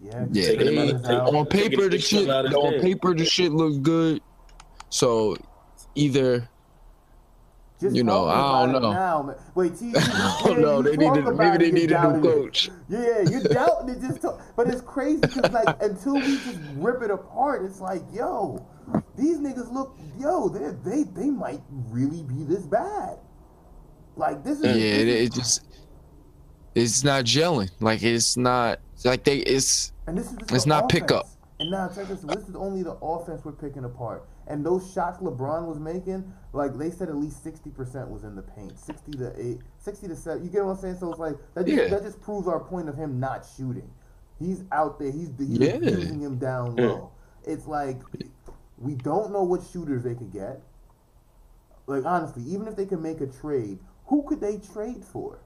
Yeah, 0.04 0.26
Yeah, 0.32 0.46
Taking 0.48 0.68
him 0.68 0.78
out 0.80 0.82
of- 0.82 0.88
Davis 0.88 1.02
take- 1.08 1.12
out. 1.12 1.36
on 1.36 1.46
paper 1.46 1.84
the 1.84 1.90
Taking 1.90 2.00
shit 2.00 2.24
him 2.24 2.30
out 2.32 2.46
of 2.48 2.54
on 2.56 2.80
paper 2.80 3.14
the 3.14 3.26
shit 3.26 3.52
looks 3.52 3.78
good. 3.78 4.22
So 4.90 5.38
either 5.94 6.50
Just 7.82 7.96
you 7.96 8.04
know, 8.04 8.28
I 8.28 8.72
don't 8.72 8.80
know. 8.80 8.92
Now. 8.92 9.36
Wait, 9.56 9.76
T, 9.76 9.92
I 9.98 10.42
don't 10.46 10.62
know. 10.62 10.84
They 10.84 10.96
needed 10.96 11.26
maybe 11.36 11.58
they 11.58 11.72
need 11.72 11.92
a 11.92 12.14
new 12.14 12.22
coach. 12.22 12.70
Yeah, 12.88 13.22
you 13.22 13.42
doubting 13.42 13.96
it 13.96 14.02
just 14.02 14.22
talk, 14.22 14.40
but 14.56 14.68
it's 14.68 14.82
crazy 14.82 15.22
because 15.22 15.52
like 15.52 15.82
until 15.82 16.14
we 16.14 16.38
just 16.38 16.60
rip 16.76 17.02
it 17.02 17.10
apart, 17.10 17.66
it's 17.66 17.80
like, 17.82 18.04
yo, 18.14 18.64
these 19.18 19.40
niggas 19.40 19.74
look, 19.74 19.98
yo, 20.20 20.48
they 20.48 20.78
they 20.88 21.04
they 21.06 21.32
might 21.32 21.62
really 21.90 22.22
be 22.22 22.44
this 22.44 22.68
bad. 22.68 23.18
Like 24.16 24.44
this 24.44 24.60
is 24.60 24.66
Yeah, 24.66 25.02
it, 25.02 25.08
it 25.08 25.34
just 25.34 25.66
it's 26.76 27.04
not 27.04 27.26
gelling. 27.26 27.72
Like 27.80 28.04
it's 28.04 28.38
not 28.38 28.80
like 29.04 29.24
they 29.24 29.38
it's 29.38 29.92
and 30.06 30.16
this 30.16 30.32
is 30.32 30.38
it's 30.52 30.68
not 30.68 30.86
offense. 30.86 31.02
pickup. 31.02 31.28
And 31.60 31.72
now 31.72 31.88
check 31.88 32.08
this. 32.08 32.22
This 32.22 32.48
is 32.48 32.56
only 32.56 32.84
the 32.84 32.94
offense 33.02 33.44
we're 33.44 33.54
picking 33.54 33.86
apart. 33.86 34.28
And 34.52 34.66
those 34.66 34.92
shots 34.92 35.20
LeBron 35.20 35.66
was 35.66 35.80
making, 35.80 36.30
like 36.52 36.78
they 36.78 36.90
said, 36.92 37.08
at 37.08 37.16
least 37.16 37.42
sixty 37.42 37.70
percent 37.70 38.10
was 38.10 38.26
in 38.26 38.36
the 38.36 38.42
paint. 38.42 38.78
Sixty 38.78 39.14
to 39.14 39.32
eight, 39.40 39.60
60 39.78 40.10
to 40.10 40.16
seven. 40.16 40.44
You 40.44 40.50
get 40.50 40.66
what 40.66 40.72
I'm 40.74 40.78
saying? 40.78 40.98
So 41.00 41.10
it's 41.10 41.20
like 41.20 41.38
that. 41.54 41.66
Just, 41.66 41.78
Yeah. 41.78 41.88
that 41.88 42.04
just 42.04 42.20
proves 42.22 42.50
our 42.50 42.60
point 42.60 42.90
of 42.90 42.98
him 42.98 43.18
not 43.18 43.48
shooting. 43.58 43.90
He's 44.40 44.66
out 44.74 45.00
there. 45.00 45.10
He's, 45.10 45.30
he's 45.38 45.58
Yeah. 45.58 45.78
using 45.78 46.20
him 46.20 46.38
down 46.38 46.76
mm. 46.76 46.80
low. 46.80 47.12
It's 47.46 47.66
like 47.66 48.02
we 48.78 48.96
don't 48.96 49.32
know 49.32 49.44
what 49.44 49.62
shooters 49.72 50.04
they 50.04 50.16
could 50.16 50.34
get. 50.34 50.62
Like 51.88 52.04
honestly, 52.06 52.44
even 52.44 52.68
if 52.68 52.76
they 52.76 52.86
could 52.86 53.02
make 53.02 53.22
a 53.22 53.28
trade, 53.28 53.80
who 54.08 54.24
could 54.24 54.42
they 54.42 54.58
trade 54.74 55.06
for? 55.06 55.40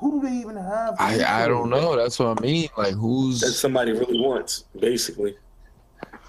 Who 0.00 0.20
do 0.20 0.28
they 0.28 0.34
even 0.34 0.56
have? 0.56 0.96
I 0.98 1.44
I 1.44 1.48
don't 1.48 1.70
know. 1.70 1.96
That's 1.96 2.18
what 2.18 2.38
I 2.38 2.42
mean. 2.42 2.68
Like 2.76 2.92
who's 2.92 3.40
That 3.40 3.52
somebody 3.52 3.92
really 3.92 4.20
wants, 4.20 4.64
basically. 4.78 5.34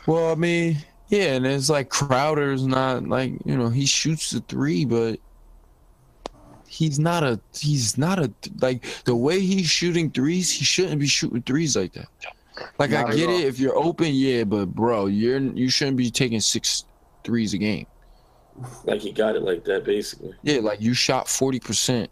well, 0.05 0.31
I 0.31 0.35
mean, 0.35 0.77
yeah, 1.09 1.33
and 1.33 1.45
it's 1.45 1.69
like 1.69 1.89
Crowder's 1.89 2.65
not 2.65 3.07
like 3.07 3.33
you 3.45 3.57
know 3.57 3.69
he 3.69 3.85
shoots 3.85 4.31
the 4.31 4.41
three, 4.41 4.85
but 4.85 5.19
he's 6.67 6.99
not 6.99 7.23
a 7.23 7.39
he's 7.57 7.97
not 7.97 8.19
a 8.19 8.31
like 8.61 8.85
the 9.05 9.15
way 9.15 9.39
he's 9.39 9.67
shooting 9.67 10.11
threes. 10.11 10.51
He 10.51 10.65
shouldn't 10.65 10.99
be 10.99 11.07
shooting 11.07 11.41
threes 11.43 11.75
like 11.77 11.93
that. 11.93 12.07
Like 12.77 12.91
Not 12.91 13.11
I 13.11 13.15
get 13.15 13.29
it 13.29 13.45
if 13.45 13.59
you're 13.59 13.75
open, 13.75 14.09
yeah, 14.13 14.43
but 14.43 14.67
bro, 14.67 15.05
you're 15.05 15.39
you 15.39 15.69
shouldn't 15.69 15.97
be 15.97 16.11
taking 16.11 16.39
six 16.39 16.85
threes 17.23 17.53
a 17.53 17.57
game. 17.57 17.87
Like 18.85 19.01
he 19.01 19.11
got 19.11 19.35
it 19.35 19.43
like 19.43 19.63
that, 19.65 19.85
basically. 19.85 20.33
Yeah, 20.41 20.59
like 20.59 20.81
you 20.81 20.93
shot 20.93 21.27
forty 21.27 21.59
percent 21.59 22.09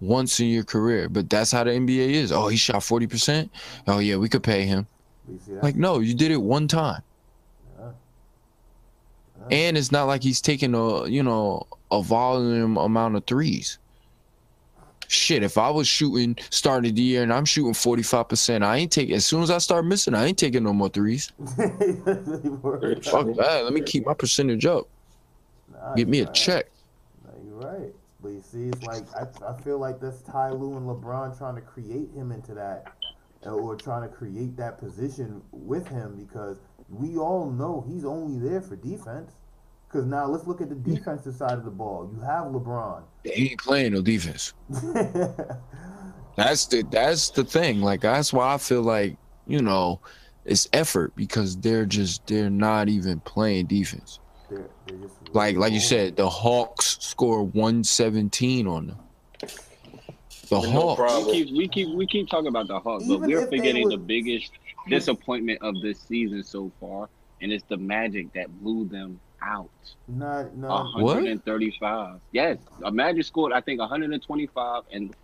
once 0.00 0.40
in 0.40 0.46
your 0.46 0.64
career, 0.64 1.08
but 1.08 1.30
that's 1.30 1.52
how 1.52 1.64
the 1.64 1.70
NBA 1.70 2.10
is. 2.10 2.32
Oh, 2.32 2.48
he 2.48 2.56
shot 2.56 2.82
forty 2.82 3.06
percent. 3.06 3.50
Oh 3.86 3.98
yeah, 3.98 4.16
we 4.16 4.28
could 4.28 4.42
pay 4.42 4.64
him. 4.64 4.86
You 5.28 5.38
see 5.44 5.52
that? 5.52 5.62
Like 5.62 5.76
no, 5.76 6.00
you 6.00 6.14
did 6.14 6.30
it 6.30 6.40
one 6.40 6.66
time. 6.66 7.02
Yeah. 9.50 9.56
And 9.56 9.76
it's 9.76 9.92
not 9.92 10.04
like 10.04 10.22
he's 10.22 10.40
taking 10.40 10.74
a 10.74 11.06
you 11.06 11.22
know 11.22 11.66
a 11.90 12.02
volume 12.02 12.76
amount 12.76 13.16
of 13.16 13.26
threes. 13.26 13.78
Shit, 15.08 15.44
if 15.44 15.56
I 15.56 15.70
was 15.70 15.86
shooting 15.86 16.36
starting 16.50 16.92
the 16.94 17.00
year 17.00 17.22
and 17.22 17.32
I'm 17.32 17.44
shooting 17.44 17.74
forty 17.74 18.02
five 18.02 18.28
percent, 18.28 18.64
I 18.64 18.76
ain't 18.78 18.90
taking. 18.90 19.14
As 19.14 19.24
soon 19.24 19.42
as 19.42 19.50
I 19.50 19.58
start 19.58 19.84
missing, 19.84 20.14
I 20.14 20.26
ain't 20.26 20.38
taking 20.38 20.64
no 20.64 20.72
more 20.72 20.88
threes. 20.88 21.32
Fuck 21.46 21.56
that. 23.36 23.60
Let 23.64 23.72
me 23.72 23.82
keep 23.82 24.04
my 24.04 24.14
percentage 24.14 24.66
up. 24.66 24.88
Nah, 25.72 25.94
Get 25.94 26.08
me 26.08 26.18
you're 26.18 26.24
a 26.26 26.28
right. 26.28 26.34
check. 26.34 26.66
Nah, 27.24 27.32
you're 27.44 27.72
right. 27.72 27.92
But 28.20 28.28
you 28.30 28.42
see, 28.42 28.64
it's 28.64 28.82
like 28.82 29.04
I, 29.14 29.26
I 29.48 29.60
feel 29.62 29.78
like 29.78 30.00
that's 30.00 30.22
Ty 30.22 30.50
Lue 30.50 30.76
and 30.76 30.86
LeBron 30.88 31.38
trying 31.38 31.54
to 31.54 31.60
create 31.60 32.10
him 32.12 32.32
into 32.32 32.54
that, 32.54 32.92
or 33.42 33.76
trying 33.76 34.02
to 34.02 34.08
create 34.12 34.56
that 34.56 34.78
position 34.78 35.40
with 35.52 35.86
him 35.86 36.16
because 36.16 36.58
we 36.88 37.16
all 37.16 37.50
know 37.50 37.84
he's 37.88 38.04
only 38.04 38.38
there 38.38 38.60
for 38.60 38.76
defense. 38.76 39.32
Because 39.88 40.04
now 40.04 40.26
let's 40.26 40.46
look 40.46 40.60
at 40.60 40.68
the 40.68 40.74
hmm. 40.74 40.94
defensive 40.94 41.34
side 41.34 41.52
of 41.52 41.64
the 41.64 41.70
ball. 41.70 42.10
You 42.12 42.20
have 42.20 42.46
LeBron. 42.46 43.02
They 43.24 43.32
ain't 43.32 43.60
playing 43.60 43.92
no 43.92 44.02
defense. 44.02 44.52
That's 46.36 46.66
the 46.66 46.82
that's 46.90 47.30
the 47.30 47.44
thing. 47.44 47.80
Like 47.80 48.02
that's 48.02 48.30
why 48.32 48.52
I 48.52 48.58
feel 48.58 48.82
like 48.82 49.16
you 49.46 49.62
know 49.62 50.00
it's 50.44 50.68
effort 50.72 51.16
because 51.16 51.56
they're 51.56 51.86
just 51.86 52.26
they're 52.26 52.50
not 52.50 52.88
even 52.90 53.20
playing 53.20 53.66
defense. 53.66 54.20
they're, 54.50 54.68
they're 54.86 54.98
just 54.98 55.14
Like 55.32 55.56
like 55.56 55.72
you 55.72 55.80
said, 55.80 56.16
the 56.16 56.28
Hawks 56.28 56.98
score 57.00 57.42
117 57.42 58.66
on 58.66 58.88
them. 58.88 58.98
The 60.50 60.60
No 60.60 60.70
Hawks. 60.70 61.00
problem. 61.00 61.26
We 61.26 61.44
keep 61.44 61.56
we 61.56 61.68
keep 61.68 61.96
we 61.96 62.06
keep 62.06 62.28
talking 62.28 62.48
about 62.48 62.68
the 62.68 62.78
Hawks, 62.78 63.04
Even 63.04 63.20
but 63.20 63.28
we're 63.28 63.40
if 63.40 63.50
they 63.50 63.56
forgetting 63.56 63.88
the 63.88 63.96
biggest 63.96 64.50
disappointment 64.88 65.60
of 65.62 65.80
this 65.80 66.00
season 66.00 66.42
so 66.42 66.72
far, 66.80 67.08
and 67.40 67.52
it's 67.52 67.64
the 67.68 67.76
Magic 67.76 68.32
that 68.34 68.48
blew 68.60 68.86
them 68.88 69.20
out. 69.42 69.70
Not 70.08 70.54
no. 70.56 70.68
Uh, 70.68 70.84
135. 70.94 72.20
Yes, 72.32 72.58
a 72.84 72.90
Magic 72.90 73.24
scored 73.24 73.52
I 73.52 73.60
think 73.60 73.80
125, 73.80 74.84
and 74.92 75.14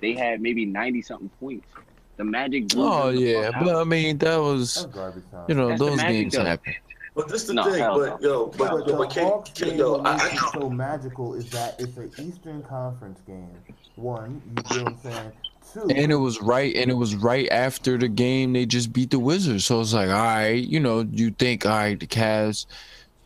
they 0.00 0.14
had 0.14 0.40
maybe 0.40 0.64
90 0.66 1.02
something 1.02 1.30
points. 1.40 1.68
The 2.16 2.24
Magic. 2.24 2.68
Blew 2.70 2.92
Oh 2.92 3.12
them 3.12 3.16
yeah, 3.16 3.50
but 3.52 3.76
out. 3.76 3.76
I 3.76 3.84
mean 3.84 4.18
that 4.18 4.36
was 4.38 4.86
garbage 4.92 5.30
time. 5.30 5.46
you 5.48 5.54
know 5.54 5.68
That's 5.68 5.80
those 5.80 6.04
games 6.04 6.36
though. 6.36 6.44
happen. 6.44 6.74
But 7.14 7.28
this 7.28 7.44
the 7.44 7.54
No, 7.54 7.64
thing. 7.64 7.90
But 7.92 8.18
no. 8.20 8.20
yo, 8.20 8.46
But 8.56 8.70
but, 8.70 8.86
the 8.86 8.94
but 8.94 9.10
K, 9.10 9.24
Hawks 9.24 9.50
K, 9.54 9.70
game, 9.70 9.78
yo, 9.78 10.00
I, 10.04 10.16
makes 10.16 10.24
I 10.24 10.34
it 10.34 10.44
so 10.52 10.68
magical 10.70 11.34
is 11.34 11.50
that 11.50 11.74
it's 11.78 11.96
an 11.96 12.12
Eastern 12.16 12.62
Conference 12.62 13.20
game. 13.22 13.64
One, 13.96 14.42
you 14.46 14.62
get 14.62 14.78
what 14.82 14.92
I'm 14.92 14.96
saying. 14.98 15.32
Two, 15.72 15.82
And 15.94 16.12
it 16.12 16.16
was 16.16 16.40
right, 16.40 16.74
and 16.76 16.90
it 16.90 16.94
was 16.94 17.14
right 17.14 17.48
after 17.50 17.98
the 17.98 18.08
game 18.08 18.52
they 18.52 18.66
just 18.66 18.92
beat 18.92 19.10
the 19.10 19.18
Wizards. 19.18 19.64
So 19.64 19.80
it's 19.80 19.92
like, 19.92 20.08
all 20.08 20.14
right, 20.14 20.52
you 20.62 20.80
know, 20.80 21.00
you 21.10 21.30
think, 21.32 21.66
all 21.66 21.72
right, 21.72 21.98
the 21.98 22.06
Cavs, 22.06 22.66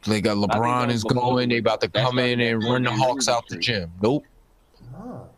they 0.07 0.21
got 0.21 0.37
LeBron 0.37 0.91
is 0.91 1.03
before- 1.05 1.23
going, 1.23 1.49
they 1.51 1.59
about 1.59 1.81
to 1.83 1.89
come 1.89 2.19
in 2.19 2.41
and 2.41 2.63
run 2.65 2.83
the 2.85 2.91
Hawks 2.91 3.29
out 3.29 3.47
the 3.49 3.59
gym. 3.59 3.91
Nope. 4.03 4.25
no. 4.93 5.29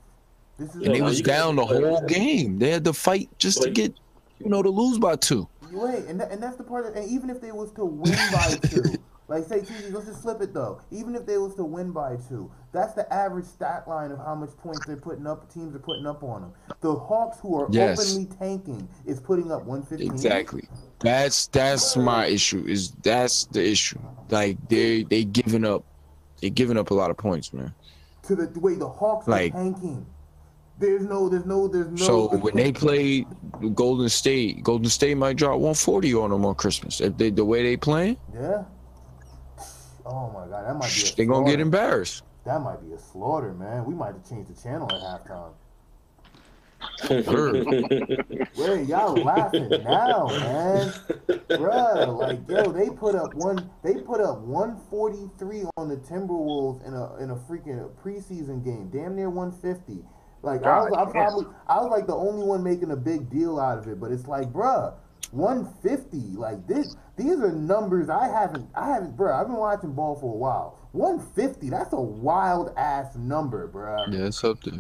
And 0.58 0.74
No, 0.76 0.92
they 0.92 1.02
was 1.02 1.20
down 1.20 1.56
the 1.56 1.66
whole 1.66 2.00
game. 2.06 2.58
They 2.58 2.70
had 2.70 2.84
to 2.84 2.92
fight 2.92 3.28
just 3.38 3.62
to 3.62 3.70
get, 3.70 3.92
you 4.38 4.48
know, 4.48 4.62
to 4.62 4.70
lose 4.70 4.98
by 4.98 5.16
two. 5.16 5.48
Wait, 5.72 6.04
and, 6.06 6.20
that, 6.20 6.30
and 6.30 6.42
that's 6.42 6.56
the 6.56 6.62
part. 6.64 6.86
Of, 6.86 6.94
and 6.94 7.10
even 7.10 7.30
if 7.30 7.40
they 7.40 7.50
was 7.50 7.72
to 7.72 7.84
win 7.84 8.14
by 8.32 8.56
two, 8.68 8.82
like 9.28 9.44
say, 9.44 9.60
TG, 9.60 9.92
let's 9.92 10.06
just 10.06 10.22
flip 10.22 10.40
it 10.42 10.52
though. 10.52 10.80
Even 10.90 11.14
if 11.14 11.24
they 11.26 11.38
was 11.38 11.54
to 11.54 11.64
win 11.64 11.90
by 11.92 12.16
two, 12.28 12.50
that's 12.72 12.92
the 12.94 13.10
average 13.12 13.44
stat 13.46 13.86
line 13.88 14.10
of 14.10 14.18
how 14.18 14.34
much 14.34 14.50
points 14.58 14.84
they're 14.86 14.96
putting 14.96 15.26
up. 15.26 15.52
Teams 15.52 15.74
are 15.74 15.78
putting 15.78 16.06
up 16.06 16.22
on 16.22 16.42
them. 16.42 16.52
The 16.80 16.94
Hawks, 16.94 17.38
who 17.40 17.54
are 17.60 17.66
Yes. 17.70 18.00
openly 18.00 18.28
tanking, 18.38 18.88
is 19.06 19.20
putting 19.20 19.52
up 19.52 19.64
115. 19.64 20.10
Exactly. 20.12 20.68
That's 21.00 21.46
that's 21.48 21.96
my 21.96 22.26
issue. 22.26 22.64
Is 22.66 22.90
that's 23.02 23.44
the 23.46 23.64
issue. 23.66 23.98
Like 24.30 24.56
they 24.68 25.04
they 25.04 25.24
giving 25.24 25.64
up, 25.64 25.84
they 26.40 26.50
giving 26.50 26.76
up 26.76 26.90
a 26.90 26.94
lot 26.94 27.10
of 27.10 27.16
points, 27.16 27.52
man. 27.52 27.72
To 28.24 28.36
the 28.36 28.60
way 28.60 28.74
the 28.74 28.88
Hawks 28.88 29.26
Like- 29.28 29.52
are 29.54 29.56
tanking. 29.58 30.06
There's 30.78 31.02
no, 31.04 31.28
there's 31.28 31.44
no, 31.46 31.68
there's 31.68 31.86
no. 31.88 31.96
So 31.96 32.36
when 32.38 32.56
they 32.56 32.72
play 32.72 33.24
Golden 33.74 34.08
State, 34.08 34.64
Golden 34.64 34.88
State 34.88 35.16
might 35.16 35.36
drop 35.36 35.52
140 35.60 36.12
on 36.14 36.30
them 36.30 36.44
on 36.44 36.56
Christmas 36.56 37.00
if 37.00 37.16
they 37.18 37.30
the 37.30 37.44
way 37.44 37.62
they 37.62 37.76
playing. 37.76 38.16
yeah. 38.34 38.64
Oh 40.04 40.30
my 40.30 40.46
god, 40.46 40.66
that 40.66 40.74
might 40.74 40.92
be. 40.94 41.08
A 41.10 41.16
They 41.16 41.26
gonna 41.26 41.48
get 41.48 41.60
embarrassed. 41.60 42.22
That 42.44 42.60
might 42.60 42.82
be 42.82 42.92
a 42.92 42.98
slaughter, 42.98 43.52
man. 43.54 43.84
We 43.84 43.94
might 43.94 44.14
have 44.14 44.28
changed 44.28 44.54
the 44.54 44.60
channel 44.60 44.90
at 44.92 45.00
halftime. 45.00 45.52
Wait, 48.56 48.88
y'all 48.88 49.14
laughing 49.14 49.68
now, 49.68 50.26
man? 50.26 50.92
Bruh, 51.28 52.18
like 52.18 52.40
yo, 52.48 52.72
they 52.72 52.90
put 52.90 53.14
up 53.14 53.34
one. 53.34 53.70
They 53.84 53.94
put 53.94 54.20
up 54.20 54.40
143 54.40 55.64
on 55.76 55.88
the 55.88 55.96
Timberwolves 55.96 56.86
in 56.86 56.94
a 56.94 57.16
in 57.18 57.30
a 57.30 57.36
freaking 57.36 57.88
preseason 58.04 58.64
game, 58.64 58.90
damn 58.92 59.14
near 59.14 59.30
150. 59.30 60.04
Like 60.42 60.64
I 60.64 60.80
was, 60.80 60.92
I 60.92 61.10
probably, 61.10 61.46
I 61.68 61.76
was 61.80 61.90
like 61.90 62.06
the 62.08 62.16
only 62.16 62.44
one 62.44 62.64
making 62.64 62.90
a 62.90 62.96
big 62.96 63.30
deal 63.30 63.60
out 63.60 63.78
of 63.78 63.86
it, 63.86 64.00
but 64.00 64.10
it's 64.10 64.26
like, 64.26 64.52
bruh, 64.52 64.92
150. 65.32 66.18
Like 66.36 66.66
this, 66.66 66.96
these 67.16 67.40
are 67.40 67.52
numbers 67.52 68.08
I 68.08 68.28
haven't, 68.28 68.68
I 68.74 68.88
haven't, 68.88 69.16
bro. 69.16 69.34
I've 69.34 69.46
been 69.46 69.56
watching 69.56 69.92
ball 69.92 70.14
for 70.14 70.32
a 70.32 70.36
while. 70.36 70.78
150. 70.92 71.70
That's 71.70 71.92
a 71.92 72.00
wild 72.00 72.72
ass 72.76 73.16
number, 73.16 73.66
bro. 73.66 74.04
Yeah, 74.10 74.26
it's 74.26 74.44
up 74.44 74.62
there. 74.62 74.74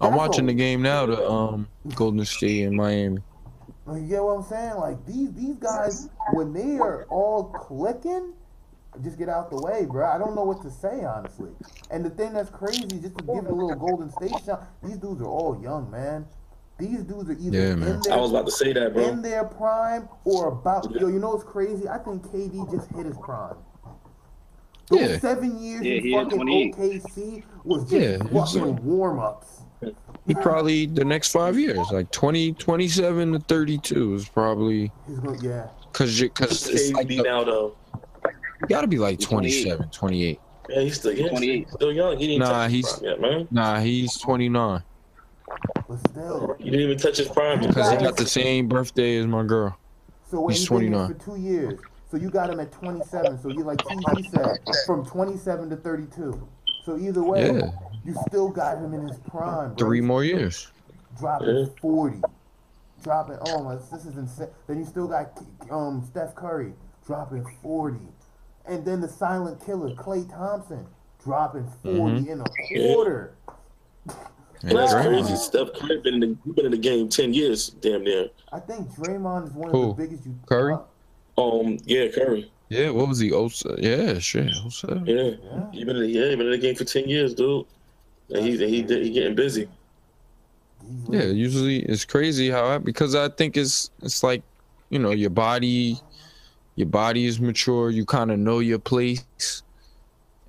I'm 0.00 0.10
That's 0.10 0.16
watching 0.16 0.44
a- 0.44 0.48
the 0.48 0.54
game 0.54 0.82
now. 0.82 1.06
The 1.06 1.28
um 1.28 1.68
Golden 1.94 2.24
State 2.24 2.64
and 2.64 2.76
Miami. 2.76 3.22
You 3.86 4.00
get 4.00 4.22
what 4.22 4.32
I'm 4.38 4.42
saying? 4.44 4.74
Like 4.76 5.04
these 5.06 5.32
these 5.32 5.56
guys, 5.56 6.08
when 6.32 6.52
they 6.52 6.78
are 6.78 7.04
all 7.10 7.44
clicking, 7.44 8.32
just 9.02 9.18
get 9.18 9.28
out 9.28 9.50
the 9.50 9.56
way, 9.56 9.86
bro. 9.86 10.06
I 10.06 10.18
don't 10.18 10.34
know 10.34 10.44
what 10.44 10.62
to 10.62 10.70
say 10.70 11.04
honestly. 11.04 11.50
And 11.90 12.04
the 12.04 12.10
thing 12.10 12.32
that's 12.32 12.50
crazy, 12.50 12.98
just 13.00 13.16
to 13.18 13.24
give 13.24 13.44
it 13.44 13.50
a 13.50 13.54
little 13.54 13.74
Golden 13.76 14.10
State 14.10 14.32
shot, 14.44 14.66
these 14.82 14.96
dudes 14.96 15.20
are 15.20 15.26
all 15.26 15.60
young, 15.62 15.90
man. 15.90 16.26
These 16.78 17.04
dudes 17.04 17.30
are 17.30 17.32
either 17.38 17.56
Yeah, 17.58 17.72
in 17.72 17.80
man. 17.80 18.00
their 18.00 18.12
I 18.14 18.16
was 18.16 18.30
about 18.30 18.46
to 18.46 18.52
say 18.52 18.72
that, 18.72 18.94
bro. 18.94 19.04
in 19.08 19.22
their 19.22 19.44
prime 19.44 20.08
or 20.24 20.48
about. 20.48 20.90
Yo, 20.90 21.06
you 21.06 21.20
know 21.20 21.30
what's 21.30 21.44
crazy? 21.44 21.88
I 21.88 21.98
think 21.98 22.22
KD 22.26 22.70
just 22.70 22.90
hit 22.90 23.06
his 23.06 23.16
prime. 23.18 23.54
Those 24.90 25.00
Yeah. 25.00 25.18
seven 25.18 25.58
years 25.62 25.84
Yeah, 25.84 25.94
in 25.94 26.02
he 26.02 26.12
had 26.12 26.24
fucking 26.24 26.38
28. 26.38 26.76
OKC 26.76 27.44
was 27.64 27.88
just 27.88 27.92
Yeah, 27.92 28.18
fucking 28.18 28.84
warm 28.84 29.18
ups. 29.20 29.60
He 30.26 30.34
probably 30.34 30.86
the 30.86 31.04
next 31.04 31.30
five 31.32 31.58
years, 31.58 31.78
like 31.92 32.10
20, 32.10 32.52
27 32.54 33.32
to 33.32 33.38
32 33.40 34.14
is 34.14 34.28
probably 34.28 34.90
He's 35.06 35.18
going, 35.18 35.40
yeah. 35.42 35.68
because 35.92 36.20
because 36.20 36.68
it's 36.68 36.90
like 36.92 37.06
KD 37.06 37.18
the, 37.18 37.22
now 37.22 37.44
though. 37.44 37.76
you 38.62 38.66
gotta 38.68 38.86
be 38.86 38.98
like 38.98 39.18
He's 39.20 39.28
28. 39.28 39.62
27, 39.62 39.88
28. 39.90 40.40
Yeah, 40.70 40.80
he's 40.80 40.94
still 40.96 41.12
yeah, 41.12 41.28
28. 41.28 41.64
he's 41.66 41.72
still 41.74 41.92
young. 41.92 42.16
He 42.18 42.26
didn't 42.26 42.40
Nah, 42.40 42.66
he's- 42.68 42.98
prime 42.98 43.10
yet, 43.10 43.20
man. 43.20 43.48
Nah, 43.50 43.78
he's 43.80 44.16
29 44.18 44.82
But 45.88 45.98
still. 46.10 46.56
He 46.58 46.64
didn't 46.70 46.80
even 46.80 46.98
touch 46.98 47.18
his 47.18 47.28
prime. 47.28 47.60
because 47.60 47.90
he 47.90 47.96
got 47.98 48.16
the 48.16 48.26
same 48.26 48.68
birthday 48.68 49.16
as 49.18 49.26
my 49.26 49.42
girl. 49.44 49.76
So 50.30 50.40
wait, 50.40 50.52
He's 50.54 50.60
he's 50.62 50.68
been 50.70 50.80
here 50.80 50.90
29. 50.90 51.14
for 51.18 51.24
two 51.24 51.36
years. 51.40 51.80
So 52.10 52.16
you 52.16 52.30
got 52.30 52.50
him 52.50 52.60
at 52.60 52.72
27. 52.72 53.40
So 53.42 53.48
you 53.48 53.64
like 53.64 53.78
TG 53.78 54.30
said, 54.30 54.58
from 54.86 55.04
27 55.04 55.70
to 55.70 55.76
32. 55.76 56.48
So 56.84 56.96
either 56.98 57.22
way, 57.22 57.46
Yeah. 57.46 57.70
you 58.04 58.14
still 58.28 58.48
got 58.48 58.78
him 58.78 58.94
in 58.94 59.06
his 59.08 59.18
prime. 59.18 59.74
Bro. 59.74 59.86
Three 59.86 60.00
more 60.00 60.24
years. 60.24 60.70
dropping 61.18 61.56
Yeah. 61.56 61.64
40, 61.80 62.20
dropping. 63.02 63.36
Oh 63.48 63.62
my, 63.62 63.76
this 63.76 64.04
is 64.04 64.16
insane. 64.16 64.48
Then 64.66 64.78
you 64.78 64.84
still 64.84 65.06
got 65.08 65.38
um 65.70 66.02
Steph 66.10 66.34
Curry 66.34 66.72
dropping 67.06 67.44
40, 67.62 67.98
and 68.66 68.84
then 68.84 69.00
the 69.00 69.08
silent 69.08 69.64
killer 69.64 69.94
Klay 69.94 70.28
Thompson 70.32 70.86
dropping 71.22 71.68
40 71.82 71.98
Mm-hmm. 71.98 72.30
in 72.30 72.40
a 72.40 72.94
quarter. 72.94 73.34
And 74.66 74.78
That's 74.78 74.94
Draymond. 74.94 75.26
crazy. 75.26 75.36
Steph 75.36 75.72
Curry 75.74 76.00
been 76.00 76.14
in 76.14 76.20
the, 76.20 76.52
been 76.52 76.64
in 76.66 76.70
the 76.72 76.78
game 76.78 77.08
ten 77.08 77.34
years, 77.34 77.68
damn 77.68 78.02
near. 78.02 78.30
I 78.52 78.60
think 78.60 78.88
Draymond 78.92 79.48
is 79.48 79.52
one 79.52 79.74
of 79.74 79.96
the 79.96 80.02
biggest. 80.02 80.24
You 80.24 80.34
Curry? 80.46 80.76
Um, 81.36 81.78
yeah, 81.84 82.08
Curry. 82.08 82.50
Yeah, 82.70 82.90
what 82.90 83.08
was 83.08 83.18
he? 83.18 83.32
Oh, 83.32 83.50
yeah, 83.78 84.18
shit. 84.18 84.50
Oh, 84.64 84.70
seven. 84.70 85.04
Yeah, 85.04 85.32
yeah. 85.42 85.70
he 85.70 85.84
been 85.84 85.96
in 85.96 86.02
the, 86.02 86.08
yeah, 86.08 86.30
he 86.30 86.36
been 86.36 86.46
in 86.46 86.52
the 86.52 86.58
game 86.58 86.74
for 86.74 86.84
ten 86.84 87.08
years, 87.08 87.34
dude. 87.34 87.66
And 88.30 88.44
he 88.44 88.56
he 88.56 88.82
he 88.82 89.10
getting 89.10 89.34
busy. 89.34 89.68
Yeah, 91.08 91.24
usually 91.24 91.80
it's 91.80 92.04
crazy 92.04 92.50
how 92.50 92.64
I, 92.66 92.78
because 92.78 93.14
I 93.14 93.28
think 93.28 93.56
it's 93.56 93.90
it's 94.02 94.22
like, 94.22 94.42
you 94.88 94.98
know, 94.98 95.10
your 95.10 95.30
body, 95.30 96.00
your 96.76 96.86
body 96.86 97.26
is 97.26 97.38
mature. 97.38 97.90
You 97.90 98.06
kind 98.06 98.30
of 98.30 98.38
know 98.38 98.60
your 98.60 98.78
place, 98.78 99.62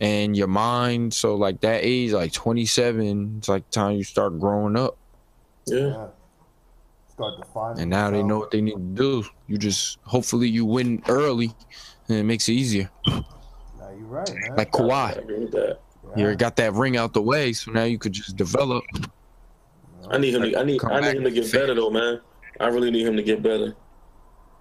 and 0.02 0.36
your 0.36 0.48
mind. 0.48 1.14
So 1.14 1.36
like 1.36 1.62
that 1.62 1.82
age, 1.84 2.12
like 2.12 2.32
twenty 2.34 2.66
seven, 2.66 3.36
it's 3.38 3.48
like 3.50 3.70
time 3.72 3.96
you 3.98 4.04
start 4.04 4.39
growing 4.39 4.76
up, 4.78 4.98
Yeah, 5.68 5.78
Yeah. 5.78 6.08
Start 7.10 7.38
defining. 7.39 7.82
and 7.84 7.89
now 7.91 8.12
they 8.12 8.22
know 8.24 8.39
what 8.39 8.52
they 8.52 8.60
need 8.62 8.74
to 8.74 8.80
do. 8.80 9.24
You 9.48 9.58
just 9.58 10.00
hopefully 10.04 10.50
you 10.50 10.66
win 10.66 11.02
early, 11.08 11.54
and 12.10 12.18
it 12.18 12.24
makes 12.24 12.50
it 12.50 12.54
easier. 12.54 12.89
Now 13.08 13.24
you're 13.98 14.06
right, 14.08 14.30
man. 14.34 14.58
Like 14.58 14.76
I 14.76 14.80
Kawhi, 14.80 15.18
agree 15.20 15.39
with 15.39 15.52
that. 15.52 15.80
you 16.18 16.36
got 16.36 16.56
that 16.58 16.74
ring 16.74 16.98
out 16.98 17.14
the 17.14 17.22
way, 17.22 17.54
so 17.54 17.72
now 17.72 17.84
you 17.84 17.98
could 17.98 18.12
just 18.12 18.36
develop. 18.36 18.84
I 20.10 20.18
need 20.18 20.36
him. 20.36 20.41
To, 20.43 20.60
I 20.60 20.64
need 20.64 20.80
Come 20.82 20.91
I 20.91 21.00
need 21.00 21.16
him 21.16 21.24
to 21.24 21.32
get 21.32 21.50
better 21.52 21.74
though, 21.74 21.89
man. 21.89 22.20
I 22.60 22.68
really 22.68 22.91
need 22.91 23.08
him 23.08 23.16
to 23.16 23.24
get 23.24 23.41
better. 23.41 23.76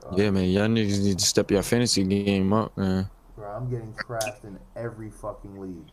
Uh, 0.07 0.15
yeah, 0.17 0.31
man, 0.31 0.45
y'all 0.51 0.69
niggas 0.69 1.03
need 1.03 1.19
to 1.19 1.25
step 1.25 1.51
your 1.51 1.63
fantasy 1.63 2.05
game 2.05 2.53
up, 2.53 2.77
man. 2.77 3.11
Bro, 3.55 3.63
I'm 3.63 3.71
getting 3.71 3.93
trashed 3.95 4.45
in 4.45 4.59
every 4.77 5.11
fucking 5.11 5.59
league. 5.61 5.91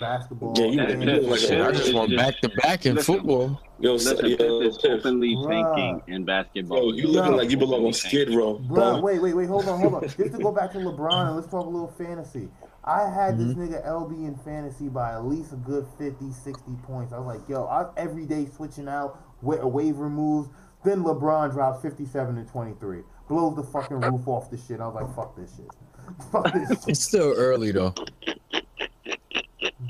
Basketball. 0.00 0.54
Yeah, 0.56 0.64
you- 0.64 0.76
That- 0.76 0.88
fantasy, 0.88 1.06
that- 1.06 1.22
look 1.22 1.30
like 1.32 1.40
Shit, 1.40 1.60
I 1.60 1.72
just 1.72 1.94
want 1.94 2.16
back 2.16 2.40
to 2.40 2.48
back 2.62 2.86
in 2.86 2.94
Listen. 2.94 3.14
football. 3.14 3.60
Yo, 3.78 3.92
Listen, 3.92 4.16
so, 4.16 4.22
Pitt 4.22 4.40
is 4.40 4.78
openly 4.84 5.36
Bruh. 5.36 5.76
tanking 5.76 6.14
in 6.14 6.24
basketball. 6.24 6.78
bro, 6.78 6.92
you 6.92 7.08
looking 7.08 7.32
Yo. 7.32 7.36
like 7.36 7.50
you 7.50 7.56
belong 7.58 7.84
on 7.86 7.92
Skid 7.92 8.30
Row, 8.30 8.54
Bro, 8.54 8.74
bro. 8.74 9.00
wait, 9.00 9.20
wait, 9.20 9.34
wait, 9.34 9.48
hold 9.48 9.68
on, 9.68 9.80
hold 9.80 9.94
on. 9.94 10.02
Just 10.02 10.16
to 10.16 10.28
go 10.38 10.50
back 10.50 10.72
to 10.72 10.78
LeBron 10.78 11.26
and 11.26 11.36
let's 11.36 11.48
talk 11.48 11.66
a 11.66 11.68
little 11.68 11.88
fantasy. 11.98 12.48
I 12.84 13.08
had 13.08 13.38
this 13.38 13.48
mm-hmm. 13.48 13.64
nigga 13.64 13.86
LB 13.86 14.26
in 14.26 14.34
fantasy 14.36 14.88
by 14.88 15.12
at 15.12 15.26
least 15.26 15.52
a 15.52 15.56
good 15.56 15.86
50, 15.98 16.32
60 16.32 16.72
points. 16.84 17.12
I 17.12 17.18
was 17.18 17.26
like, 17.36 17.48
yo, 17.48 17.66
I'm 17.68 17.88
every 17.96 18.24
day 18.24 18.46
switching 18.46 18.88
out 18.88 19.20
wa- 19.42 19.64
waiver 19.66 20.08
moves. 20.08 20.48
Then 20.84 21.04
LeBron 21.04 21.52
drops 21.52 21.80
57 21.82 22.38
and 22.38 22.48
23. 22.48 23.02
Blows 23.28 23.54
the 23.54 23.62
fucking 23.62 24.00
roof 24.00 24.26
off 24.26 24.50
the 24.50 24.56
shit. 24.56 24.80
I 24.80 24.88
was 24.88 24.94
like, 24.96 25.14
fuck 25.14 25.36
this 25.36 25.54
shit. 25.56 25.70
Fuck 26.30 26.52
this 26.52 26.68
shit. 26.68 26.88
It's 26.88 27.02
still 27.04 27.32
early 27.36 27.72
though. 27.72 27.94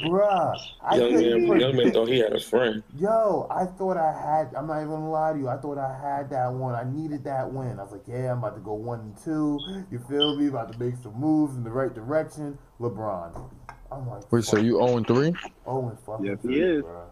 Bruh. 0.00 0.56
I 0.82 0.96
Young 0.96 1.12
couldn't 1.14 1.48
man, 1.48 1.60
young 1.60 1.76
man 1.76 1.92
thought 1.92 2.08
he 2.08 2.18
had 2.18 2.32
a 2.32 2.40
friend. 2.40 2.82
Yo, 2.98 3.46
I 3.50 3.64
thought 3.66 3.96
I 3.96 4.12
had. 4.12 4.54
I'm 4.54 4.66
not 4.66 4.78
even 4.78 4.90
gonna 4.90 5.10
lie 5.10 5.32
to 5.32 5.38
you. 5.38 5.48
I 5.48 5.56
thought 5.56 5.78
I 5.78 5.92
had 5.98 6.30
that 6.30 6.52
one. 6.52 6.74
I 6.74 6.84
needed 6.84 7.24
that 7.24 7.50
win. 7.52 7.78
I 7.78 7.82
was 7.82 7.92
like, 7.92 8.02
yeah, 8.06 8.32
I'm 8.32 8.38
about 8.38 8.54
to 8.56 8.60
go 8.60 8.74
one 8.74 9.00
and 9.00 9.16
two. 9.22 9.58
You 9.90 9.98
feel 10.08 10.36
me? 10.36 10.48
About 10.48 10.72
to 10.72 10.78
make 10.78 10.96
some 11.02 11.14
moves 11.18 11.56
in 11.56 11.64
the 11.64 11.70
right 11.70 11.94
direction. 11.94 12.58
LeBron. 12.80 13.50
I'm 13.90 14.08
like, 14.08 14.30
Wait, 14.32 14.44
so 14.44 14.56
you 14.56 14.78
0 14.84 14.96
and 14.96 15.06
3? 15.06 15.34
Oh, 15.66 15.88
and 15.88 15.98
fucking 16.00 16.24
Yes, 16.24 16.38
he 16.42 16.60
is. 16.60 16.82
bruh. 16.82 17.02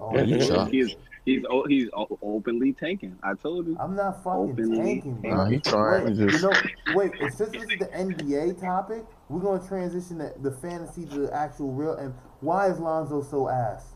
Oh, 0.00 0.12
Yeah, 0.14 0.20
and 0.20 0.28
he 0.28 0.84
three. 0.84 0.96
Shot. 1.24 1.32
He's 1.32 1.36
he's 1.36 1.44
o- 1.48 1.66
he's 1.66 1.88
o- 1.94 2.18
openly 2.22 2.72
tanking. 2.72 3.18
I 3.22 3.34
told 3.34 3.66
you. 3.66 3.76
I'm 3.80 3.96
not 3.96 4.22
fucking 4.22 4.50
Openly 4.50 4.76
tanking, 4.76 5.20
bro. 5.20 5.30
Nah, 5.36 5.44
he 5.46 5.58
trying 5.58 6.04
Wait, 6.04 6.16
to 6.16 6.32
you 6.32 6.38
know, 6.38 6.52
wait. 6.94 7.12
Since 7.20 7.52
this 7.52 7.70
is 7.70 7.78
the 7.78 7.86
NBA 7.86 8.60
topic, 8.60 9.04
we're 9.28 9.40
gonna 9.40 9.66
transition 9.66 10.18
the, 10.18 10.34
the 10.40 10.50
fantasy 10.50 11.06
to 11.06 11.18
the 11.20 11.34
actual 11.34 11.72
real. 11.72 11.94
And 11.94 12.14
why 12.40 12.68
is 12.68 12.78
Lonzo 12.78 13.22
so 13.22 13.48
ass? 13.48 13.92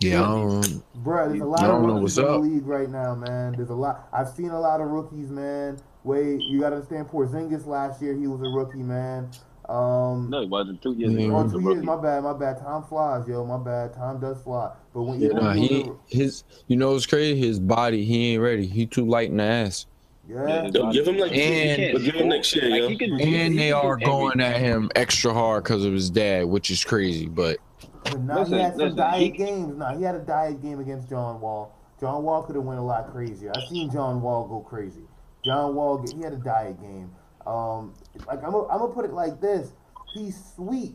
Yeah, 0.00 0.22
I 0.22 0.26
don't, 0.28 0.82
Bruh, 0.96 1.28
there's 1.28 1.40
a 1.40 1.46
lot 1.46 1.70
of 1.70 1.78
rookies 1.80 2.02
what's 2.02 2.18
in 2.18 2.26
the 2.26 2.32
up. 2.32 2.40
league 2.40 2.66
right 2.66 2.90
now, 2.90 3.14
man. 3.14 3.56
There's 3.56 3.70
a 3.70 3.74
lot. 3.74 4.08
I've 4.12 4.28
seen 4.28 4.50
a 4.50 4.60
lot 4.60 4.80
of 4.80 4.88
rookies, 4.88 5.30
man. 5.30 5.78
Wait, 6.04 6.42
you 6.42 6.60
gotta 6.60 6.76
understand. 6.76 7.08
Porzingis 7.08 7.66
last 7.66 8.02
year, 8.02 8.14
he 8.14 8.26
was 8.26 8.42
a 8.42 8.46
rookie, 8.46 8.82
man. 8.82 9.30
Um, 9.68 10.28
No, 10.30 10.42
it 10.42 10.48
wasn't 10.48 10.82
two 10.82 10.92
years 10.94 11.12
Yeah. 11.12 11.26
ago. 11.26 11.36
oh, 11.36 11.38
he 11.40 11.44
was 11.44 11.52
a 11.54 11.58
two 11.58 11.70
years. 11.74 11.84
My 11.84 11.96
bad, 11.96 12.24
my 12.24 12.32
bad. 12.32 12.58
Time 12.58 12.82
flies, 12.82 13.28
yo. 13.28 13.44
My 13.44 13.58
bad. 13.58 13.94
Time 13.94 14.18
does 14.20 14.42
fly. 14.42 14.72
But 14.92 15.02
when 15.02 15.20
you, 15.20 15.32
nah, 15.32 15.52
he 15.52 15.90
his 16.08 16.44
you 16.66 16.76
know 16.76 16.92
what's 16.92 17.06
crazy? 17.06 17.38
His 17.38 17.60
body, 17.60 18.04
he 18.04 18.32
ain't 18.34 18.42
ready. 18.42 18.66
He 18.66 18.86
too 18.86 19.06
light 19.06 19.30
in 19.30 19.36
the 19.36 19.44
ass. 19.44 19.86
yeah, 20.28 20.68
Yo, 20.72 20.90
give 20.92 21.06
him 21.06 21.16
like 21.18 21.32
And- 21.32 21.98
He 21.98 22.04
give 22.06 22.14
him 22.16 22.28
next 22.28 22.54
year, 22.56 22.66
yo. 22.66 22.86
Like, 22.86 22.90
he 22.90 22.96
can- 22.98 23.20
And 23.20 23.58
they 23.58 23.72
are 23.72 23.96
going 23.96 24.40
at 24.40 24.56
him 24.60 24.90
extra 24.96 25.32
hard 25.32 25.64
because 25.64 25.84
of 25.84 25.92
his 25.92 26.10
dad, 26.10 26.46
which 26.46 26.70
is 26.70 26.84
crazy. 26.84 27.28
But 27.28 27.58
but 28.04 28.20
now 28.20 28.40
Listen, 28.40 28.54
he 28.54 28.60
had 28.60 28.72
some 28.72 28.78
listen, 28.80 28.96
diet 28.98 29.20
he- 29.22 29.28
games. 29.30 29.76
Nah, 29.76 29.96
he 29.96 30.02
had 30.02 30.16
a 30.16 30.20
diet 30.20 30.60
game 30.60 30.80
against 30.80 31.08
John 31.08 31.40
Wall. 31.40 31.72
John 32.00 32.24
Wall 32.24 32.42
could 32.42 32.56
have 32.56 32.64
went 32.64 32.80
a 32.80 32.82
lot 32.82 33.12
crazier. 33.12 33.52
I 33.56 33.60
seen 33.68 33.90
John 33.92 34.20
Wall 34.22 34.48
go 34.48 34.58
crazy. 34.58 35.02
John 35.44 35.74
Wall, 35.76 36.04
he 36.04 36.20
had 36.20 36.32
a 36.32 36.36
diet 36.36 36.80
game. 36.80 37.10
Um, 37.46 37.94
like 38.26 38.42
I'm, 38.44 38.52
gonna- 38.52 38.68
I'm 38.68 38.78
gonna 38.78 38.92
put 38.92 39.04
it 39.04 39.12
like 39.12 39.40
this: 39.40 39.72
he's 40.14 40.36
sweet, 40.56 40.94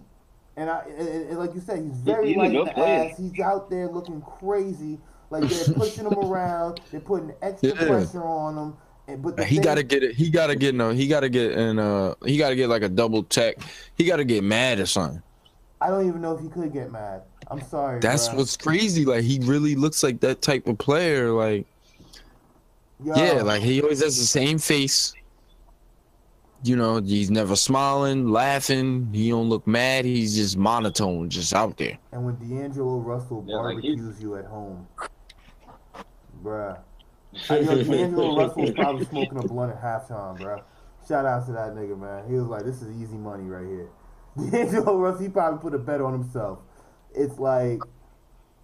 and 0.55 0.69
I, 0.69 0.81
and, 0.97 1.07
and 1.29 1.37
like 1.37 1.53
you 1.53 1.61
said, 1.61 1.79
he's 1.83 1.97
very 1.97 2.29
he's 2.29 2.37
light 2.37 2.53
in 2.55 2.65
the 2.65 2.71
player. 2.71 3.09
ass. 3.11 3.17
He's 3.17 3.39
out 3.39 3.69
there 3.69 3.87
looking 3.89 4.21
crazy. 4.21 4.99
Like 5.29 5.43
they're 5.49 5.73
pushing 5.75 6.05
him 6.05 6.17
around. 6.17 6.79
They're 6.91 6.99
putting 7.01 7.33
extra 7.41 7.69
Yeah. 7.69 7.85
pressure 7.87 8.23
on 8.23 8.57
him. 8.57 8.77
And, 9.09 9.21
but 9.21 9.39
he 9.45 9.55
thing- 9.55 9.63
gotta 9.63 9.83
get 9.83 10.03
it. 10.03 10.15
He 10.15 10.29
gotta 10.29 10.55
get 10.55 10.75
no. 10.75 10.91
He 10.91 11.07
gotta 11.07 11.29
get 11.29 11.51
in. 11.53 11.79
Uh, 11.79 12.15
he 12.25 12.37
gotta 12.37 12.55
get 12.55 12.69
like 12.69 12.81
a 12.83 12.89
double 12.89 13.23
tech. 13.23 13.57
He 13.95 14.03
gotta 14.05 14.23
get 14.25 14.43
mad 14.43 14.79
or 14.79 14.85
something. 14.85 15.21
I 15.79 15.89
don't 15.89 16.07
even 16.07 16.21
know 16.21 16.33
if 16.35 16.41
he 16.41 16.49
could 16.49 16.73
get 16.73 16.91
mad. 16.91 17.21
I'm 17.51 17.61
sorry. 17.61 17.99
That's 17.99 18.29
bruh. 18.29 18.37
what's 18.37 18.57
crazy. 18.57 19.05
Like 19.05 19.23
he 19.23 19.39
really 19.43 19.75
looks 19.75 20.01
like 20.03 20.19
that 20.21 20.41
type 20.41 20.67
of 20.67 20.77
player. 20.77 21.29
Like 21.31 21.65
Yo, 23.03 23.13
yeah, 23.15 23.43
like 23.43 23.61
he 23.61 23.81
always 23.81 24.01
has 24.01 24.17
the 24.17 24.25
same 24.25 24.57
face. 24.57 25.13
You 26.63 26.75
know, 26.75 26.99
he's 27.01 27.29
never 27.29 27.55
smiling, 27.55 28.29
laughing. 28.29 29.09
He 29.13 29.29
don't 29.29 29.47
look 29.47 29.67
mad. 29.67 30.05
He's 30.05 30.35
just 30.35 30.57
monotone, 30.57 31.29
just 31.29 31.53
out 31.53 31.77
there. 31.77 31.97
And 32.11 32.25
when 32.25 32.35
D'Angelo 32.35 32.97
Russell 32.99 33.43
Yeah, 33.47 33.57
like 33.57 33.79
he- 33.79 33.95
barbecues 33.95 34.21
you 34.21 34.35
at 34.35 34.45
home, 34.45 34.87
bruh. 36.43 36.79
I 37.49 37.59
know 37.59 37.83
D'Angelo 37.83 38.37
Russell 38.37 38.61
was 38.63 38.71
probably 38.71 39.05
smoking 39.05 39.37
a 39.37 39.41
blunt 39.47 39.71
at 39.73 39.81
halftime, 39.81 40.39
bruh. 40.39 40.61
Shout 41.07 41.25
out 41.25 41.45
to 41.45 41.51
that 41.53 41.75
nigga, 41.75 41.97
man. 41.97 42.27
He 42.27 42.35
was 42.35 42.47
like, 42.47 42.65
"This 42.65 42.81
is 42.81 42.89
easy 43.01 43.17
money 43.17 43.43
right 43.45 43.65
here." 43.65 43.87
D'Angelo 44.51 44.97
Russell, 44.97 45.21
he 45.23 45.29
probably 45.29 45.59
put 45.59 45.73
a 45.75 45.79
bet 45.79 46.01
on 46.01 46.11
himself. 46.13 46.59
It's 47.13 47.37
like, 47.37 47.79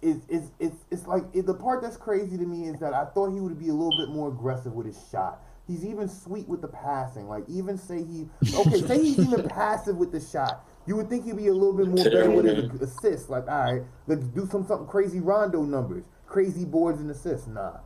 it's 0.02 0.26
it's 0.28 0.50
it's 0.58 0.76
it's 0.90 1.06
like 1.06 1.24
it, 1.32 1.46
the 1.46 1.54
part 1.54 1.80
that's 1.80 1.96
crazy 1.96 2.36
to 2.36 2.44
me 2.44 2.66
is 2.68 2.80
that 2.80 2.92
I 2.92 3.04
thought 3.04 3.32
he 3.32 3.40
would 3.40 3.58
be 3.58 3.68
a 3.68 3.72
little 3.72 3.96
bit 3.96 4.12
more 4.12 4.28
aggressive 4.28 4.72
with 4.72 4.86
his 4.86 4.98
shot. 5.12 5.40
He's 5.66 5.84
even 5.84 6.08
sweet 6.08 6.46
with 6.48 6.60
the 6.60 6.68
passing. 6.68 7.28
Like 7.28 7.44
even 7.48 7.78
say 7.78 8.04
he 8.04 8.28
okay, 8.54 8.80
say 8.82 9.02
he's 9.02 9.18
even 9.18 9.48
passive 9.48 9.96
with 9.96 10.12
the 10.12 10.20
shot. 10.20 10.64
You 10.86 10.96
would 10.96 11.08
think 11.08 11.24
he'd 11.24 11.36
be 11.38 11.46
a 11.48 11.52
little 11.54 11.72
bit 11.72 11.88
more 11.88 12.04
better 12.04 12.30
with 12.30 12.44
his 12.44 12.82
assists. 12.82 13.30
Like 13.30 13.48
all 13.48 13.72
right, 13.72 13.82
let's 14.06 14.24
do 14.26 14.46
some 14.50 14.66
something 14.66 14.86
crazy 14.86 15.20
Rondo 15.20 15.62
numbers, 15.62 16.04
crazy 16.26 16.64
boards 16.66 17.00
and 17.00 17.10
assists. 17.10 17.46
Nah, 17.46 17.78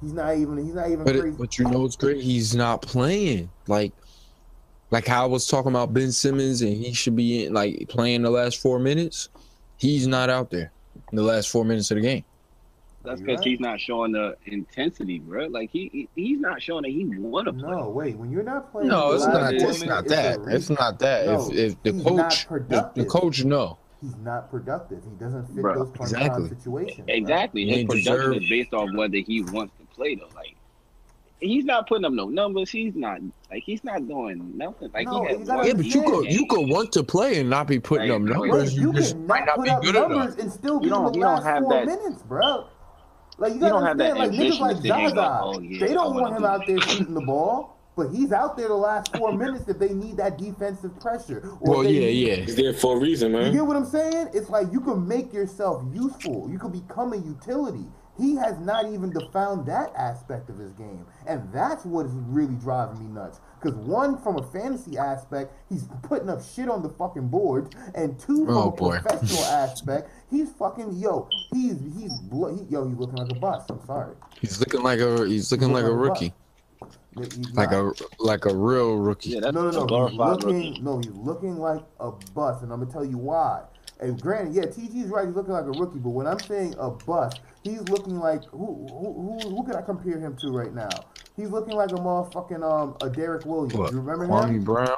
he's 0.00 0.14
not 0.14 0.36
even. 0.36 0.56
He's 0.56 0.74
not 0.74 0.86
even 0.90 1.04
But 1.04 1.20
crazy. 1.20 1.36
but 1.38 1.58
you 1.58 1.68
know 1.68 1.84
it's 1.84 1.96
great? 1.96 2.22
He's 2.22 2.54
not 2.54 2.80
playing. 2.80 3.50
Like 3.66 3.92
like 4.90 5.06
how 5.06 5.24
I 5.24 5.26
was 5.26 5.46
talking 5.46 5.70
about 5.72 5.92
Ben 5.92 6.12
Simmons 6.12 6.62
and 6.62 6.72
he 6.74 6.92
should 6.94 7.16
be 7.16 7.44
in, 7.44 7.52
like 7.52 7.86
playing 7.88 8.22
the 8.22 8.30
last 8.30 8.60
four 8.62 8.78
minutes. 8.78 9.28
He's 9.76 10.06
not 10.06 10.30
out 10.30 10.50
there 10.50 10.72
in 11.12 11.16
the 11.16 11.22
last 11.22 11.50
four 11.50 11.64
minutes 11.64 11.90
of 11.90 11.96
the 11.96 12.00
game. 12.00 12.24
That's 13.06 13.20
because 13.20 13.38
right. 13.38 13.46
he's 13.48 13.60
not 13.60 13.80
showing 13.80 14.12
the 14.12 14.36
intensity, 14.46 15.18
bro. 15.18 15.46
Like 15.46 15.70
he, 15.70 15.88
he 15.92 16.08
he's 16.14 16.40
not 16.40 16.60
showing 16.60 16.82
that 16.82 16.90
he 16.90 17.04
want 17.06 17.46
to 17.46 17.52
play. 17.52 17.70
No, 17.70 17.88
wait. 17.88 18.16
When 18.18 18.30
you're 18.30 18.42
not 18.42 18.70
playing, 18.72 18.88
No, 18.88 19.12
it's 19.12 19.26
not. 19.26 19.54
it's 19.54 19.62
It's 19.64 19.82
not 19.84 20.06
a 20.06 20.08
that. 20.10 20.40
re- 20.40 20.54
It's 20.54 20.70
not 20.70 20.98
that. 20.98 21.26
No, 21.26 21.48
if 21.50 21.72
if 21.74 21.82
the 21.82 21.92
he's 21.92 22.04
not 22.04 22.16
coach, 22.30 22.46
the, 22.68 22.90
the 22.94 23.04
coach, 23.04 23.44
no. 23.44 23.78
He's 24.02 24.16
not 24.16 24.50
productive. 24.50 25.02
He 25.04 25.10
doesn't 25.18 25.46
fit 25.46 25.62
Bro, 25.62 25.74
those 25.84 25.96
crunch 25.96 26.12
exactly. 26.12 26.48
time 26.48 26.58
situations. 26.58 27.06
bro. 27.06 27.14
Exactly. 27.14 27.64
He 27.64 27.70
His 27.70 27.78
ain't 27.78 27.88
production 27.90 28.12
deserve- 28.14 28.42
is 28.42 28.48
based 28.50 28.74
off 28.74 28.90
whether 28.94 29.16
he 29.16 29.42
wants 29.42 29.72
to 29.80 29.86
play 29.94 30.14
though. 30.16 30.28
Like 30.34 30.54
he's 31.40 31.64
not 31.64 31.86
putting 31.88 32.04
up 32.04 32.12
no 32.12 32.28
numbers. 32.28 32.70
He's 32.70 32.94
not 32.94 33.20
like 33.50 33.62
he's 33.64 33.82
not 33.84 34.06
doing 34.06 34.52
nothing. 34.56 34.90
Like 34.92 35.06
No, 35.06 35.24
he 35.24 35.32
you 35.32 35.38
had 35.38 35.46
Yeah, 35.48 35.54
but 35.56 35.64
you 35.66 35.70
understand. 35.72 36.06
could 36.06 36.32
you 36.32 36.46
could 36.46 36.68
want 36.68 36.92
to 36.92 37.02
play 37.02 37.40
and 37.40 37.48
not 37.50 37.66
be 37.68 37.78
putting 37.80 38.10
up 38.10 38.20
numbers. 38.22 38.70
Wait, 38.70 38.72
You, 38.72 38.88
you 38.88 38.92
just 38.92 39.12
can 39.14 39.26
might 39.26 39.46
not 39.46 39.56
put 39.56 39.64
be 39.64 39.70
up 39.70 39.82
good 39.82 39.94
numbers 39.94 40.34
enough. 40.34 40.38
and 40.40 40.52
still 40.52 40.74
You 40.74 40.80
be 40.80 40.86
in 40.86 40.92
don't- 40.92 41.12
the 41.12 41.18
you 41.18 41.24
don't 41.24 41.34
last 41.36 41.44
have 41.44 41.62
four 41.62 41.72
that- 41.72 41.86
minutes, 41.86 42.22
bro. 42.22 42.66
Like 43.38 43.50
you 43.50 43.54
You 43.56 43.60
gotta 43.60 43.72
don't 43.74 43.86
have 43.86 43.98
that 43.98 44.12
understand, 44.12 44.32
like 44.32 44.52
niggas 44.52 44.60
like 44.60 44.76
to 44.76 44.82
sit 44.82 44.94
here 44.94 45.06
and 45.06 45.14
go, 45.14 45.20
Zaza, 45.20 45.40
"Oh, 45.44 45.60
yeah, 45.60 45.86
they 45.86 45.94
don't 45.94 46.14
wanna 46.14 46.36
him 46.36 46.42
do 46.42 46.46
out 46.46 46.66
there 46.66 46.80
shooting 46.80 47.14
the 47.14 47.20
ball, 47.20 47.76
but 47.94 48.08
he's 48.10 48.32
out 48.32 48.56
there 48.56 48.68
the 48.68 48.74
last 48.74 49.14
four 49.16 49.32
minutes 49.36 49.68
if 49.68 49.78
they 49.78 49.92
need 49.92 50.16
that 50.16 50.38
defensive 50.38 50.98
pressure. 51.00 51.50
or 51.60 51.70
Well, 51.70 51.82
they 51.82 51.92
yeah, 51.92 52.28
yeah. 52.36 52.42
He's 52.44 52.56
there 52.56 52.72
for 52.72 52.96
a 52.96 53.00
reason, 53.00 53.32
man. 53.32 53.46
You 53.46 53.52
get 53.52 53.66
what 53.66 53.76
I'm 53.76 53.84
saying? 53.86 54.30
It's 54.32 54.48
like 54.48 54.72
you 54.72 54.80
can 54.80 55.06
make 55.06 55.32
yourself 55.34 55.82
useful. 55.92 56.48
You 56.50 56.58
can 56.58 56.70
become 56.70 57.12
a 57.12 57.16
utility. 57.16 57.86
He 58.18 58.34
has 58.36 58.58
not 58.58 58.86
even 58.92 59.10
defined 59.10 59.66
that 59.66 59.92
aspect 59.96 60.48
of 60.48 60.58
his 60.58 60.72
game. 60.72 61.04
And 61.26 61.52
that's 61.52 61.84
what 61.84 62.06
is 62.06 62.12
really 62.12 62.54
driving 62.54 62.98
me 63.00 63.06
nuts. 63.14 63.40
Because 63.60 63.76
one, 63.78 64.16
from 64.22 64.36
a 64.38 64.42
fantasy 64.42 64.96
aspect, 64.96 65.52
he's 65.68 65.84
putting 66.02 66.28
up 66.30 66.42
shit 66.42 66.68
on 66.70 66.82
the 66.82 66.88
fucking 66.90 67.28
boards. 67.28 67.70
And 67.94 68.18
two, 68.18 68.46
from 68.46 68.56
Oh, 68.56 68.68
a 68.68 68.70
boy. 68.72 68.98
professional 69.00 69.44
aspect, 69.44 70.08
he's 70.30 70.50
fucking 70.52 70.92
yo, 70.94 71.28
he's 71.52 71.78
he's 71.98 72.18
blo- 72.20 72.54
he, 72.54 72.62
yo, 72.72 72.86
he's 72.88 72.96
looking 72.96 73.16
like 73.16 73.30
a 73.32 73.34
bust. 73.40 73.70
I'm 73.70 73.84
sorry. 73.86 74.14
He's 74.40 74.60
looking 74.60 74.82
like 74.82 75.00
a 75.00 75.26
he's 75.26 75.50
looking 75.52 75.72
like 75.72 75.84
a 75.84 75.92
rookie, 75.94 76.32
He- 77.18 77.52
like 77.54 77.72
a 77.72 77.92
like 78.18 78.44
a 78.44 78.54
real 78.54 78.96
rookie. 78.96 79.30
Yeah, 79.30 79.40
No, 79.50 79.70
no, 79.70 79.70
no. 79.86 80.06
He's 80.08 80.18
looking, 80.18 80.48
rookie. 80.68 80.80
no, 80.82 80.98
he's 80.98 81.10
looking 81.12 81.56
like 81.58 81.82
a 82.00 82.10
bust, 82.34 82.62
and 82.62 82.72
I'm 82.72 82.80
gonna 82.80 82.92
tell 82.92 83.04
you 83.04 83.18
why. 83.18 83.62
And 84.00 84.20
granted, 84.20 84.54
yeah, 84.54 84.64
TG's 84.64 85.08
right. 85.08 85.26
He's 85.26 85.34
looking 85.34 85.54
like 85.54 85.64
a 85.64 85.70
rookie, 85.70 85.98
but 85.98 86.10
when 86.10 86.26
I'm 86.26 86.38
saying 86.40 86.74
a 86.78 86.90
bust, 86.90 87.40
he's 87.62 87.80
looking 87.88 88.18
like 88.18 88.44
who? 88.46 88.86
Who? 88.90 89.38
Who, 89.42 89.56
who 89.56 89.64
can 89.64 89.74
I 89.76 89.82
compare 89.82 90.18
him 90.18 90.36
to 90.38 90.48
right 90.48 90.74
now? 90.74 90.88
He's 91.36 91.50
looking 91.50 91.74
like 91.74 91.90
a 91.90 91.94
motherfucking 91.94 92.62
um 92.62 92.96
a 93.02 93.08
Derrick 93.08 93.46
Williams. 93.46 93.74
What? 93.74 93.92
You 93.92 94.00
remember 94.00 94.26
Kwame 94.26 94.56
him? 94.56 94.64
Brown? 94.64 94.96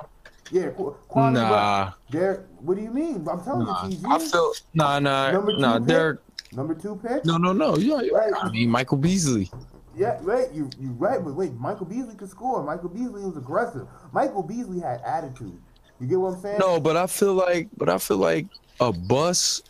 Yeah, 0.51 0.71
Qu- 0.71 0.97
Kwame 1.09 1.35
Brown. 1.35 1.35
Nah, 1.35 1.93
Derrick, 2.11 2.41
what 2.59 2.77
do 2.77 2.83
you 2.83 2.91
mean? 2.91 3.27
I'm 3.31 3.43
telling 3.43 3.67
nah. 3.67 3.87
you, 3.87 3.97
TG. 3.97 4.11
I 4.11 4.19
feel 4.19 4.53
nah, 4.75 4.99
nah, 4.99 5.31
Number 5.31 5.57
nah. 5.57 5.79
pick? 5.79 5.87
Derrick, 5.87 6.21
Number 6.53 6.75
two 6.75 6.97
pick. 6.97 7.25
no, 7.25 7.37
no, 7.37 7.53
no. 7.53 7.77
Yeah, 7.77 8.01
yeah. 8.01 8.13
Right. 8.13 8.33
I 8.37 8.51
mean 8.51 8.69
Michael 8.69 8.97
Beasley. 8.97 9.51
Yeah, 9.97 10.19
right. 10.23 10.53
You 10.53 10.71
you 10.81 10.91
right, 10.93 11.23
but 11.23 11.35
wait, 11.35 11.55
Michael 11.55 11.87
Beasley 11.87 12.15
could 12.15 12.31
score. 12.31 12.63
Michael 12.63 12.89
Beasley 12.89 13.25
was 13.25 13.37
aggressive. 13.37 13.87
Michael 14.13 14.43
Beasley 14.43 14.81
had 14.81 15.01
attitude. 15.03 15.61
You 16.01 16.07
get 16.07 16.21
what 16.21 16.35
I'm 16.35 16.41
saying? 16.41 16.59
No, 16.59 16.79
but 16.79 16.97
I 16.97 17.07
feel 17.07 17.35
like, 17.35 17.69
but 17.77 17.89
I 17.89 17.99
feel 17.99 18.19
like 18.19 18.47
a 18.81 18.93
bus. 18.93 19.63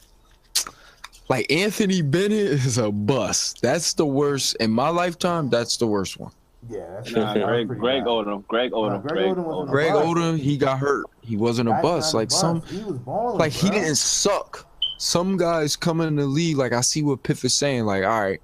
Like 1.28 1.50
Anthony 1.52 2.00
Bennett 2.00 2.32
is 2.32 2.78
a 2.78 2.90
bus. 2.90 3.54
That's 3.60 3.92
the 3.94 4.06
worst 4.06 4.56
in 4.60 4.70
my 4.70 4.88
lifetime. 4.88 5.50
That's 5.50 5.76
the 5.76 5.86
worst 5.86 6.18
one. 6.18 6.32
Yeah, 6.70 6.86
that's, 6.96 7.12
Nah, 7.12 7.34
Greg, 7.34 7.66
pretty 7.66 7.80
Greg 7.80 8.04
bad. 8.04 8.08
Oden, 8.08 8.46
Greg 8.48 8.72
Oden, 8.72 9.02
Greg 9.02 9.12
Greg 9.14 9.36
Oden 9.36 9.44
wasn't 9.44 9.46
Oden. 9.46 9.68
a 9.68 9.70
Greg. 9.70 9.92
Oden, 9.92 10.38
he 10.38 10.56
got 10.56 10.78
hurt. 10.78 11.06
He 11.20 11.36
wasn't 11.36 11.68
a 11.68 11.72
That's 11.72 11.82
bust. 11.82 12.14
not 12.14 12.18
a 12.18 12.20
Like 12.22 12.30
some, 12.30 12.62
he 12.62 12.82
was 12.82 12.98
balling. 12.98 13.38
like 13.38 13.52
he 13.52 13.70
didn't 13.70 13.96
suck. 13.96 14.66
Some 14.98 15.36
guys 15.36 15.76
coming 15.76 16.08
in 16.08 16.16
the 16.16 16.26
league, 16.26 16.56
like 16.56 16.72
I 16.72 16.80
see 16.80 17.02
what 17.02 17.22
Piff 17.22 17.44
is 17.44 17.54
saying. 17.54 17.84
Like, 17.84 18.02
all 18.04 18.20
right, 18.20 18.40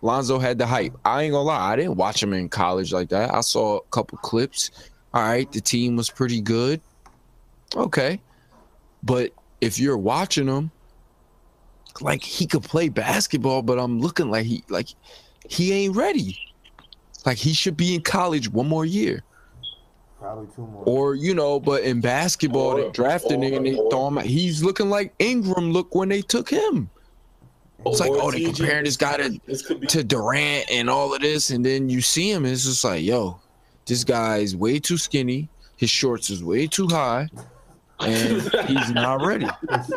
Lonzo 0.00 0.38
had 0.38 0.56
the 0.58 0.66
hype. 0.66 0.94
I 1.04 1.24
ain't 1.24 1.32
gonna 1.32 1.44
lie, 1.44 1.72
I 1.72 1.76
didn't 1.76 1.96
watch 1.96 2.22
him 2.22 2.32
in 2.32 2.48
college 2.48 2.92
like 2.92 3.08
that. 3.10 3.34
I 3.34 3.40
saw 3.42 3.78
a 3.78 3.82
couple 3.90 4.16
clips. 4.18 4.70
All 5.12 5.22
right, 5.22 5.50
the 5.52 5.60
team 5.60 5.96
was 5.96 6.08
pretty 6.10 6.40
good. 6.40 6.80
Okay, 7.76 8.20
but 9.02 9.32
if 9.60 9.78
you're 9.78 9.98
watching 9.98 10.46
him, 10.46 10.70
like 12.00 12.22
he 12.22 12.46
could 12.46 12.62
play 12.62 12.88
basketball, 12.88 13.62
but 13.62 13.78
I'm 13.78 14.00
looking 14.00 14.30
like 14.30 14.46
he 14.46 14.64
like 14.68 14.88
he 15.48 15.72
ain't 15.72 15.96
ready. 15.96 16.38
Like 17.26 17.38
he 17.38 17.52
should 17.52 17.76
be 17.76 17.94
in 17.94 18.02
college 18.02 18.48
one 18.50 18.68
more 18.68 18.84
year. 18.84 19.22
Probably 20.18 20.48
two 20.54 20.62
more. 20.62 20.82
Or 20.86 21.14
you 21.14 21.34
know, 21.34 21.60
but 21.60 21.82
in 21.82 22.00
basketball, 22.00 22.76
they 22.76 22.90
drafted 22.90 23.42
him 23.42 23.54
and 23.54 23.66
they 23.66 23.74
throw 23.90 24.08
him. 24.08 24.18
out. 24.18 24.26
He's 24.26 24.62
looking 24.62 24.90
like 24.90 25.14
Ingram 25.18 25.72
looked 25.72 25.94
when 25.94 26.08
they 26.08 26.22
took 26.22 26.48
him. 26.48 26.90
It's 27.86 28.00
like, 28.00 28.10
oh, 28.12 28.30
they 28.30 28.40
TG. 28.40 28.56
comparing 28.56 28.84
this 28.84 28.96
guy 28.96 29.16
to, 29.18 29.40
This 29.46 29.62
could 29.62 29.80
be 29.80 29.86
to 29.88 30.02
Durant 30.02 30.68
and 30.70 30.90
all 30.90 31.14
of 31.14 31.20
this, 31.20 31.50
and 31.50 31.64
then 31.64 31.88
you 31.88 32.00
see 32.00 32.30
him, 32.30 32.44
and 32.44 32.52
it's 32.52 32.64
just 32.64 32.82
like, 32.82 33.04
yo, 33.04 33.40
this 33.86 34.02
guy's 34.02 34.56
way 34.56 34.80
too 34.80 34.98
skinny. 34.98 35.48
His 35.76 35.88
shorts 35.88 36.28
is 36.28 36.42
way 36.42 36.66
too 36.66 36.88
high, 36.88 37.28
and 38.00 38.42
he's 38.68 38.90
not 38.90 39.22
ready. 39.24 39.46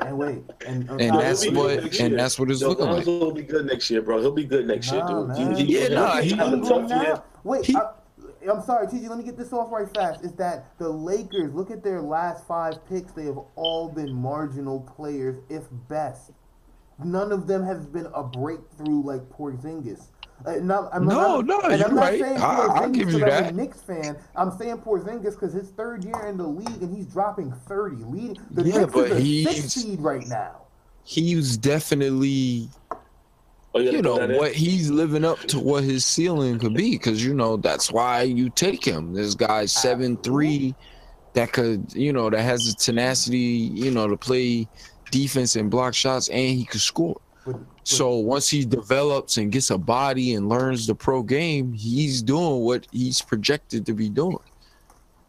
and 0.01 0.17
wait, 0.17 0.43
and, 0.65 0.89
uh, 0.89 0.93
And 0.93 1.01
He'll 1.01 1.17
that's 1.19 1.47
what 1.49 1.99
and 1.99 2.17
that's 2.19 2.39
what 2.39 2.49
it's 2.51 2.61
Yo, 2.61 2.69
looking 2.69 2.85
like. 2.85 3.05
Lonzo 3.07 3.19
will 3.25 3.31
be 3.33 3.43
good 3.43 3.65
next 3.65 3.89
year, 3.89 4.01
bro. 4.01 4.19
He'll 4.19 4.31
be 4.31 4.45
good 4.45 4.67
next 4.67 4.91
year, 4.91 5.03
dude. 5.07 5.27
man. 5.29 5.55
He, 5.55 5.65
he, 5.65 5.79
Yeah, 5.79 5.87
nah, 5.89 6.13
he'll 6.15 6.23
he- 6.23 6.29
have 6.35 6.53
a 6.53 6.55
Ingram 6.57 6.81
tough 6.81 6.89
now- 6.89 7.01
year. 7.01 7.21
Wait, 7.43 7.65
He- 7.65 7.75
I, 7.75 7.91
I'm 8.51 8.63
sorry, 8.63 8.87
TG. 8.87 9.07
Let 9.07 9.19
me 9.19 9.23
get 9.23 9.37
this 9.37 9.53
off 9.53 9.71
right 9.71 9.87
fast. 9.93 10.23
Is 10.25 10.33
that 10.33 10.77
the 10.79 10.89
Lakers? 10.89 11.53
Look 11.53 11.69
at 11.69 11.83
their 11.83 12.01
last 12.01 12.47
five 12.47 12.73
picks. 12.89 13.11
They 13.11 13.25
have 13.25 13.37
all 13.55 13.87
been 13.89 14.11
marginal 14.13 14.79
players, 14.81 15.37
if 15.49 15.63
best. 15.87 16.31
None 17.03 17.31
of 17.31 17.45
them 17.47 17.63
has 17.63 17.85
been 17.85 18.07
a 18.15 18.23
breakthrough 18.23 19.03
like 19.03 19.21
Porzingis. 19.29 20.07
Uh, 20.45 20.55
not, 20.61 20.89
I'm 20.93 21.05
No, 21.05 21.41
not, 21.41 21.45
no, 21.45 21.59
and 21.69 21.79
you're 21.79 21.87
I'm 21.89 21.95
not 21.95 22.01
right. 22.01 22.19
saying 22.19 22.37
I- 22.37 22.55
I'll 22.55 22.69
Porzingis 22.69 22.93
give 22.93 23.11
you 23.11 23.19
'cause 23.19 23.23
I'm 23.23 23.29
that. 23.43 23.53
a 23.53 23.55
Knicks 23.55 23.81
fan. 23.81 24.17
I'm 24.35 24.57
saying 24.57 24.77
Porzingis 24.79 25.23
because 25.31 25.53
his 25.53 25.69
third 25.69 26.03
year 26.03 26.25
in 26.27 26.37
the 26.37 26.47
league 26.47 26.81
and 26.81 26.95
he's 26.95 27.05
dropping 27.07 27.51
30. 27.67 27.97
Leading 28.05 28.37
the 28.51 28.63
Yeah, 28.63 28.79
Knicks 28.79 28.93
but 28.93 29.11
is 29.11 29.17
a 29.17 29.19
he's- 29.19 29.55
six 29.55 29.73
seed 29.73 30.01
right 30.01 30.27
now. 30.27 30.51
He's 31.03 31.57
definitely 31.57 32.69
Oh, 33.73 33.79
you, 33.79 33.91
you 33.91 34.01
know 34.01 34.17
throw 34.17 34.25
in? 34.25 34.37
what 34.37 34.51
he's 34.53 34.89
living 34.91 35.23
up 35.23 35.39
to 35.47 35.59
what 35.59 35.83
his 35.85 36.05
ceiling 36.05 36.59
could 36.59 36.73
be 36.73 36.91
because 36.91 37.23
you 37.23 37.33
know 37.33 37.55
that's 37.55 37.89
why 37.91 38.23
you 38.23 38.49
take 38.49 38.83
him 38.83 39.13
this 39.13 39.33
guy's 39.33 39.71
seven 39.71 40.17
three 40.17 40.75
that 41.33 41.53
could 41.53 41.93
you 41.93 42.11
know 42.11 42.29
that 42.29 42.41
has 42.41 42.59
the 42.65 42.73
tenacity 42.73 43.37
you 43.37 43.89
know 43.89 44.07
to 44.09 44.17
play 44.17 44.67
defense 45.09 45.55
and 45.55 45.71
block 45.71 45.93
shots 45.93 46.27
and 46.27 46.49
he 46.57 46.65
could 46.65 46.81
score 46.81 47.15
But, 47.15 47.21
but 47.21 47.30
so 47.83 48.15
once 48.15 48.47
he 48.49 48.63
develops 48.65 49.37
and 49.37 49.51
gets 49.51 49.69
a 49.71 49.77
body 49.77 50.35
and 50.35 50.47
learns 50.49 50.85
the 50.87 50.93
pro 50.95 51.23
game 51.23 51.73
he's 51.73 52.21
doing 52.21 52.61
what 52.61 52.85
he's 52.91 53.21
projected 53.21 53.85
to 53.85 53.93
be 53.93 54.09
doing 54.09 54.37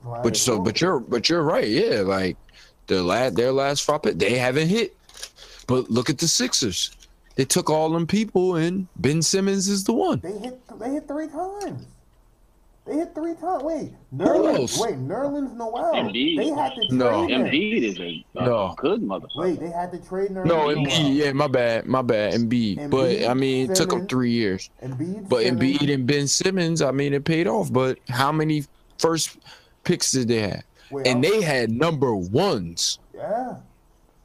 Right. 0.05 0.23
but 0.23 0.37
so 0.37 0.59
but 0.61 0.81
you're 0.81 0.99
but 0.99 1.29
you're 1.29 1.43
right 1.43 1.69
yeah 1.69 2.01
like 2.01 2.37
the 2.89 3.03
last 3.03 3.37
their 3.37 3.53
last 3.53 3.85
five 3.85 4.01
they 4.03 4.37
haven't 4.37 4.69
hit 4.69 4.97
but 5.69 5.89
look 5.91 6.11
at 6.11 6.19
the 6.19 6.27
sixers 6.27 6.91
they 7.37 7.45
took 7.45 7.71
all 7.71 7.89
them 7.91 8.07
people 8.07 8.57
and 8.57 8.89
ben 8.97 9.23
simmons 9.23 9.69
is 9.69 9.85
the 9.85 9.93
one 9.93 10.19
They 10.21 10.33
hit. 10.33 10.61
They 10.79 10.91
hit 10.91 11.07
three 11.09 11.29
times. 11.29 11.87
They 12.85 12.97
hit 12.97 13.15
three 13.15 13.35
times. 13.35 13.63
Wait, 13.63 13.93
Who 14.11 14.17
Nerlens. 14.17 14.59
else? 14.59 14.81
Wait, 14.81 14.95
Nerlens 14.97 15.55
Noel. 15.57 15.93
Embiid. 15.95 16.37
They 16.37 16.49
had 16.49 16.71
to 16.75 16.81
trade 16.81 16.93
No. 16.93 17.27
him. 17.29 17.45
Embiid 17.45 17.83
is 17.85 18.01
a, 18.01 18.25
a 18.37 18.45
No. 18.45 18.75
good 18.77 19.01
motherfucker. 19.03 19.37
Wait, 19.37 19.61
they 19.61 19.71
had 19.71 19.93
to 19.93 19.99
trade 19.99 20.31
Nerlens. 20.31 20.47
No, 20.47 20.57
Noel. 20.71 20.77
Embiid. 20.87 21.15
Yeah, 21.15 21.33
my 21.33 21.47
bad, 21.47 21.87
my 21.87 22.03
bad. 22.03 22.35
Embiid, 22.35 22.91
but 22.91 23.25
I 23.29 23.35
mean, 23.35 23.71
it 23.71 23.77
took 23.77 23.91
them 23.91 24.09
three 24.09 24.33
years. 24.33 24.69
Embiid. 24.83 25.29
But 25.29 25.45
Simmons, 25.45 25.63
Embiid 25.79 25.95
and 25.95 26.07
Ben 26.09 26.27
Simmons, 26.27 26.83
I 26.83 26.91
mean, 26.91 27.15
it 27.15 27.25
paid 27.25 27.47
off. 27.47 27.73
But 27.73 27.99
how 28.09 28.33
many 28.33 28.65
first 28.99 29.39
picks 29.85 30.11
did 30.11 30.27
they 30.27 30.41
have? 30.41 30.63
Wait, 30.91 31.07
And 31.07 31.25
I'm- 31.25 31.33
they 31.33 31.41
had 31.41 31.71
number 31.71 32.15
ones. 32.17 32.99
Yeah. 33.15 33.57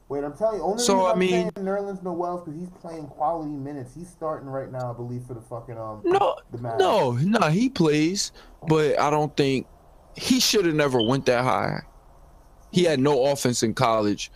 Wait, 0.09 0.23
I'm 0.23 0.33
telling 0.37 0.59
you. 0.59 0.63
Only 0.63 0.81
So, 0.83 1.05
I 1.05 1.11
I'm 1.11 1.19
mean- 1.19 1.49
Nerlens 1.51 2.01
Noel 2.01 2.37
because 2.37 2.57
he's 2.59 2.69
playing 2.81 3.07
quality 3.07 3.51
minutes. 3.51 3.93
He's 3.93 4.09
starting 4.09 4.47
right 4.47 4.71
now, 4.71 4.91
I 4.91 4.95
believe, 4.95 5.23
for 5.27 5.33
the 5.33 5.41
fucking 5.41 5.77
um. 5.77 6.01
No, 6.05 6.35
no, 6.61 7.11
no. 7.11 7.47
He 7.49 7.67
plays, 7.69 8.31
but 8.67 8.97
I 8.99 9.09
don't 9.09 9.35
think 9.35 9.67
he 10.15 10.39
should 10.39 10.65
have 10.65 10.75
never 10.75 11.01
went 11.01 11.25
that 11.25 11.43
high. 11.43 11.81
He 12.71 12.83
had 12.83 12.99
no 12.99 13.25
offense 13.27 13.63
in 13.63 13.73
college. 13.73 14.31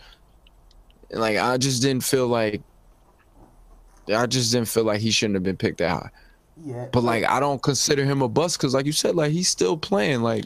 And, 1.10 1.20
Like 1.20 1.38
I 1.38 1.56
just 1.56 1.80
didn't 1.82 2.04
feel 2.04 2.28
like. 2.28 2.62
I 4.14 4.26
just 4.26 4.52
didn't 4.52 4.68
feel 4.68 4.84
like 4.84 5.00
he 5.00 5.10
shouldn't 5.10 5.36
have 5.36 5.42
been 5.44 5.56
picked 5.56 5.78
that 5.78 5.90
high. 5.90 6.10
Yeah. 6.62 6.88
But 6.92 7.02
like 7.02 7.24
I 7.24 7.40
don't 7.40 7.62
consider 7.62 8.04
him 8.04 8.20
a 8.20 8.28
bust 8.28 8.58
because 8.58 8.74
like 8.74 8.84
you 8.84 8.92
said, 8.92 9.14
like 9.14 9.32
he's 9.32 9.48
still 9.48 9.76
playing. 9.78 10.20
Like 10.22 10.44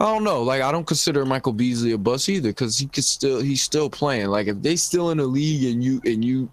I 0.00 0.04
don't 0.04 0.24
know. 0.24 0.42
Like 0.42 0.62
I 0.62 0.72
don't 0.72 0.86
consider 0.86 1.26
Michael 1.26 1.52
Beasley 1.52 1.92
a 1.92 1.98
bust 1.98 2.28
either 2.30 2.48
because 2.48 2.78
he 2.78 2.86
could 2.86 3.04
still 3.04 3.40
he's 3.40 3.62
still 3.62 3.90
playing. 3.90 4.28
Like 4.28 4.46
if 4.46 4.62
they 4.62 4.76
still 4.76 5.10
in 5.10 5.18
the 5.18 5.26
league 5.26 5.72
and 5.72 5.84
you 5.84 6.00
and 6.06 6.24
you 6.24 6.50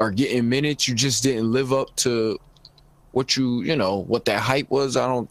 are 0.00 0.10
getting 0.10 0.48
minutes, 0.50 0.86
you 0.86 0.94
just 0.94 1.22
didn't 1.22 1.50
live 1.50 1.72
up 1.72 1.96
to 1.96 2.38
what 3.12 3.38
you 3.38 3.62
you 3.62 3.74
know 3.74 4.00
what 4.00 4.26
that 4.26 4.40
hype 4.40 4.70
was. 4.70 4.98
I 4.98 5.06
don't. 5.06 5.30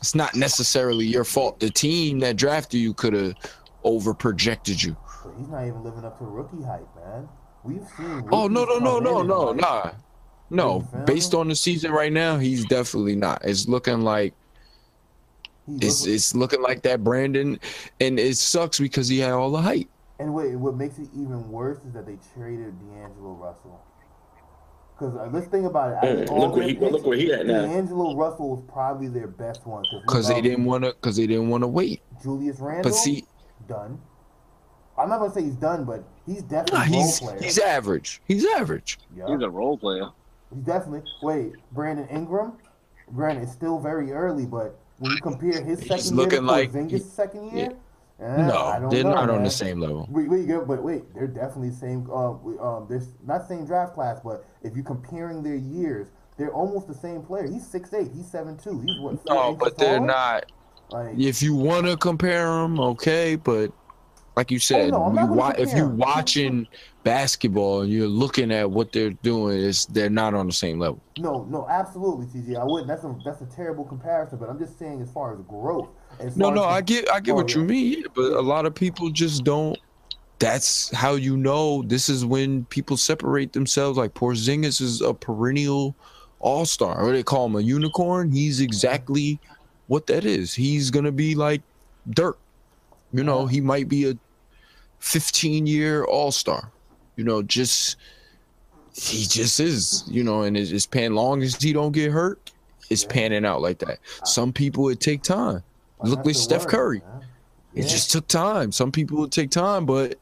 It's 0.00 0.14
not 0.14 0.34
necessarily 0.34 1.06
your 1.06 1.24
fault. 1.24 1.60
The 1.60 1.70
team 1.70 2.18
that 2.20 2.36
drafted 2.36 2.80
you 2.80 2.92
could 2.92 3.14
have 3.14 3.34
over 3.84 4.12
projected 4.12 4.82
you. 4.82 4.94
But 5.24 5.32
he's 5.38 5.48
not 5.48 5.66
even 5.66 5.82
living 5.82 6.04
up 6.04 6.18
to 6.18 6.24
rookie 6.24 6.62
hype, 6.62 6.88
man. 6.96 7.26
We've 7.64 7.86
seen. 7.96 8.28
Oh 8.30 8.48
no 8.48 8.64
no 8.64 8.78
no 8.78 8.98
no 8.98 9.22
no 9.22 9.52
nah. 9.52 9.92
No, 10.50 10.80
based 11.06 11.32
on 11.32 11.48
the 11.48 11.56
season 11.56 11.92
right 11.92 12.12
now, 12.12 12.36
he's 12.36 12.66
definitely 12.66 13.16
not. 13.16 13.40
It's 13.42 13.66
looking 13.68 14.02
like 14.02 14.34
it's 15.68 16.06
it's 16.06 16.34
looking 16.34 16.62
like 16.62 16.82
that 16.82 17.04
Brandon, 17.04 17.58
and 18.00 18.18
it 18.18 18.36
sucks 18.36 18.78
because 18.78 19.08
he 19.08 19.18
had 19.18 19.32
all 19.32 19.50
the 19.50 19.60
hype. 19.60 19.88
And 20.18 20.34
wait, 20.34 20.54
what 20.56 20.76
makes 20.76 20.98
it 20.98 21.08
even 21.14 21.50
worse 21.50 21.78
is 21.86 21.92
that 21.94 22.06
they 22.06 22.18
traded 22.34 22.78
D'Angelo 22.78 23.32
Russell. 23.34 23.80
Because 24.94 25.16
uh, 25.16 25.28
let's 25.32 25.46
think 25.48 25.66
about 25.66 25.90
it. 25.90 25.96
Out 25.96 26.28
Mm, 26.28 26.38
look 26.38 26.54
where 26.54 26.68
he 26.68 26.74
picks, 26.74 26.92
look 26.92 27.06
where 27.06 27.16
he 27.16 27.32
at 27.32 27.46
now. 27.46 27.62
D'Angelo 27.62 28.14
Russell 28.16 28.50
was 28.56 28.64
probably 28.72 29.08
their 29.08 29.26
best 29.26 29.66
one. 29.66 29.84
Cause 30.06 30.28
they 30.28 30.40
didn't 30.40 30.64
want 30.64 30.84
to, 30.84 30.92
cause 30.94 31.16
they 31.16 31.26
didn't 31.26 31.48
want 31.48 31.62
to 31.64 31.68
wait. 31.68 32.02
Julius 32.22 32.60
Randle, 32.60 32.90
But 32.90 32.94
see, 32.96 33.24
done. 33.68 34.00
I'm 34.98 35.08
not 35.08 35.18
gonna 35.18 35.32
say 35.32 35.42
he's 35.42 35.56
done, 35.56 35.84
but 35.84 36.04
he's 36.26 36.42
nah, 36.42 36.62
definitely 36.62 36.78
a 36.78 36.90
role 36.92 37.02
he's 37.02 37.20
player. 37.20 37.42
he's 37.42 37.58
average. 37.58 38.22
He's 38.26 38.46
average. 38.46 38.98
yeah. 39.16 39.26
He's 39.26 39.42
a 39.42 39.50
role 39.50 39.78
player. 39.78 40.08
He's 40.54 40.62
definitely. 40.62 41.10
Wait, 41.22 41.52
Brandon 41.72 42.06
Ingram. 42.08 42.52
Granted, 43.12 43.44
it's 43.44 43.52
still 43.52 43.80
very 43.80 44.12
early, 44.12 44.46
but 44.46 44.78
when 45.02 45.12
you 45.12 45.18
compare 45.20 45.62
his 45.62 45.80
He's 45.80 45.88
second 45.88 46.04
year 46.04 46.10
to 46.10 46.14
looking 46.14 46.46
like- 46.46 46.72
Porzingis' 46.72 47.02
second 47.02 47.50
year, 47.56 47.70
eh, 48.20 48.24
I 48.24 48.46
no, 48.46 48.76
don't 48.80 48.90
they're 48.90 49.02
know, 49.04 49.14
not 49.14 49.30
on 49.30 49.42
the 49.42 49.50
same 49.50 49.80
level. 49.80 50.06
Wait, 50.10 50.28
wait, 50.30 50.46
yeah, 50.46 50.60
but 50.66 50.82
wait, 50.82 51.12
they're 51.14 51.26
definitely 51.26 51.70
the 51.70 51.76
same. 51.76 52.08
Uh, 52.10 52.30
um, 52.62 52.86
there's 52.88 53.08
not 53.26 53.48
same 53.48 53.66
draft 53.66 53.94
class, 53.94 54.20
but 54.22 54.44
if 54.62 54.76
you're 54.76 54.84
comparing 54.84 55.42
their 55.42 55.56
years, 55.56 56.06
they're 56.36 56.52
almost 56.54 56.86
the 56.86 56.94
same 56.94 57.22
player. 57.22 57.48
He's 57.50 57.66
six 57.66 57.92
eight. 57.92 58.10
He's 58.14 58.26
seven 58.30 58.56
two. 58.56 58.80
He's 58.80 58.98
what? 59.00 59.18
No, 59.28 59.54
but 59.54 59.76
they're 59.76 59.96
taller? 59.96 60.06
not. 60.06 60.44
Like, 60.90 61.18
If 61.18 61.42
you 61.42 61.54
want 61.54 61.86
to 61.86 61.96
compare 61.96 62.44
them, 62.46 62.78
okay, 62.78 63.34
but 63.34 63.72
like 64.36 64.50
you 64.50 64.56
oh, 64.56 64.60
said, 64.60 64.92
Oh, 64.92 65.10
no, 65.10 65.22
you 65.22 65.32
wa- 65.32 65.48
if 65.50 65.56
compare 65.70 65.76
you 65.76 65.84
'em. 65.84 65.96
watching 65.98 66.66
basketball 67.04 67.82
and 67.82 67.92
you're 67.92 68.06
looking 68.08 68.50
at 68.52 68.70
what 68.70 68.92
they're 68.92 69.10
doing, 69.10 69.58
is 69.58 69.86
they're 69.86 70.08
not 70.10 70.34
on 70.34 70.46
the 70.46 70.52
same 70.52 70.78
level. 70.78 71.00
no, 71.18 71.44
no, 71.50 71.66
absolutely, 71.68 72.26
TJ. 72.26 72.56
I 72.58 72.64
wouldn't. 72.64 72.88
That's 72.88 73.04
a 73.04 73.14
that's 73.24 73.40
a 73.42 73.46
terrible 73.46 73.84
comparison, 73.84 74.38
but 74.38 74.48
I'm 74.48 74.58
just 74.58 74.78
saying 74.78 75.02
as 75.02 75.10
far 75.10 75.34
as 75.34 75.40
growth. 75.46 75.88
As 76.20 76.36
No, 76.36 76.50
no, 76.50 76.62
as 76.62 76.76
I 76.76 76.80
get, 76.80 77.10
I 77.10 77.20
get 77.20 77.32
Oh, 77.32 77.36
what 77.36 77.50
yeah. 77.50 77.58
you 77.60 77.64
mean, 77.64 78.04
but 78.14 78.32
a 78.32 78.40
lot 78.40 78.66
of 78.66 78.74
people 78.74 79.10
just 79.10 79.44
don't. 79.44 79.78
That's 80.38 80.90
how 80.94 81.14
you 81.14 81.36
know. 81.36 81.82
This 81.82 82.08
is 82.08 82.24
when 82.24 82.64
people 82.66 82.96
separate 82.96 83.52
themselves. 83.52 83.96
Like 83.98 84.14
Porzingis 84.14 84.80
is 84.80 85.00
a 85.00 85.14
perennial 85.14 85.94
all 86.40 86.64
star. 86.64 87.04
What 87.04 87.12
they 87.12 87.22
call 87.22 87.46
him 87.46 87.54
a 87.56 87.60
unicorn. 87.60 88.32
He's 88.32 88.60
exactly 88.60 89.38
what 89.86 90.06
that 90.08 90.24
is. 90.24 90.52
He's 90.54 90.90
gonna 90.90 91.12
be 91.12 91.34
like 91.34 91.62
Dirk. 92.10 92.38
You 93.12 93.22
know, 93.22 93.40
uh-huh. 93.40 93.46
he 93.48 93.60
might 93.60 93.88
be 93.88 94.08
a 94.10 94.14
15 95.02 95.66
year 95.66 96.04
all 96.04 96.30
star. 96.32 96.70
You 97.16 97.24
know, 97.24 97.42
just 97.42 97.96
he 98.94 99.24
just 99.24 99.60
is. 99.60 100.04
You 100.06 100.22
know, 100.24 100.42
and 100.42 100.56
it's, 100.56 100.70
it's 100.70 100.86
pan 100.86 101.14
long 101.14 101.42
as 101.42 101.60
he 101.60 101.72
don't 101.72 101.92
get 101.92 102.10
hurt. 102.10 102.50
It's 102.88 103.02
Yeah. 103.02 103.08
panning 103.10 103.44
out 103.44 103.60
like 103.62 103.78
that. 103.80 103.98
Some 104.24 104.52
people 104.52 104.88
it 104.88 105.00
take 105.00 105.22
time. 105.22 105.62
Look 106.02 106.24
like 106.24 106.34
Steph 106.34 106.62
word, 106.62 106.70
Curry. 106.70 106.98
man. 107.00 107.26
It 107.74 107.82
just 107.88 108.10
took 108.10 108.26
time. 108.28 108.70
Some 108.72 108.92
people 108.92 109.18
would 109.18 109.32
take 109.32 109.50
time, 109.50 109.86
but 109.86 110.18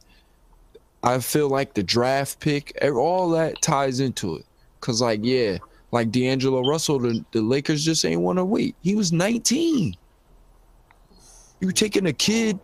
I 1.03 1.18
feel 1.18 1.49
like 1.49 1.74
the 1.74 1.83
draft 1.83 2.39
pick, 2.39 2.76
all 2.85 3.31
that 3.31 3.61
ties 3.62 4.01
into 4.01 4.37
it. 4.37 4.45
Cause 4.81 5.03
like, 5.03 5.20
yeah, 5.22 5.59
like 5.91 6.11
D'Angelo 6.11 6.62
Russell, 6.66 6.99
the, 7.01 7.24
the 7.33 7.41
Lakers 7.43 7.85
just 7.85 8.05
ain't 8.05 8.20
want 8.20 8.39
to 8.39 8.45
wait. 8.45 8.76
He 8.83 8.95
was 8.95 9.11
19. 9.12 9.97
You 11.61 11.66
were 11.66 11.72
taking 11.72 12.07
a 12.07 12.12
kid 12.12 12.59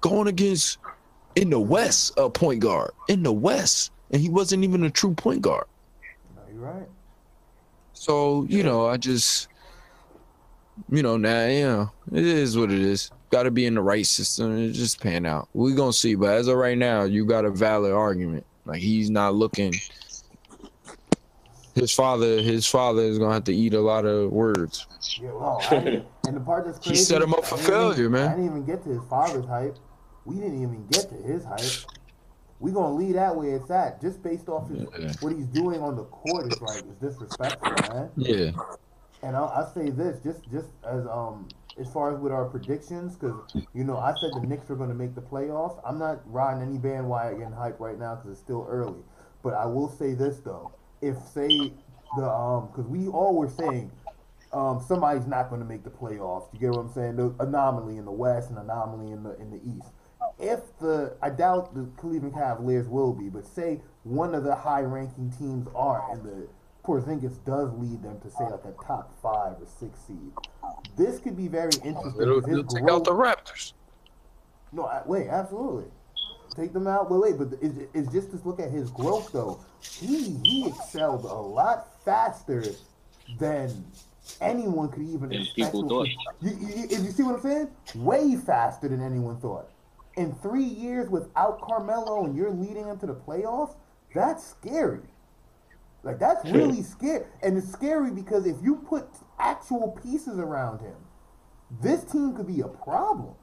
going 0.00 0.26
against 0.26 0.78
in 1.36 1.50
the 1.50 1.60
West, 1.60 2.12
a 2.16 2.28
point 2.30 2.60
guard 2.60 2.90
in 3.08 3.22
the 3.22 3.32
West, 3.32 3.90
and 4.10 4.20
he 4.20 4.28
wasn't 4.28 4.64
even 4.64 4.84
a 4.84 4.90
true 4.90 5.14
point 5.14 5.42
guard. 5.42 5.66
No, 6.36 6.42
you're 6.52 6.60
right. 6.60 6.88
So 7.92 8.44
you 8.48 8.62
know, 8.62 8.86
I 8.86 8.96
just, 8.96 9.48
you 10.90 11.02
know, 11.02 11.16
now 11.16 11.46
you 11.46 11.62
know, 11.64 11.90
it 12.12 12.24
is 12.24 12.56
what 12.56 12.70
it 12.70 12.80
is. 12.80 13.10
Got 13.30 13.44
to 13.44 13.50
be 13.50 13.64
in 13.64 13.74
the 13.74 13.80
right 13.82 14.04
system 14.06 14.50
and 14.50 14.60
it 14.60 14.72
just 14.72 15.00
pan 15.00 15.24
out. 15.24 15.48
We 15.54 15.72
gonna 15.74 15.92
see, 15.92 16.14
but 16.16 16.30
as 16.34 16.48
of 16.48 16.56
right 16.56 16.76
now, 16.76 17.04
you 17.04 17.24
got 17.24 17.44
a 17.46 17.50
valid 17.50 17.92
argument. 17.92 18.44
Like 18.66 18.80
he's 18.80 19.08
not 19.10 19.34
looking. 19.34 19.72
His 21.74 21.90
father, 21.90 22.42
his 22.42 22.66
father 22.66 23.00
is 23.00 23.18
gonna 23.18 23.32
have 23.32 23.44
to 23.44 23.54
eat 23.54 23.72
a 23.72 23.80
lot 23.80 24.04
of 24.04 24.30
words. 24.30 24.86
Yeah, 25.20 25.32
well, 25.32 25.62
I 25.70 25.74
and 26.26 26.36
the 26.36 26.40
part 26.40 26.66
that's 26.66 26.78
crazy, 26.78 26.90
He 26.90 26.96
set 26.96 27.22
him 27.22 27.32
up 27.32 27.46
for 27.46 27.54
I 27.54 27.58
didn't 27.58 27.70
even- 27.72 27.80
failure, 27.94 28.10
man. 28.10 28.28
I 28.28 28.30
didn't 28.32 28.44
even 28.46 28.64
get 28.66 28.82
to 28.84 28.90
his 28.90 29.02
father's 29.08 29.46
hype. 29.46 29.78
We 30.24 30.36
didn't 30.36 30.62
even 30.62 30.86
get 30.86 31.08
to 31.10 31.16
his 31.16 31.44
hype. 31.44 31.74
We 32.60 32.72
gonna 32.72 32.94
leave 32.94 33.14
that 33.14 33.36
where 33.36 33.56
it's 33.56 33.70
at, 33.70 34.00
just 34.00 34.22
based 34.22 34.48
off 34.48 34.68
his, 34.70 34.78
Yeah. 34.98 35.12
what 35.20 35.32
he's 35.32 35.46
doing 35.46 35.80
on 35.80 35.96
the 35.96 36.04
court 36.04 36.46
is 36.46 36.62
like 36.62 36.82
is 36.88 36.96
disrespectful, 36.96 37.80
man. 37.80 38.10
Yeah, 38.16 38.52
And 39.22 39.36
I'll, 39.36 39.48
I'll 39.54 39.72
say 39.72 39.90
this, 39.90 40.20
just 40.22 40.50
just 40.50 40.68
as 40.84 41.06
um 41.06 41.50
as 41.78 41.90
far 41.92 42.14
as 42.14 42.20
with 42.20 42.32
our 42.32 42.46
predictions, 42.46 43.14
because 43.14 43.36
you 43.74 43.84
know 43.84 43.98
I 43.98 44.14
said 44.18 44.34
the 44.34 44.40
Knicks 44.40 44.68
were 44.68 44.76
going 44.76 44.88
to 44.90 44.94
make 44.94 45.14
the 45.14 45.20
playoffs. 45.22 45.80
I'm 45.86 45.98
not 45.98 46.20
riding 46.30 46.62
any 46.62 46.78
bandwagon 46.78 47.52
hype 47.52 47.80
right 47.80 47.98
now 47.98 48.16
because 48.16 48.32
it's 48.32 48.40
still 48.40 48.66
early. 48.68 49.02
But 49.42 49.54
I 49.54 49.66
will 49.66 49.88
say 49.88 50.14
this 50.14 50.38
though, 50.40 50.72
if 51.00 51.16
say 51.18 51.72
the 52.16 52.28
um 52.28 52.68
because 52.68 52.86
we 52.86 53.08
all 53.08 53.34
were 53.36 53.48
saying 53.48 53.92
um 54.52 54.80
somebody's 54.86 55.26
not 55.26 55.48
going 55.48 55.60
to 55.60 55.66
make 55.66 55.84
the 55.84 55.90
playoffs. 55.90 56.52
You 56.52 56.58
get 56.60 56.72
what 56.72 56.80
I'm 56.80 56.92
saying? 56.92 57.16
The 57.16 57.34
anomaly 57.40 57.96
in 57.96 58.04
the 58.04 58.12
West 58.12 58.50
and 58.50 58.58
anomaly 58.58 59.12
in 59.12 59.22
the 59.22 59.36
in 59.40 59.50
the 59.50 59.60
East. 59.64 59.88
If 60.38 60.60
the 60.78 61.14
I 61.22 61.30
doubt 61.30 61.74
the 61.74 61.86
Cleveland 61.96 62.34
Cavaliers 62.34 62.88
will 62.88 63.12
be, 63.12 63.28
but 63.28 63.46
say 63.46 63.80
one 64.04 64.34
of 64.34 64.44
the 64.44 64.54
high-ranking 64.54 65.32
teams 65.38 65.68
are, 65.74 66.04
and 66.10 66.22
the 66.24 66.48
Porzingis 66.84 67.44
does 67.44 67.72
lead 67.74 68.02
them 68.02 68.20
to 68.20 68.30
say 68.30 68.44
like 68.44 68.64
a 68.64 68.72
top 68.84 69.12
five 69.22 69.52
or 69.60 69.66
six 69.78 69.98
seed. 70.00 70.32
This 70.96 71.18
could 71.20 71.36
be 71.36 71.46
very 71.48 71.70
interesting. 71.84 72.22
it'll, 72.22 72.40
'cause 72.40 72.50
his 72.50 72.58
it'll 72.58 72.70
take 72.74 72.88
out 72.90 73.04
the 73.04 73.12
Raptors. 73.12 73.72
no, 74.72 74.84
I, 74.86 75.02
wait, 75.06 75.28
absolutely. 75.28 75.84
Take 76.56 76.72
them 76.72 76.86
out. 76.86 77.10
Wait, 77.10 77.20
wait, 77.32 77.38
but 77.38 77.58
it's, 77.62 77.78
it's 77.94 78.12
just 78.12 78.30
to 78.32 78.40
look 78.46 78.60
at 78.60 78.70
his 78.70 78.90
growth 78.90 79.30
though. 79.32 79.60
He 79.80 80.38
he 80.44 80.66
excelled 80.68 81.24
a 81.24 81.32
lot 81.34 82.02
faster 82.04 82.64
than 83.38 83.84
anyone 84.40 84.88
could 84.88 85.02
even 85.02 85.30
Than 85.30 85.42
expect. 85.42 85.56
people 85.72 85.88
thought. 85.88 86.08
You, 86.40 86.50
you, 86.50 86.84
if 86.90 87.00
you 87.04 87.10
see 87.10 87.22
what 87.22 87.36
I'm 87.36 87.40
saying? 87.42 87.68
Way 87.94 88.36
faster 88.36 88.88
than 88.88 89.00
anyone 89.02 89.38
thought. 89.38 89.68
In 90.16 90.34
three 90.36 90.64
years 90.64 91.08
without 91.08 91.60
Carmelo 91.62 92.24
and 92.24 92.36
you're 92.36 92.50
leading 92.50 92.86
them 92.86 92.98
to 92.98 93.06
the 93.06 93.14
playoffs, 93.14 93.76
that's 94.14 94.46
scary. 94.46 95.00
Like 96.02 96.18
that's 96.18 96.44
really 96.50 96.82
scary, 96.82 97.26
and 97.42 97.56
it's 97.56 97.70
scary 97.70 98.10
because 98.10 98.44
if 98.44 98.56
you 98.62 98.76
put 98.76 99.06
actual 99.38 99.96
pieces 100.02 100.38
around 100.38 100.80
him, 100.80 100.96
this 101.80 102.02
team 102.04 102.34
could 102.34 102.48
be 102.48 102.60
a 102.60 102.68
problem. 102.68 103.34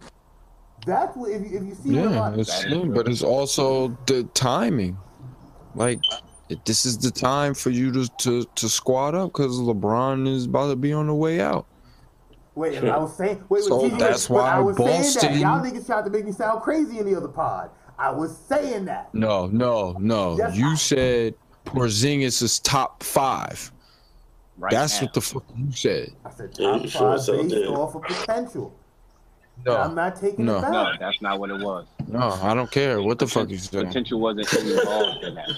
That's 0.86 1.15
what 1.15 1.32
if 1.32 1.41
you, 1.41 1.57
if 1.57 1.63
you 1.63 1.76
see 1.76 1.95
Yeah, 1.95 2.34
it's 2.36 2.63
true. 2.63 2.93
but 2.93 3.07
it's 3.07 3.24
also 3.24 3.97
the 4.07 4.24
timing. 4.34 4.97
Like, 5.74 5.99
this 6.65 6.86
is 6.86 6.97
the 6.97 7.11
time 7.11 7.53
for 7.53 7.70
you 7.70 7.91
to 7.93 8.07
to, 8.20 8.43
to 8.55 8.70
squat 8.70 9.15
up 9.15 9.32
because 9.32 9.57
LeBron 9.57 10.28
is 10.28 10.45
about 10.45 10.67
to 10.67 10.76
be 10.76 10.91
on 10.91 11.07
the 11.07 11.15
way 11.15 11.39
out. 11.39 11.65
Wait, 12.60 12.76
and 12.76 12.89
I 12.89 12.97
was 12.97 13.16
saying, 13.16 13.41
wait, 13.47 13.64
So 13.64 13.82
wait, 13.84 13.93
wait, 13.93 13.99
that's 14.01 14.28
but 14.28 14.36
I 14.39 14.60
why 14.60 14.66
was 14.66 14.76
saying 14.76 15.32
that 15.34 15.39
y'all 15.39 15.64
niggas 15.64 15.86
tried 15.86 16.03
to 16.03 16.10
make 16.10 16.26
me 16.26 16.34
sound 16.34 16.62
crazy 16.62 16.99
in 16.99 17.05
the 17.05 17.16
other 17.16 17.30
pod. 17.30 17.70
I 17.97 18.12
was 18.12 18.36
saying 18.38 18.84
that. 18.86 19.14
No, 19.14 19.47
no, 19.47 19.95
no. 19.97 20.36
Yes, 20.38 20.57
you 20.57 20.68
I- 20.72 20.76
said 20.76 21.36
Porzingis 21.66 22.41
is 22.41 22.60
top 22.60 23.01
five. 23.01 23.72
Right 24.57 24.72
That's 24.74 24.99
now. 24.99 25.05
what 25.05 25.14
the 25.14 25.22
fuck 25.22 25.43
you 25.55 25.72
said. 25.72 26.12
I 26.26 26.32
said 26.32 26.53
top 26.53 26.82
you 26.84 26.89
sure 26.89 27.12
five 27.14 27.22
so 27.22 27.41
based 27.41 27.55
did. 27.55 27.68
off 27.70 27.95
of 27.95 28.01
potential. 28.01 28.76
No, 29.66 29.78
I'm 29.78 29.95
not 29.95 30.18
taking 30.20 30.43
No. 30.43 30.57
it 30.57 30.70
No, 30.70 30.91
that's 30.99 31.22
not 31.22 31.39
what 31.39 31.49
it 31.51 31.62
was. 31.62 31.86
no, 32.10 32.38
I 32.41 32.53
don't 32.53 32.70
care 32.70 33.01
what 33.01 33.20
the 33.20 33.28
fuck 33.28 33.49
you 33.49 33.57
said. 33.57 33.88
Potential 33.88 34.20
wasn't 34.20 34.51
involved 34.53 35.24
in 35.24 35.36
that. 35.36 35.49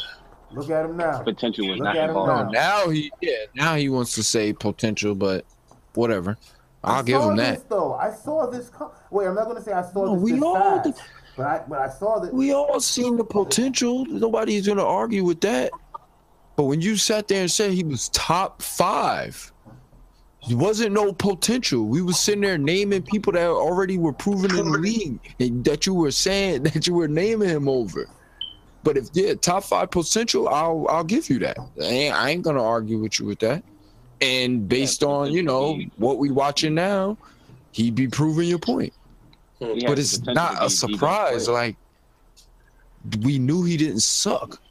Look 0.51 0.69
at 0.69 0.85
him 0.85 0.97
now. 0.97 1.19
Potential 1.23 1.67
was 1.67 1.79
Look 1.79 1.85
not 1.85 1.95
involved. 1.95 2.51
now. 2.53 2.83
Now 2.85 2.89
he, 2.91 3.11
yeah, 3.21 3.45
now 3.55 3.73
he 3.75 3.89
wants 3.89 4.13
to 4.15 4.23
say 4.23 4.53
potential, 4.53 5.15
but 5.15 5.45
whatever. 5.95 6.37
I 6.83 6.97
I'll 6.97 7.03
give 7.03 7.21
saw 7.21 7.29
him 7.29 7.35
this, 7.37 7.59
that. 7.59 7.69
though. 7.69 7.93
I 7.93 8.11
saw 8.11 8.49
this. 8.49 8.69
Com- 8.69 8.91
Wait, 9.11 9.27
I'm 9.27 9.35
not 9.35 9.47
gonna 9.47 9.61
say 9.61 9.71
I 9.71 9.83
saw 9.83 10.05
No, 10.05 10.15
this 10.15 10.23
we 10.23 10.31
this 10.33 10.41
all 10.41 10.55
fast, 10.55 10.83
did. 10.85 10.95
but 11.37 11.45
I 11.45 11.63
but 11.67 11.79
I 11.79 11.89
saw 11.89 12.19
that. 12.19 12.33
We 12.33 12.53
all 12.53 12.79
seen 12.79 13.17
the 13.17 13.23
potential. 13.23 14.05
Nobody's 14.05 14.67
gonna 14.67 14.85
argue 14.85 15.23
with 15.23 15.41
that. 15.41 15.71
But 16.57 16.65
when 16.65 16.81
you 16.81 16.95
sat 16.95 17.27
there 17.27 17.41
and 17.41 17.51
said 17.51 17.71
he 17.71 17.83
was 17.83 18.09
top 18.09 18.61
five, 18.61 19.51
he 20.39 20.55
wasn't 20.55 20.93
no 20.93 21.13
potential. 21.13 21.85
We 21.85 22.01
was 22.01 22.19
sitting 22.19 22.41
there 22.41 22.57
naming 22.57 23.03
people 23.03 23.33
that 23.33 23.47
already 23.47 23.97
were 23.97 24.13
proven 24.13 24.57
in 24.57 24.71
the 24.71 24.77
league 24.79 25.35
and 25.39 25.63
that 25.65 25.85
you 25.85 25.93
were 25.93 26.11
saying 26.11 26.63
that 26.63 26.87
you 26.87 26.93
were 26.93 27.07
naming 27.07 27.49
him 27.49 27.69
over. 27.69 28.07
But 28.83 28.97
if 28.97 29.09
yeah, 29.13 29.35
top 29.35 29.63
five 29.65 29.91
potential, 29.91 30.49
I'll 30.49 30.87
I'll 30.89 31.03
give 31.03 31.29
you 31.29 31.37
that. 31.39 31.57
I 31.79 31.83
ain't, 31.85 32.15
I 32.15 32.29
ain't 32.31 32.41
gonna 32.43 32.63
argue 32.63 32.97
with 32.99 33.19
you 33.19 33.27
with 33.27 33.39
that. 33.39 33.63
And 34.21 34.69
based 34.69 35.03
on 35.03 35.31
you 35.31 35.41
know 35.43 35.79
what 35.97 36.17
we 36.19 36.29
watching 36.31 36.75
now, 36.75 37.17
he'd 37.71 37.95
be 37.95 38.07
proving 38.07 38.47
your 38.47 38.59
point. 38.59 38.93
He 39.59 39.83
But 39.85 39.97
it's 39.99 40.19
not 40.21 40.51
a 40.53 40.53
be 40.53 40.55
the 40.55 40.59
best 40.65 40.79
surprise. 40.79 41.47
Like 41.49 41.75
we 43.23 43.39
knew 43.39 43.63
he 43.63 43.77
didn't 43.77 44.01
suck. 44.01 44.61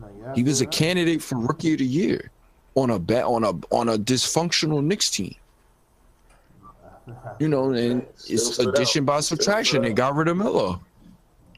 No, 0.00 0.06
He 0.34 0.42
was 0.42 0.60
a 0.60 0.66
candidate 0.66 1.20
for 1.22 1.36
rookie 1.38 1.72
of 1.72 1.78
the 1.80 1.84
year. 1.86 2.30
on 2.74 2.90
a 2.90 2.98
bet 2.98 3.24
on 3.24 3.44
a 3.44 3.50
on 3.70 3.88
a 3.90 3.98
dysfunctional 3.98 4.82
Knicks 4.82 5.10
team. 5.10 5.34
You 7.40 7.48
know, 7.48 7.72
and 7.72 8.06
Still 8.14 8.34
it's 8.36 8.54
stood 8.54 8.68
out. 8.68 8.74
addition 8.74 9.04
by 9.04 9.20
subtraction. 9.20 9.82
They 9.82 9.92
got 9.92 10.14
rid 10.14 10.28
of 10.28 10.36
Melo. 10.36 10.80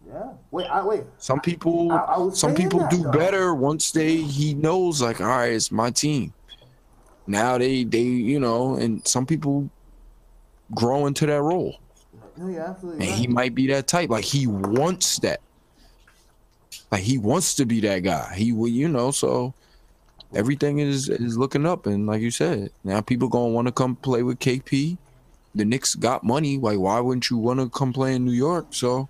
Yeah. 0.08 0.30
Wait. 0.50 0.66
I 0.66 0.82
wait. 0.84 1.02
Some 1.18 1.40
people, 1.40 1.92
I- 1.92 2.14
I 2.16 2.30
some 2.30 2.54
people 2.54 2.80
that, 2.80 2.90
do 2.90 3.02
though. 3.02 3.10
better 3.12 3.54
once 3.54 3.90
they 3.90 4.16
he 4.16 4.54
knows 4.54 5.02
like, 5.02 5.20
all 5.20 5.26
right, 5.26 5.52
it's 5.52 5.70
my 5.70 5.90
team. 5.90 6.32
Now 7.26 7.58
they 7.58 7.84
they 7.84 8.02
you 8.02 8.38
know, 8.40 8.74
and 8.76 9.06
some 9.06 9.26
people 9.26 9.68
grow 10.74 11.06
into 11.06 11.26
that 11.26 11.40
role, 11.42 11.78
No, 12.36 12.48
you're 12.48 12.60
absolutely 12.62 13.04
and 13.06 13.10
right. 13.10 13.18
he 13.20 13.26
might 13.26 13.54
be 13.54 13.66
that 13.68 13.86
type. 13.86 14.10
Like 14.10 14.24
he 14.24 14.46
wants 14.46 15.18
that. 15.20 15.40
Like 16.90 17.02
he 17.02 17.18
wants 17.18 17.54
to 17.56 17.66
be 17.66 17.80
that 17.80 18.00
guy. 18.00 18.34
He 18.34 18.52
will, 18.52 18.68
you 18.68 18.88
know. 18.88 19.10
So 19.10 19.54
everything 20.34 20.78
is 20.78 21.08
is 21.08 21.36
looking 21.38 21.64
up, 21.66 21.86
and 21.86 22.06
like 22.06 22.20
you 22.20 22.30
said, 22.30 22.70
now 22.82 23.00
people 23.00 23.28
gonna 23.28 23.48
want 23.52 23.68
to 23.68 23.72
come 23.72 23.96
play 23.96 24.22
with 24.22 24.38
KP. 24.38 24.96
The 25.56 25.64
Knicks 25.64 25.94
got 25.94 26.24
money. 26.24 26.58
Like, 26.58 26.78
why 26.78 26.98
wouldn't 27.00 27.30
you 27.30 27.36
want 27.38 27.60
to 27.60 27.68
come 27.68 27.92
play 27.92 28.14
in 28.16 28.24
New 28.24 28.32
York? 28.32 28.66
So 28.70 29.08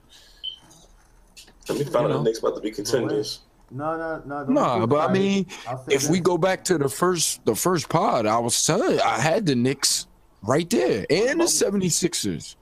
Let 1.69 1.79
me 1.79 1.85
find 1.85 1.95
You 1.95 1.99
out 2.01 2.09
know. 2.09 2.19
the 2.19 2.25
Knicks 2.25 2.39
about 2.41 2.55
to 2.57 2.61
be 2.61 2.71
contenders. 2.71 3.41
No, 3.71 3.97
no, 3.97 4.23
no. 4.25 4.45
don't 4.45 4.55
Nah, 4.55 4.81
get 4.81 4.89
but 4.89 5.11
I 5.11 5.13
mean, 5.13 5.47
I'll 5.67 5.85
if 5.89 6.09
we 6.09 6.21
go 6.21 6.39
back 6.39 6.65
to 6.65 6.79
the 6.79 6.89
first 6.89 7.45
the 7.45 7.55
first 7.55 7.89
pod, 7.89 8.27
I 8.27 8.39
was 8.39 8.65
telling 8.65 9.01
I 9.01 9.19
had 9.19 9.47
the 9.47 9.55
Knicks 9.55 10.07
right 10.43 10.69
there 10.69 11.07
and 11.11 11.41
the 11.41 11.45
76ers. 11.45 12.57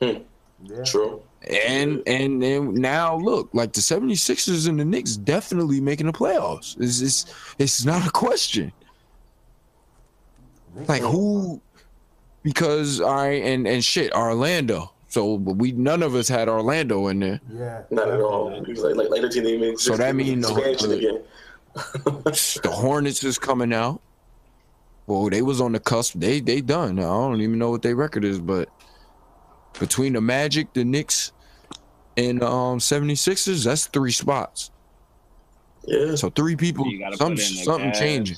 Hmm. 0.00 0.18
yeah. 0.64 0.84
True. 0.84 1.22
And 1.48 2.02
and 2.06 2.42
then 2.42 2.74
now 2.74 3.16
look, 3.16 3.48
like 3.54 3.72
the 3.72 3.80
76ers 3.80 4.68
and 4.68 4.78
the 4.78 4.84
Knicks 4.84 5.16
definitely 5.16 5.80
making 5.80 6.06
the 6.06 6.12
playoffs. 6.12 6.78
It's 6.80 7.00
it's, 7.00 7.34
it's 7.58 7.84
not 7.84 8.06
a 8.06 8.10
question. 8.10 8.72
Like 10.88 11.02
who 11.02 11.60
because 12.42 13.00
all 13.00 13.14
right 13.14 13.42
and 13.42 13.66
and 13.66 13.84
shit, 13.84 14.12
Orlando. 14.12 14.92
So 15.10 15.34
we 15.34 15.72
none 15.72 16.02
of 16.04 16.14
us 16.14 16.28
had 16.28 16.48
Orlando 16.48 17.08
in 17.08 17.18
there. 17.20 17.40
Yeah. 17.52 17.82
Not 17.90 18.08
at 18.08 18.20
all. 18.20 18.48
definitely. 18.50 18.94
Like, 18.94 18.96
like, 18.96 19.10
like 19.10 19.20
the 19.22 19.28
team 19.28 19.42
didn't 19.42 19.62
even 19.64 19.76
So 19.76 19.96
that 19.96 20.14
mean 20.14 20.40
the- 20.40 20.48
expansion 20.54 20.88
the- 20.90 20.96
again. 20.98 21.22
The 21.74 22.70
Hornets 22.72 23.22
is 23.24 23.38
coming 23.38 23.72
out. 23.74 24.00
Well, 25.06 25.28
they 25.28 25.42
was 25.42 25.60
on 25.60 25.72
the 25.72 25.80
cusp. 25.80 26.14
They 26.16 26.40
they 26.40 26.60
done. 26.60 26.98
I 27.00 27.02
don't 27.02 27.40
even 27.40 27.58
know 27.58 27.70
what 27.70 27.82
their 27.82 27.96
record 27.96 28.24
is, 28.24 28.38
but 28.40 28.68
between 29.78 30.12
the 30.12 30.20
Magic, 30.20 30.72
the 30.74 30.84
Knicks, 30.84 31.32
and 32.16 32.42
um 32.44 32.78
76ers, 32.78 33.64
that's 33.64 33.86
three 33.86 34.12
spots. 34.12 34.70
yeah. 35.86 36.14
So 36.14 36.30
three 36.30 36.54
people, 36.54 36.86
You 36.86 37.00
gotta 37.00 37.16
some 37.16 37.34
put 37.34 37.50
in 37.50 37.56
the 37.56 37.62
something 37.64 37.90
Cavs. 37.90 37.98
changing. 37.98 38.36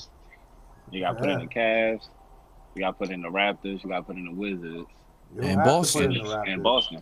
You 0.91 1.01
got 1.01 1.13
to 1.13 1.19
put 1.19 1.29
in 1.29 1.39
the 1.39 1.47
Cavs. 1.47 2.07
You 2.75 2.81
got 2.81 2.87
to 2.91 2.93
put 2.93 3.09
in 3.09 3.21
the 3.23 3.27
Raptors. 3.29 3.83
You 3.83 3.89
got 3.89 3.97
to 3.97 4.03
put 4.03 4.15
in 4.15 4.25
the 4.25 4.31
Wizards 4.31 4.87
You 5.35 5.41
And 5.43 5.63
Boston. 5.63 6.11
in 6.15 6.25
and 6.47 6.63
Boston. 6.63 7.01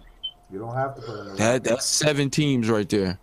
You 0.52 0.60
don't 0.60 0.74
have 0.76 0.96
to 0.96 1.02
put 1.02 1.20
in 1.20 1.26
the 1.28 1.34
that, 1.36 1.64
That's 1.64 1.86
seven 1.86 2.30
teams 2.30 2.70
right 2.70 2.88
there. 2.90 3.20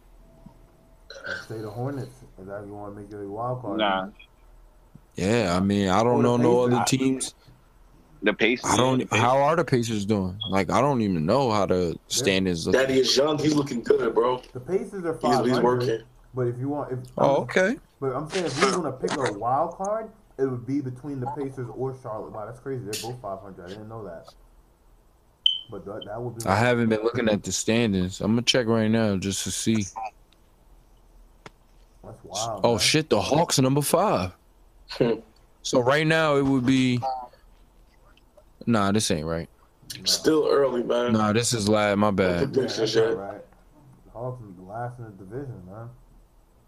Say 1.48 1.58
the 1.58 1.70
Hornets. 1.70 2.10
Is 2.40 2.46
that 2.46 2.64
you 2.66 2.74
want 2.74 2.94
to 2.94 3.00
make 3.00 3.10
your 3.10 3.28
wild 3.28 3.60
card? 3.62 3.78
Nah, 3.78 4.08
Yeah, 5.16 5.56
I 5.56 5.60
mean, 5.60 5.88
I 5.88 6.02
don't 6.02 6.18
the 6.18 6.22
know 6.22 6.36
no 6.36 6.60
other 6.62 6.84
teams. 6.86 7.34
the 8.22 8.32
Pacers. 8.32 8.70
I 8.70 8.76
don't. 8.76 8.98
Pacers. 9.00 9.18
How 9.18 9.38
are 9.38 9.56
the 9.56 9.64
Pacers 9.64 10.06
doing? 10.06 10.38
Like, 10.48 10.70
I 10.70 10.80
don't 10.80 11.00
even 11.02 11.26
know 11.26 11.50
how 11.50 11.66
the 11.66 11.96
standings 12.06 12.66
look. 12.66 12.74
Daddy 12.76 13.00
is 13.00 13.16
young. 13.16 13.38
He's 13.38 13.54
looking 13.54 13.82
good, 13.82 14.14
bro. 14.14 14.40
The 14.52 14.60
Pacers 14.60 15.04
are 15.04 15.12
He's, 15.14 15.22
500. 15.22 15.48
he's 15.50 15.60
working. 15.60 16.00
But 16.34 16.46
if 16.46 16.58
you 16.58 16.68
want, 16.68 16.92
if 16.92 17.00
Oh, 17.18 17.36
okay. 17.42 17.76
But 18.00 18.14
I'm 18.14 18.30
saying 18.30 18.46
if 18.46 18.60
you're 18.60 18.70
gonna 18.70 18.92
pick 18.92 19.12
a 19.16 19.32
wild 19.32 19.74
card, 19.76 20.10
it 20.38 20.44
would 20.44 20.66
be 20.66 20.80
between 20.80 21.18
the 21.20 21.26
Pacers 21.36 21.68
or 21.74 21.96
Charlotte. 22.00 22.32
Wow, 22.32 22.46
that's 22.46 22.60
crazy. 22.60 22.84
They're 22.84 23.02
both 23.10 23.20
500. 23.20 23.64
I 23.64 23.68
didn't 23.68 23.88
know 23.88 24.04
that. 24.04 24.32
But 25.70 25.84
that, 25.84 26.04
that 26.06 26.20
would 26.20 26.38
be. 26.38 26.46
I 26.46 26.54
haven't 26.56 26.88
been 26.88 27.02
looking 27.02 27.28
at 27.28 27.42
the 27.42 27.52
standings. 27.52 28.20
I'm 28.20 28.32
gonna 28.32 28.42
check 28.42 28.66
right 28.66 28.88
now 28.90 29.16
just 29.16 29.44
to 29.44 29.50
see. 29.50 29.84
That's 32.04 32.24
wild. 32.24 32.60
Oh 32.64 32.70
man. 32.72 32.78
shit, 32.78 33.10
the 33.10 33.20
Hawks 33.20 33.58
are 33.58 33.62
number 33.62 33.82
five. 33.82 34.32
So 35.62 35.80
right 35.80 36.06
now 36.06 36.36
it 36.36 36.42
would 36.46 36.64
be. 36.64 36.98
Nah, 38.64 38.90
this 38.90 39.10
ain't 39.10 39.26
right. 39.26 39.50
Still 40.04 40.48
early, 40.48 40.82
man. 40.82 41.12
Nah, 41.12 41.34
this 41.34 41.52
is 41.52 41.68
lad. 41.68 41.98
My 41.98 42.06
Yeah, 42.06 42.10
bad. 42.12 42.54
that's 42.54 42.78
Predictions, 42.78 42.96
not 42.96 43.16
right. 43.18 43.40
The 44.06 44.10
Hawks 44.12 44.42
is 44.42 44.56
the 44.56 44.62
last 44.62 44.98
in 44.98 45.04
the 45.04 45.10
division, 45.10 45.62
man. 45.68 45.88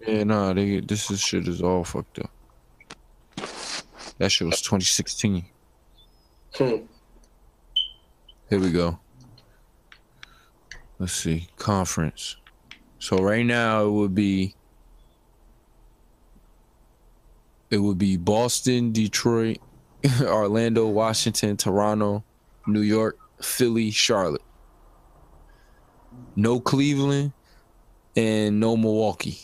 Yeah, 0.07 0.24
nah, 0.24 0.53
they 0.53 0.80
this 0.80 1.11
is 1.11 1.20
shit 1.20 1.48
is 1.48 1.62
all 1.62 1.82
fucked 1.84 2.18
up. 2.18 2.30
That 4.18 4.30
shit 4.30 4.46
was 4.46 4.61
2016. 4.61 5.46
Hmm. 6.57 6.76
Here 8.51 8.59
we 8.59 8.72
go. 8.72 8.98
Let's 10.98 11.12
see. 11.12 11.48
Conference. 11.57 12.36
So 12.98 13.18
right 13.18 13.46
now 13.46 13.84
it 13.86 13.90
would 13.90 14.14
be 14.14 14.55
it 17.70 17.78
would 17.78 17.96
be 17.98 18.16
Boston, 18.16 18.92
Detroit, 18.92 19.59
Orlando, 20.22 20.88
Washington, 20.88 21.57
Toronto, 21.57 22.24
New 22.66 22.80
York, 22.80 23.18
Philly, 23.40 23.90
Charlotte. 23.92 24.42
No 26.34 26.59
Cleveland 26.61 27.32
and 28.16 28.59
no 28.59 28.76
Milwaukee 28.76 29.38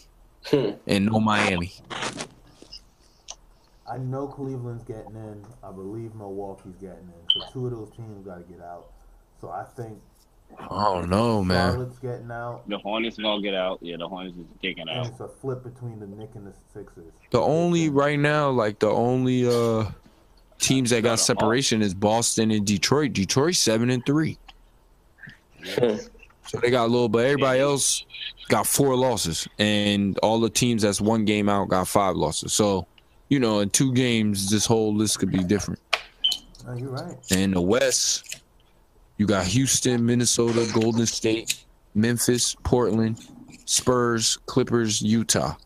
Hmm. 0.50 0.70
and 0.86 1.07
no 1.07 1.20
Miami. 1.20 1.72
I 3.88 3.98
know 3.98 4.26
Cleveland's 4.26 4.82
getting 4.84 5.14
in. 5.14 5.44
I 5.62 5.70
believe 5.70 6.14
Milwaukee's 6.14 6.74
getting 6.80 6.98
in. 7.09 7.40
So 7.40 7.52
two 7.52 7.66
of 7.66 7.72
those 7.72 7.90
teams 7.96 8.24
got 8.26 8.36
to 8.36 8.52
get 8.52 8.61
out. 8.61 8.90
So 9.41 9.51
I 9.51 9.64
think 9.76 9.99
Oh 10.70 11.05
don't 11.05 11.47
man. 11.47 11.72
Charlotte's 11.72 11.99
getting 11.99 12.30
out. 12.30 12.62
The 12.68 12.78
Hornets 12.78 13.18
gonna 13.18 13.43
get 13.43 13.55
out. 13.55 13.78
Yeah, 13.82 13.97
the 13.99 14.09
Hornets 14.09 14.37
is 14.39 14.45
kicking 14.62 14.89
And 14.89 15.01
out. 15.01 15.07
it's 15.09 15.20
a 15.20 15.28
flip 15.28 15.62
between 15.64 15.99
the 16.01 16.07
Knicks 16.07 16.34
and 16.37 16.47
the 16.47 16.55
Sixers. 16.72 17.12
The 17.30 17.41
only 17.41 17.91
right 17.91 18.18
now, 18.18 18.51
like 18.51 18.78
the 18.78 18.89
only 18.89 19.47
uh 19.49 19.91
teams 20.59 20.91
that 20.91 21.03
got 21.03 21.18
separation 21.18 21.82
is 21.82 21.93
Boston 21.95 22.51
and 22.51 22.66
Detroit. 22.66 23.12
Detroit 23.12 23.55
seven 23.57 23.91
and 23.91 24.05
three. 24.07 24.39
So 26.49 26.61
they 26.61 26.70
got 26.70 26.84
a 26.84 26.87
little, 26.87 27.09
but 27.09 27.24
everybody 27.24 27.59
else 27.59 28.05
got 28.49 28.68
four 28.68 28.95
losses, 28.95 29.49
and 29.59 30.16
all 30.20 30.39
the 30.39 30.49
teams 30.49 30.82
that's 30.82 31.01
one 31.01 31.24
game 31.24 31.49
out 31.49 31.68
got 31.68 31.89
five 31.89 32.14
losses. 32.14 32.53
So, 32.53 32.87
you 33.30 33.41
know, 33.41 33.59
in 33.59 33.70
two 33.70 33.93
games, 33.93 34.49
this 34.49 34.64
whole 34.64 34.95
list 34.95 35.18
could 35.18 35.32
be 35.32 35.43
different. 35.43 35.80
No, 36.64 36.74
you're 36.74 36.91
right. 36.91 37.16
And 37.32 37.53
the 37.53 37.61
West, 37.61 38.43
you 39.18 39.26
got 39.26 39.46
Houston, 39.46 40.04
Minnesota, 40.04 40.68
Golden 40.72 41.06
State, 41.06 41.64
Memphis, 41.94 42.54
Portland, 42.62 43.18
Spurs, 43.64 44.38
Clippers, 44.46 45.00
Utah. 45.02 45.56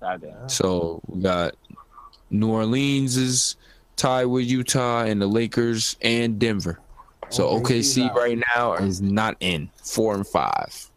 Goddamn. 0.00 0.48
So 0.48 1.00
we 1.06 1.22
got 1.22 1.54
New 2.30 2.50
Orleans 2.50 3.16
is 3.16 3.56
tied 3.96 4.26
with 4.26 4.46
Utah 4.46 5.02
and 5.02 5.20
the 5.20 5.26
Lakers 5.26 5.96
and 6.02 6.38
Denver. 6.38 6.80
So 7.30 7.60
OKC 7.60 8.12
right 8.14 8.38
now 8.54 8.74
is 8.74 9.02
not 9.02 9.36
in 9.40 9.70
four 9.82 10.14
and 10.14 10.26
five. 10.26 10.90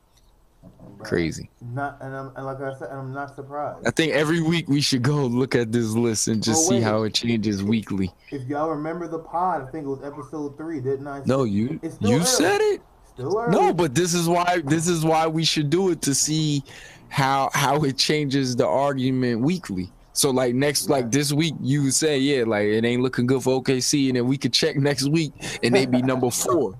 Right. 1.01 1.09
Crazy. 1.09 1.49
Not 1.61 1.97
and 2.01 2.15
I'm 2.15 2.31
and 2.35 2.45
like 2.45 2.61
I 2.61 2.73
said, 2.77 2.89
I'm 2.91 3.13
not 3.13 3.35
surprised. 3.35 3.87
I 3.87 3.91
think 3.91 4.13
every 4.13 4.41
week 4.41 4.69
we 4.69 4.81
should 4.81 5.01
go 5.01 5.25
look 5.25 5.55
at 5.55 5.71
this 5.71 5.91
list 5.91 6.27
and 6.27 6.41
just 6.43 6.65
Oh, 6.67 6.69
see 6.69 6.81
how 6.81 7.03
it 7.03 7.13
changes 7.13 7.63
weekly. 7.63 8.11
If 8.31 8.47
y'all 8.47 8.69
remember 8.69 9.07
the 9.07 9.19
pod, 9.19 9.67
I 9.67 9.71
think 9.71 9.85
it 9.85 9.89
was 9.89 10.03
episode 10.03 10.57
three, 10.57 10.79
didn't 10.79 11.07
I? 11.07 11.21
No, 11.25 11.43
you 11.43 11.79
you 12.01 12.15
early. 12.17 12.25
said 12.25 12.61
it. 12.61 12.81
Still 13.13 13.37
early. 13.37 13.51
No, 13.51 13.73
but 13.73 13.93
this 13.95 14.13
is 14.13 14.27
why 14.29 14.61
this 14.65 14.87
is 14.87 15.03
why 15.03 15.27
we 15.27 15.43
should 15.43 15.69
do 15.69 15.89
it 15.89 16.01
to 16.03 16.13
see 16.15 16.63
how 17.09 17.49
how 17.53 17.83
it 17.83 17.97
changes 17.97 18.55
the 18.55 18.65
argument 18.67 19.41
weekly. 19.41 19.91
So 20.13 20.29
like 20.29 20.53
next 20.53 20.89
like 20.89 21.09
this 21.11 21.31
week 21.33 21.55
you 21.61 21.83
would 21.83 21.93
say 21.93 22.19
yeah 22.19 22.43
like 22.43 22.65
it 22.67 22.83
ain't 22.85 23.01
looking 23.01 23.25
good 23.25 23.41
for 23.43 23.61
OKC 23.61 24.07
and 24.09 24.17
then 24.17 24.27
we 24.27 24.37
could 24.37 24.53
check 24.53 24.75
next 24.75 25.09
week 25.09 25.33
and 25.63 25.73
they 25.73 25.85
be 25.85 26.01
number 26.01 26.29
four. 26.29 26.75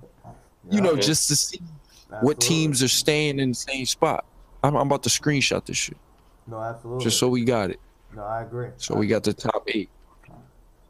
You 0.69 0.81
know 0.81 0.93
Yeah. 0.93 1.01
just 1.01 1.27
to 1.29 1.35
see 1.35 1.61
what 2.21 2.39
teams 2.41 2.83
are 2.83 2.87
staying 2.87 3.39
in 3.39 3.49
the 3.49 3.55
same 3.55 3.85
spot. 3.85 4.25
I'm, 4.63 4.75
I'm 4.75 4.87
about 4.87 5.03
to 5.03 5.09
screenshot 5.09 5.65
this 5.65 5.77
shit 5.77 5.97
No, 6.47 6.59
absolutely. 6.61 7.03
just 7.03 7.17
so 7.17 7.27
we 7.29 7.43
got 7.43 7.69
it. 7.71 7.79
No, 8.15 8.23
I 8.23 8.43
agree. 8.43 8.69
So 8.77 8.95
we 8.95 9.07
got 9.07 9.23
the 9.23 9.33
top 9.33 9.63
eight. 9.67 9.89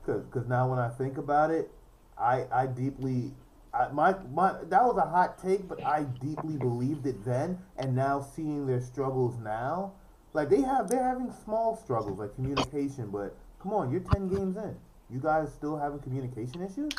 Because 0.05 0.47
now 0.47 0.67
when 0.69 0.79
I 0.79 0.89
think 0.89 1.17
about 1.17 1.51
it, 1.51 1.69
I 2.17 2.45
I 2.51 2.65
deeply. 2.65 3.31
I, 3.73 3.87
my 3.89 4.15
my 4.33 4.53
that 4.69 4.83
was 4.83 4.97
a 4.97 5.07
hot 5.07 5.37
take, 5.41 5.67
but 5.67 5.85
I 5.85 6.03
deeply 6.03 6.57
believed 6.57 7.05
it 7.05 7.23
then, 7.23 7.57
and 7.77 7.95
now 7.95 8.19
seeing 8.19 8.65
their 8.65 8.81
struggles 8.81 9.37
now, 9.37 9.93
like 10.33 10.49
they 10.49 10.61
have 10.61 10.89
they're 10.89 11.03
having 11.03 11.31
small 11.45 11.75
struggles 11.77 12.19
like 12.19 12.33
communication. 12.35 13.09
But 13.11 13.35
come 13.61 13.73
on, 13.73 13.91
you're 13.91 14.01
ten 14.01 14.27
games 14.27 14.57
in, 14.57 14.75
you 15.09 15.19
guys 15.21 15.53
still 15.53 15.77
having 15.77 15.99
communication 15.99 16.63
issues? 16.63 16.91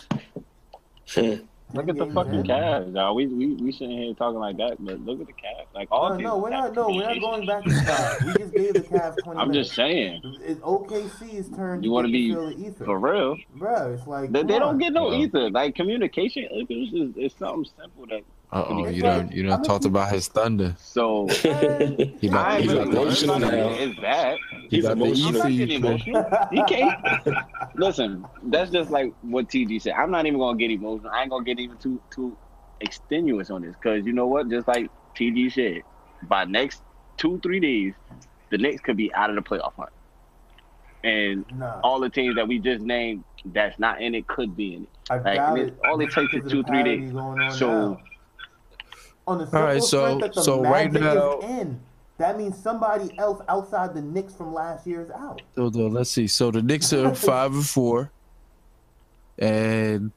Hmm. 1.09 1.45
Look 1.75 1.89
at 1.89 1.97
the 1.97 2.05
games 2.05 2.14
fucking 2.14 2.35
in. 2.35 2.43
Cavs, 2.45 2.93
dog. 2.95 3.16
We 3.16 3.27
we 3.29 3.55
we 3.55 3.73
sitting 3.73 3.97
here 3.97 4.14
talking 4.14 4.39
like 4.41 4.57
that, 4.59 4.77
but 4.81 5.01
look 5.01 5.20
at 5.20 5.27
the 5.27 5.33
Cavs. 5.33 5.66
Like 5.75 5.89
all 5.91 6.11
No, 6.11 6.16
teams 6.16 6.25
no, 6.25 6.39
we're 6.39 6.51
not. 6.51 6.75
No, 6.75 6.89
we're 6.91 7.03
not 7.14 7.20
going 7.20 7.47
back 7.47 7.64
to 7.64 7.70
the 7.70 7.77
Cavs. 7.77 8.25
We 8.27 8.33
just 8.35 8.55
gave 8.55 8.75
the 8.75 8.81
Cavs 8.81 9.16
20 9.23 9.41
I'm 9.41 9.49
minutes. 9.49 9.68
just 9.68 9.77
saying, 9.77 10.20
It's 10.43 10.61
OKC's 10.61 11.49
turn 11.57 11.83
You 11.83 11.91
wanna 11.93 12.09
be 12.09 12.29
to 12.29 12.35
feel 12.35 12.47
the 12.49 12.66
ether. 12.66 12.85
for 12.85 12.99
real. 12.99 13.37
Bro, 13.57 13.95
it's 13.95 14.07
like 14.07 14.33
They, 14.33 14.43
they 14.43 14.59
don't 14.59 14.79
get 14.79 14.93
no 14.93 15.05
Well. 15.09 15.14
ether. 15.14 15.51
Like 15.51 15.75
communication 15.75 16.45
is, 16.68 16.93
is, 16.93 17.16
is 17.16 17.33
something 17.39 17.66
simple 17.81 18.07
that. 18.07 18.23
Uh 18.53 18.64
oh, 18.68 18.86
you 18.88 19.03
like- 19.03 19.20
don't 19.20 19.32
you 19.32 19.42
I'm 19.44 19.48
don't 19.48 19.61
a- 19.61 19.64
talked 19.64 19.84
about 19.86 20.11
his 20.12 20.28
thunder. 20.28 20.74
So 20.78 21.26
He 21.28 21.48
I 21.48 21.53
about, 22.28 22.53
ain't 22.61 22.62
he 22.64 22.68
really 22.68 22.82
about, 22.82 22.92
emotional 22.92 23.38
now. 23.38 23.48
it. 23.48 23.80
It's 23.88 24.00
that. 24.03 24.38
he 24.68 24.76
He's 24.76 24.84
about 24.84 24.98
to 24.98 25.05
emotional. 25.05 25.28
I'm 25.28 25.38
not 25.38 25.48
getting 25.59 25.84
emotional. 25.84 26.26
He 26.50 26.62
can't. 26.64 27.26
Listen, 27.76 28.26
that's 28.42 28.70
just 28.70 28.90
like 28.90 29.14
what 29.22 29.48
TG 29.48 29.80
said. 29.80 29.94
I'm 29.94 30.11
not 30.11 30.26
even 30.26 30.38
gonna 30.38 30.59
get 30.59 30.70
emotional. 30.70 31.11
I 31.12 31.22
ain't 31.22 31.30
gonna 31.30 31.44
get 31.44 31.59
even 31.61 31.78
too 31.78 32.03
too 32.11 32.36
extenuous 32.80 33.48
on 33.50 33.62
this 33.62 33.74
because 33.74 34.05
you 34.05 34.12
know 34.12 34.26
what? 34.26 34.48
Just 34.50 34.68
like 34.68 34.90
TG 35.18 35.50
said, 35.53 35.82
by 36.28 36.44
next 36.44 36.82
two 37.16 37.40
three 37.42 37.59
days, 37.61 37.94
the 38.50 38.59
Knicks 38.59 38.82
could 38.82 38.98
be 38.98 39.11
out 39.14 39.30
of 39.30 39.36
the 39.36 39.42
playoff 39.42 39.72
hunt, 39.78 39.88
and 41.05 41.44
Nah, 41.55 41.80
all 41.82 42.00
the 42.00 42.11
teams 42.11 42.36
that 42.36 42.46
we 42.46 42.59
just 42.59 42.84
named 42.84 43.24
that's 43.46 43.78
not 43.78 44.00
in 44.03 44.14
it 44.14 44.26
could 44.28 44.55
be 44.55 44.74
in 44.74 44.82
it. 44.82 44.88
Like, 45.11 45.59
it. 45.59 45.68
it- 45.68 45.78
all 45.88 45.98
it 46.00 46.11
takes 46.12 46.34
is 46.34 46.50
two, 46.50 46.62
three 46.64 46.82
days. 46.82 47.12
So- 47.57 47.92
now. 47.92 48.00
On 49.27 49.39
the 49.39 49.45
simple 49.45 49.59
All 49.61 49.64
right, 49.66 49.83
so- 49.83 50.05
strength 50.05 50.20
that 50.23 50.35
the 50.35 50.43
so 50.43 50.62
right 50.62 50.93
Magic 50.93 51.03
now- 51.14 51.39
is 51.39 51.45
in, 51.61 51.81
that 52.18 52.39
means 52.39 52.57
somebody 52.57 53.16
else 53.18 53.43
outside 53.49 53.95
the 53.95 54.01
Knicks 54.03 54.35
from 54.35 54.53
last 54.55 54.87
year 54.87 55.01
is 55.03 55.11
out. 55.11 55.43
So, 55.57 55.70
though, 55.70 55.87
let's 55.89 56.11
see. 56.11 56.27
So 56.27 56.51
the 56.51 56.62
Knicks 56.62 56.93
are 56.93 57.14
five 57.14 57.53
and 57.53 57.66
four, 57.66 58.11
and 59.39 60.12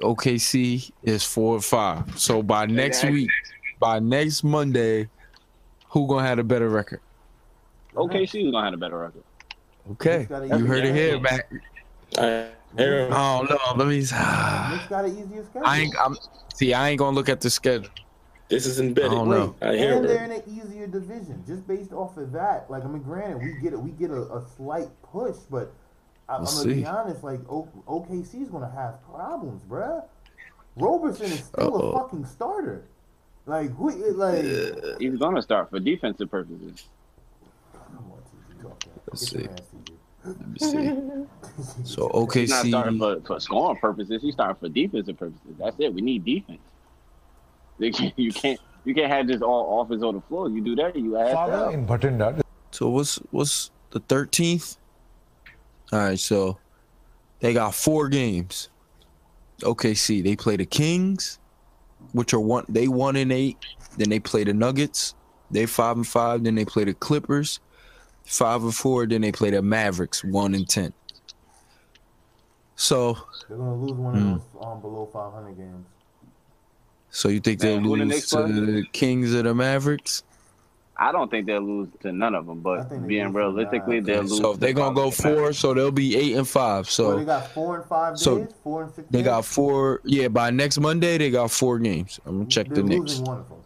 OKC 0.00 0.92
is 1.02 1.24
four 1.24 1.56
and 1.56 1.64
five. 1.64 2.18
So 2.18 2.42
by 2.42 2.66
next 2.66 2.98
Exactly. 2.98 3.20
week, 3.22 3.30
by 3.80 3.98
next 4.00 4.44
Monday, 4.44 5.08
who 5.88 6.06
gonna 6.06 6.26
have 6.26 6.38
a 6.38 6.44
better 6.44 6.68
record? 6.68 7.00
OKC 7.96 8.46
is 8.46 8.52
gonna 8.52 8.64
have 8.64 8.74
a 8.74 8.76
better 8.76 8.98
record. 8.98 9.22
Okay, 9.92 10.18
Knicks 10.18 10.28
got 10.30 10.42
a 10.42 10.58
you 10.58 10.66
heard 10.66 10.84
it 10.84 10.94
here, 10.94 11.18
schedule. 11.20 11.20
Mac. 11.22 11.50
I, 12.18 12.48
Oh 12.76 13.46
no, 13.48 13.56
let 13.76 13.86
me. 13.88 13.98
Knicks 13.98 14.10
got 14.10 15.04
an 15.04 15.16
easier 15.16 15.44
schedule. 15.44 15.62
I 15.66 15.78
ain't. 15.80 15.94
I'm. 16.04 16.16
See, 16.54 16.74
I 16.74 16.88
ain't 16.90 16.98
gonna 16.98 17.14
look 17.14 17.28
at 17.28 17.40
the 17.40 17.50
schedule. 17.50 17.88
This 18.54 18.66
is 18.66 18.80
embedded. 18.80 19.10
I 19.10 19.14
don't 19.14 19.28
know. 19.30 19.54
I 19.60 19.76
hear 19.76 19.96
and 19.96 20.04
it. 20.04 20.08
they're 20.08 20.24
in 20.24 20.32
an 20.32 20.42
easier 20.46 20.86
division. 20.86 21.42
Just 21.46 21.66
based 21.66 21.92
off 21.92 22.16
of 22.16 22.32
that, 22.32 22.70
like 22.70 22.84
I 22.84 22.88
mean, 22.88 23.02
granted, 23.02 23.38
we 23.38 23.60
get 23.60 23.72
it, 23.72 23.80
we 23.80 23.90
get 23.90 24.10
a, 24.10 24.22
a 24.22 24.44
slight 24.56 24.88
push, 25.02 25.36
but 25.50 25.72
I, 26.28 26.36
I'm 26.36 26.42
We'll 26.44 26.62
gonna 26.64 26.74
be 26.74 26.86
honest, 26.86 27.24
like 27.24 27.40
o, 27.50 27.68
OKC 27.86 28.42
is 28.42 28.48
gonna 28.48 28.70
have 28.70 29.02
problems, 29.04 29.62
bruh. 29.68 30.04
Roberson 30.76 31.26
is 31.26 31.44
still 31.44 31.74
Uh-oh. 31.76 31.90
a 31.90 32.00
fucking 32.00 32.24
starter. 32.26 32.84
Like 33.46 33.70
who? 33.76 33.90
Like 34.12 34.44
He's 35.00 35.18
gonna 35.18 35.42
start 35.42 35.70
for 35.70 35.78
defensive 35.80 36.30
purposes. 36.30 36.88
come 37.72 38.10
on, 38.12 38.18
TG, 38.22 38.62
talk 38.62 38.80
that. 38.80 38.90
Let's 39.08 39.28
see. 39.30 39.48
Let 40.24 40.48
me 40.48 40.58
see. 40.58 41.26
So 41.84 42.26
He's 42.32 42.50
not 42.50 42.66
starting 42.66 42.98
for, 42.98 43.20
for 43.20 43.38
scoring 43.38 43.76
purposes. 43.78 44.22
He's 44.22 44.34
starting 44.34 44.56
for 44.56 44.68
defensive 44.68 45.18
purposes. 45.18 45.54
That's 45.58 45.76
it. 45.78 45.92
We 45.92 46.00
need 46.00 46.24
defense. 46.24 46.58
They 47.78 47.90
can't, 47.90 48.16
you 48.18 48.32
can't 48.32 48.60
you 48.84 48.94
can't 48.94 49.10
have 49.10 49.26
this 49.26 49.42
all 49.42 49.80
offense 49.82 50.02
on 50.02 50.14
the 50.14 50.20
floor. 50.22 50.48
You 50.50 50.60
do 50.62 50.74
that, 50.76 50.94
you 50.96 51.16
ass 51.16 51.32
Father 51.32 51.52
out. 51.54 51.74
in 51.74 51.86
Bhatinda 51.86 52.40
So 52.70 52.88
what's 52.90 53.16
what's 53.30 53.70
the 53.90 54.00
thirteenth? 54.00 54.76
All 55.92 55.98
right, 55.98 56.18
so 56.18 56.58
they 57.40 57.52
got 57.52 57.74
four 57.74 58.08
games. 58.08 58.68
OKC 59.60 60.22
they 60.24 60.34
play 60.36 60.56
the 60.56 60.66
Kings, 60.66 61.38
which 62.12 62.34
are 62.34 62.40
one 62.40 62.64
they 62.68 62.88
one 62.88 63.16
and 63.16 63.32
eight. 63.32 63.56
Then 63.96 64.08
they 64.10 64.18
play 64.20 64.44
the 64.44 64.52
Nuggets. 64.52 65.14
They 65.50 65.66
five 65.66 65.96
and 65.96 66.06
five. 66.06 66.42
Then 66.44 66.54
they 66.56 66.64
play 66.64 66.84
the 66.84 66.94
Clippers, 66.94 67.60
five 68.24 68.62
and 68.64 68.74
four. 68.74 69.06
Then 69.06 69.20
they 69.20 69.30
play 69.32 69.50
the 69.50 69.62
Mavericks, 69.62 70.24
one 70.24 70.54
and 70.54 70.68
ten. 70.68 70.92
So 72.76 73.16
They're 73.48 73.56
gonna 73.56 73.76
lose 73.76 73.92
one 73.92 74.14
Hmm. 74.14 74.32
of 74.34 74.42
those 74.52 74.64
um, 74.66 74.80
below 74.80 75.08
500 75.12 75.56
games. 75.56 75.86
So 77.14 77.28
you 77.28 77.40
think 77.40 77.60
they'll 77.60 77.76
Man, 77.80 77.84
who 77.84 77.96
the 77.98 78.04
lose 78.06 78.26
to 78.26 78.42
the 78.42 78.84
Kings 78.92 79.34
or 79.34 79.42
the 79.42 79.54
Mavericks? 79.54 80.22
I 80.96 81.10
don't 81.10 81.28
think 81.30 81.46
they'll 81.46 81.60
lose 81.60 81.88
to 82.02 82.12
none 82.12 82.34
of 82.36 82.46
them, 82.46 82.60
but 82.60 82.88
think 82.88 83.02
they 83.02 83.08
being 83.08 83.32
realistically, 83.32 83.96
nine. 83.96 84.04
they'll 84.04 84.22
lose. 84.22 84.36
So 84.38 84.52
if 84.52 84.60
they're 84.60 84.72
gonna 84.72 84.94
go 84.94 85.10
four, 85.10 85.52
so 85.52 85.74
they'll 85.74 85.90
be 85.90 86.16
eight 86.16 86.36
and 86.36 86.46
five. 86.46 86.88
So 86.88 87.10
So 87.12 87.18
they 87.18 87.24
got 87.24 87.50
four 87.52 87.76
and 87.80 87.84
five 87.86 88.16
so 88.18 88.38
days, 88.38 88.48
four 88.62 88.82
and 88.84 88.92
six. 88.94 89.08
They 89.10 89.18
days? 89.18 89.24
got 89.26 89.44
four. 89.44 90.00
Yeah, 90.04 90.28
by 90.28 90.50
next 90.50 90.78
Monday 90.78 91.18
they 91.18 91.30
got 91.30 91.50
four 91.50 91.78
games. 91.80 92.20
I'm 92.26 92.36
gonna 92.38 92.48
check 92.48 92.68
They're 92.68 92.76
the 92.76 92.82
Knicks. 92.84 93.00
losing 93.00 93.24
one 93.24 93.38
of 93.38 93.48
them. 93.48 93.58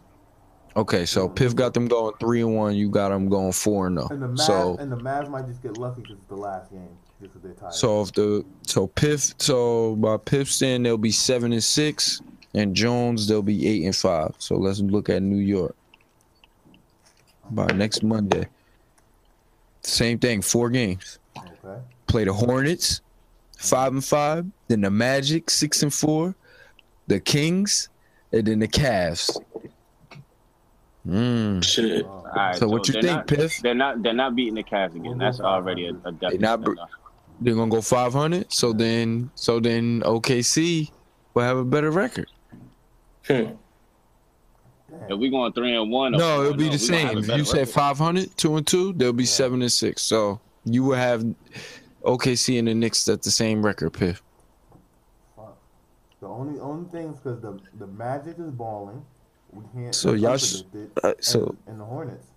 Okay, 0.75 1.05
so 1.05 1.27
Piff 1.27 1.55
got 1.55 1.73
them 1.73 1.87
going 1.87 2.13
three 2.19 2.41
and 2.41 2.55
one. 2.55 2.75
You 2.75 2.89
got 2.89 3.09
them 3.09 3.27
going 3.29 3.51
four 3.51 3.87
and 3.87 3.97
And 3.99 4.21
the. 4.21 4.27
Mavs, 4.27 4.39
So 4.39 4.77
and 4.79 4.91
the 4.91 4.97
Mavs 4.97 5.29
might 5.29 5.45
just 5.45 5.61
get 5.61 5.77
lucky 5.77 6.01
because 6.01 6.17
it's 6.17 6.27
the 6.29 6.35
last 6.35 6.71
game, 6.71 6.87
just 7.21 7.33
because 7.33 7.41
they're 7.59 7.71
so 7.71 8.01
if 8.01 8.11
the 8.13 8.43
so 8.65 8.87
Piff 8.87 9.33
so 9.39 9.95
by 9.97 10.17
Piff's 10.17 10.55
stand 10.55 10.85
they'll 10.85 10.97
be 10.97 11.11
seven 11.11 11.53
and 11.53 11.63
six, 11.63 12.21
and 12.53 12.75
Jones 12.75 13.27
they'll 13.27 13.41
be 13.41 13.67
eight 13.67 13.85
and 13.85 13.95
five. 13.95 14.33
So 14.39 14.55
let's 14.57 14.79
look 14.79 15.09
at 15.09 15.21
New 15.21 15.37
York. 15.37 15.75
By 17.51 17.65
next 17.67 18.03
Monday, 18.03 18.47
same 19.81 20.19
thing. 20.19 20.41
Four 20.41 20.69
games. 20.69 21.19
okay. 21.37 21.79
Play 22.07 22.23
the 22.25 22.33
Hornets, 22.33 23.01
five 23.57 23.91
and 23.93 24.03
five. 24.05 24.45
Then 24.67 24.81
the 24.81 24.91
Magic, 24.91 25.49
six 25.49 25.81
and 25.83 25.93
four. 25.93 26.35
The 27.07 27.19
Kings, 27.19 27.89
and 28.31 28.45
then 28.45 28.59
the 28.59 28.67
Cavs. 28.67 29.35
Mm. 31.07 31.63
Shit. 31.63 32.05
All 32.05 32.23
right, 32.35 32.55
So 32.55 32.67
what 32.67 32.87
you 32.87 32.93
think, 32.93 33.05
not, 33.05 33.27
Piff? 33.27 33.59
They're 33.61 33.73
not. 33.73 34.03
They're 34.03 34.13
not 34.13 34.35
beating 34.35 34.53
the 34.55 34.63
Cavs 34.63 34.95
again. 34.95 35.17
That's 35.17 35.39
already 35.39 35.87
a, 35.87 35.93
a 36.05 36.11
definite. 36.11 36.41
not 36.41 36.61
br- 36.61 36.73
They're 37.41 37.55
gonna 37.55 37.71
go 37.71 37.81
500. 37.81 38.51
So 38.53 38.73
then, 38.73 39.31
so 39.33 39.59
then 39.59 40.01
OKC 40.01 40.91
will 41.33 41.43
have 41.43 41.57
a 41.57 41.65
better 41.65 41.89
record. 41.89 42.27
Hmm. 43.29 43.53
If 45.07 45.19
we 45.19 45.29
going 45.29 45.53
three 45.53 45.75
and 45.75 45.91
one, 45.91 46.13
No, 46.13 46.41
it'll 46.43 46.57
be 46.57 46.63
the 46.63 46.71
we 46.71 46.87
gonna 46.87 46.97
have 47.01 47.09
same. 47.09 47.17
If 47.19 47.37
you 47.37 47.45
said 47.45 47.59
record. 47.59 47.73
500, 47.73 48.37
two 48.37 48.55
and 48.57 48.65
two, 48.65 48.93
they'll 48.93 49.13
be 49.13 49.23
Yeah. 49.23 49.29
seven 49.29 49.61
and 49.61 49.71
six. 49.71 50.01
So 50.01 50.39
you 50.65 50.83
will 50.83 50.95
have 50.95 51.23
OKC 52.03 52.57
and 52.57 52.67
the 52.67 52.73
Knicks 52.73 53.07
at 53.07 53.21
the 53.21 53.29
same 53.31 53.63
record, 53.63 53.91
Piff. 53.93 54.23
The 56.21 56.27
only 56.27 56.59
only 56.59 56.89
thing 56.89 57.13
is 57.13 57.19
because 57.19 57.39
the 57.39 57.59
the 57.77 57.87
Magic 57.87 58.37
is 58.39 58.51
balling. 58.51 59.05
We 59.51 59.63
can't. 59.73 59.95
So 59.95 60.13
y'all 60.13 60.37
sh- 60.37 60.63
unpredicted. 60.63 60.89
Uh, 61.03 61.13
so, 61.21 61.39
and, 61.39 61.57
and 61.67 61.79
the 61.79 61.85
Hornets, 61.85 62.27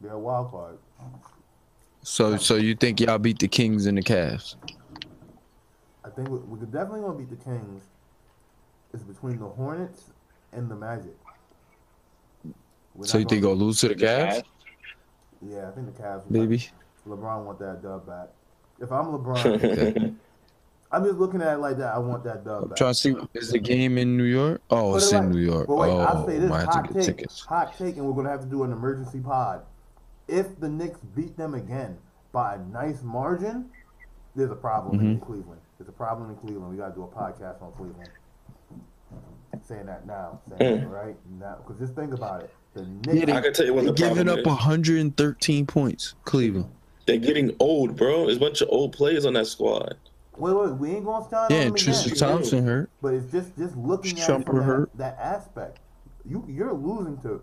they're 0.00 0.12
a 0.12 0.18
wild 0.18 0.50
card. 0.50 0.78
so, 2.02 2.36
so 2.36 2.56
you 2.56 2.74
think 2.74 3.00
y'all 3.00 3.18
beat 3.18 3.38
the 3.38 3.48
Kings 3.48 3.86
and 3.86 3.96
the 3.96 4.02
Cavs? 4.02 4.56
I 6.04 6.10
think 6.10 6.28
we, 6.28 6.36
we 6.38 6.58
could 6.58 6.70
definitely 6.72 7.00
gonna 7.00 7.18
beat 7.18 7.30
the 7.30 7.42
Kings. 7.44 7.84
It's 8.92 9.02
between 9.04 9.38
the 9.38 9.46
Hornets 9.48 10.10
and 10.54 10.70
the 10.70 10.74
Magic. 10.76 11.16
We're 12.94 13.06
So 13.06 13.18
not 13.18 13.22
you 13.24 13.28
think 13.28 13.42
gonna- 13.42 13.54
gonna 13.56 13.64
lose 13.66 13.80
to 13.80 13.88
the 13.88 13.94
Cavs, 13.94 14.42
Yeah, 15.42 15.68
I 15.68 15.70
think 15.72 15.94
the 15.94 16.02
Cavs. 16.02 16.30
baby? 16.30 16.68
LeBron 17.08 17.44
want 17.44 17.58
that 17.58 17.82
dub 17.82 18.06
back. 18.06 18.28
If 18.80 18.90
I'm 18.92 19.06
LeBron, 19.06 20.14
I'm 20.92 21.04
just 21.04 21.18
looking 21.18 21.42
at 21.42 21.54
it 21.54 21.58
like 21.58 21.76
that. 21.78 21.94
I 21.94 21.98
want 21.98 22.22
that 22.24 22.44
dub 22.44 22.62
I'm 22.62 22.68
back. 22.68 22.78
trying 22.78 22.92
to 22.92 22.98
see. 22.98 23.16
Is 23.34 23.50
the 23.50 23.58
game 23.58 23.98
in 23.98 24.16
New 24.16 24.24
York? 24.24 24.62
Oh, 24.70 24.92
But 24.92 24.96
it's 24.98 25.12
like- 25.12 25.22
in 25.24 25.30
New 25.32 25.38
York. 25.40 25.66
But 25.66 25.74
wait, 25.76 25.90
oh, 25.90 25.98
I'll 25.98 26.26
say 26.26 26.38
this 26.38 26.50
have 26.50 26.64
hot 26.66 26.88
to 26.88 26.94
get 26.94 27.04
take, 27.04 27.16
tickets. 27.16 27.40
hot 27.44 27.76
take, 27.76 27.96
and 27.96 28.06
we're 28.06 28.14
gonna 28.14 28.30
have 28.30 28.40
to 28.40 28.46
do 28.46 28.62
an 28.62 28.72
emergency 28.72 29.18
pod. 29.20 29.62
If 30.28 30.58
the 30.60 30.68
Knicks 30.68 31.00
beat 31.14 31.36
them 31.36 31.54
again 31.54 31.98
by 32.32 32.54
a 32.54 32.58
nice 32.58 33.02
margin, 33.02 33.70
there's 34.34 34.50
a 34.50 34.54
problem 34.56 34.98
in 35.00 35.16
Mm-hmm. 35.16 35.24
Cleveland. 35.26 35.60
There's 35.78 35.88
a 35.88 35.92
problem 35.92 36.30
in 36.30 36.36
Cleveland. 36.36 36.70
We 36.70 36.76
gotta 36.76 36.94
do 36.94 37.02
a 37.02 37.08
podcast 37.08 37.60
on 37.62 37.72
Cleveland. 37.72 38.08
Saying 39.62 39.86
that 39.86 40.06
now, 40.06 40.40
saying 40.58 40.78
mm. 40.78 40.80
that 40.80 40.88
right 40.88 41.16
now, 41.38 41.56
because 41.62 41.78
just 41.80 41.94
think 41.94 42.12
about 42.12 42.42
it. 42.42 42.54
The 42.74 42.82
Knicks, 42.82 43.32
I 43.32 43.40
can 43.40 43.52
tell 43.52 43.66
you 43.66 43.74
what 43.74 43.84
They're 43.84 43.92
the 43.92 44.14
giving 44.14 44.28
up 44.28 44.40
is. 44.40 44.46
113 44.46 45.66
points, 45.66 46.14
Cleveland. 46.24 46.68
They're 47.06 47.18
getting 47.18 47.54
old, 47.60 47.96
bro. 47.96 48.24
There's 48.26 48.38
a 48.38 48.40
bunch 48.40 48.62
of 48.62 48.68
old 48.70 48.92
players 48.92 49.24
on 49.26 49.34
that 49.34 49.46
squad. 49.46 49.96
wait, 50.36 50.52
wait, 50.54 50.72
we 50.72 50.90
ain't 50.90 51.04
gonna 51.04 51.24
start 51.24 51.50
Yeah, 51.50 51.58
and 51.58 51.70
them 51.70 51.76
Tristan 51.76 52.12
again. 52.12 52.28
Thompson 52.28 52.64
hurt. 52.66 52.90
But 53.00 53.14
it's 53.14 53.30
just 53.30 53.56
just 53.56 53.76
looking 53.76 54.18
at 54.18 54.28
it 54.28 54.30
Shumpert 54.30 54.46
from 54.46 54.56
that, 54.56 54.64
hurt. 54.64 54.90
that 54.94 55.18
aspect. 55.20 55.78
You 56.28 56.44
you're 56.48 56.72
losing 56.72 57.18
to 57.18 57.42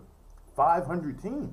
500 0.56 1.22
teams. 1.22 1.50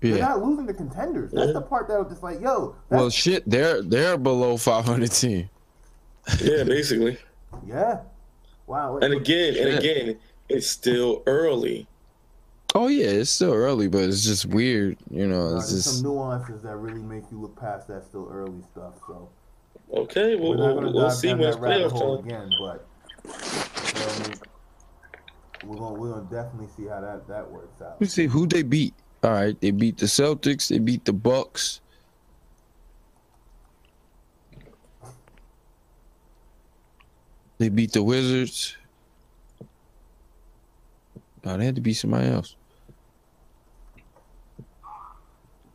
You're 0.00 0.18
not 0.18 0.42
losing 0.44 0.66
to 0.66 0.74
contenders. 0.74 1.32
That's 1.32 1.48
Yeah. 1.48 1.52
the 1.54 1.60
part 1.60 1.88
that 1.88 1.98
was 1.98 2.08
just 2.08 2.22
like, 2.22 2.40
yo, 2.40 2.76
that's, 2.88 3.00
Well, 3.00 3.10
shit, 3.10 3.48
they're 3.48 3.82
they're 3.82 4.16
below 4.16 4.56
500 4.56 5.10
team. 5.10 5.50
Yeah, 6.40 6.64
basically. 6.64 7.18
yeah. 7.66 8.00
Wow. 8.68 8.98
And 8.98 9.14
again, 9.14 9.56
and 9.56 9.78
again, 9.78 10.18
it's 10.48 10.66
still 10.68 11.22
early. 11.26 11.86
Oh 12.74 12.88
yeah, 12.88 13.06
it's 13.06 13.30
still 13.30 13.54
early, 13.54 13.88
but 13.88 14.02
it's 14.04 14.22
just 14.24 14.44
weird, 14.46 14.98
you 15.10 15.26
know. 15.26 15.56
It's 15.56 15.70
there's 15.70 15.84
just 15.84 15.96
some 15.96 16.04
nuances 16.04 16.62
that 16.62 16.76
really 16.76 17.02
make 17.02 17.24
you 17.32 17.40
look 17.40 17.58
past 17.58 17.88
that 17.88 18.04
still 18.04 18.28
early 18.30 18.60
stuff. 18.72 18.92
So 19.06 19.30
Okay, 19.94 20.36
we're 20.36 20.50
we'll, 20.50 20.58
not 20.58 20.66
we'll, 20.66 20.74
gonna 20.74 20.92
we'll 20.92 21.10
see 21.10 21.28
down 21.28 21.38
when 21.38 21.48
it's 21.48 21.56
playoff 21.56 21.98
time. 22.20 22.26
again. 22.26 22.50
But 22.60 22.86
feel 23.34 24.28
me? 24.28 24.34
We're 25.64 25.76
gonna 25.76 25.94
we're 25.94 26.10
gonna 26.10 26.30
definitely 26.30 26.68
see 26.76 26.86
how 26.86 27.00
that 27.00 27.26
that 27.26 27.50
works 27.50 27.80
out. 27.80 27.92
Let 27.92 28.00
me 28.02 28.06
see 28.06 28.26
who 28.26 28.46
they 28.46 28.62
beat. 28.62 28.94
All 29.22 29.32
right, 29.32 29.58
they 29.60 29.70
beat 29.70 29.96
the 29.96 30.06
Celtics. 30.06 30.68
They 30.68 30.78
beat 30.78 31.04
the 31.06 31.12
Bucks. 31.14 31.80
They 37.58 37.68
beat 37.68 37.92
the 37.92 38.02
Wizards. 38.02 38.76
No, 41.44 41.56
they 41.56 41.64
had 41.64 41.74
to 41.74 41.80
beat 41.80 41.94
somebody 41.94 42.28
else. 42.28 42.56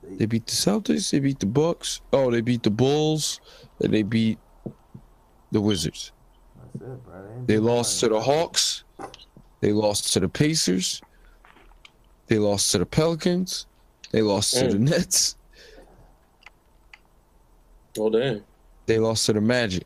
They 0.03 0.25
beat 0.25 0.45
the 0.45 0.53
Celtics. 0.53 1.11
They 1.11 1.19
beat 1.19 1.39
the 1.39 1.45
Bucks. 1.45 2.01
Oh, 2.11 2.29
they 2.31 2.41
beat 2.41 2.63
the 2.63 2.69
Bulls. 2.69 3.39
And 3.81 3.93
they 3.93 4.03
beat 4.03 4.37
the 5.51 5.61
Wizards. 5.61 6.11
That's 6.73 6.75
it, 6.75 7.03
bro. 7.03 7.43
They 7.45 7.57
lost 7.57 7.99
to 8.01 8.09
the 8.09 8.19
Hawks. 8.19 8.83
They 9.61 9.71
lost 9.71 10.13
to 10.13 10.19
the 10.19 10.29
Pacers. 10.29 11.01
They 12.27 12.37
lost 12.37 12.71
to 12.71 12.77
the 12.79 12.85
Pelicans. 12.85 13.67
They 14.11 14.21
lost 14.21 14.57
to 14.57 14.67
the. 14.67 14.79
Nets. 14.79 15.37
Oh 17.97 18.09
damn. 18.09 18.43
They 18.85 18.99
lost 18.99 19.25
to 19.27 19.33
the 19.33 19.41
Magic. 19.41 19.83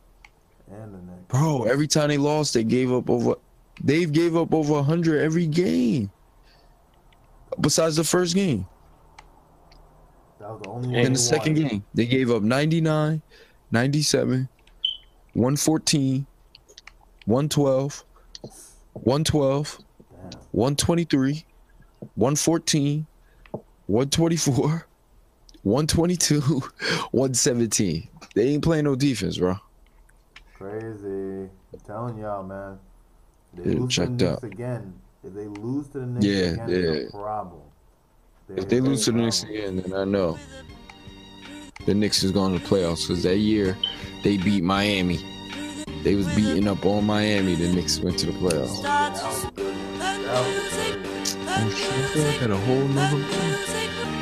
And 0.71 0.93
the 0.93 0.97
Knicks. 0.97 1.23
Bro, 1.29 1.63
every 1.63 1.87
time 1.87 2.09
they 2.09 2.17
lost, 2.17 2.53
they 2.53 2.63
gave 2.63 2.91
up 2.91 3.09
over. 3.09 3.35
They've 3.83 4.11
gave 4.11 4.35
up 4.35 4.53
over 4.53 4.73
100 4.73 5.21
every 5.21 5.47
game. 5.47 6.11
Besides 7.59 7.95
the 7.95 8.03
first 8.03 8.35
game. 8.35 8.67
That 10.39 10.49
was 10.49 10.61
the 10.63 10.69
only 10.69 10.87
In 10.89 10.93
one. 10.95 11.05
In 11.05 11.13
the 11.13 11.19
second 11.19 11.55
wanted. 11.55 11.69
game, 11.69 11.85
they 11.93 12.05
gave 12.05 12.29
up 12.31 12.43
99, 12.43 13.21
97, 13.71 14.49
114, 15.33 16.25
112, 17.25 18.05
112, 18.93 19.77
Damn. 20.09 20.39
123, 20.51 21.45
114, 22.15 23.07
124, 23.87 24.87
122, 25.63 26.39
117. 27.11 28.09
They 28.35 28.47
ain't 28.49 28.63
playing 28.63 28.85
no 28.85 28.95
defense, 28.95 29.37
bro. 29.37 29.57
Crazy. 30.57 31.49
I'm 31.73 31.79
telling 31.85 32.17
y'all, 32.17 32.43
man. 32.43 32.79
They 33.53 33.71
Yeah, 33.73 33.79
lose 33.79 33.95
to 33.95 34.01
the 34.01 34.07
checked 34.07 34.11
Knicks 34.21 34.23
out. 34.31 34.43
again. 34.43 34.93
If 35.23 35.33
they 35.33 35.47
lose 35.47 35.87
to 35.89 35.99
the 35.99 36.05
Knicks 36.05 36.25
Yeah, 36.25 36.63
again, 36.65 36.69
it's 36.69 37.13
a 37.13 37.17
problem. 37.17 37.61
If 38.55 38.69
they 38.69 38.79
lose 38.79 39.05
to 39.05 39.11
the 39.11 39.17
Knicks 39.19 39.41
problem. 39.43 39.59
again, 39.59 39.75
then 39.77 39.93
I 39.93 40.03
know 40.05 40.37
the 41.85 41.93
Knicks 41.93 42.23
is 42.23 42.31
going 42.31 42.53
to 42.57 42.59
the 42.59 42.67
playoffs 42.67 43.07
because 43.07 43.23
that 43.23 43.37
year 43.37 43.77
they 44.23 44.37
beat 44.37 44.63
Miami. 44.63 45.19
They 46.03 46.15
was 46.15 46.27
beating 46.35 46.67
up 46.67 46.85
on 46.85 47.05
Miami. 47.05 47.55
The 47.55 47.73
Knicks 47.73 47.99
went 47.99 48.17
to 48.19 48.27
the 48.27 48.31
playoffs. 48.33 48.81
Yeah, 48.81 49.09
that 49.09 49.23
was 49.23 49.43
good. 49.55 49.75
That 49.99 50.19
was 50.45 50.75
good. 50.75 51.47
Oh 51.49 51.69
shit! 51.69 51.91
I 51.91 52.07
feel 52.13 52.23
like 52.23 52.35
I 52.35 52.37
had 52.39 52.51
a 52.51 52.57
whole 52.57 52.87
nother. 52.87 54.16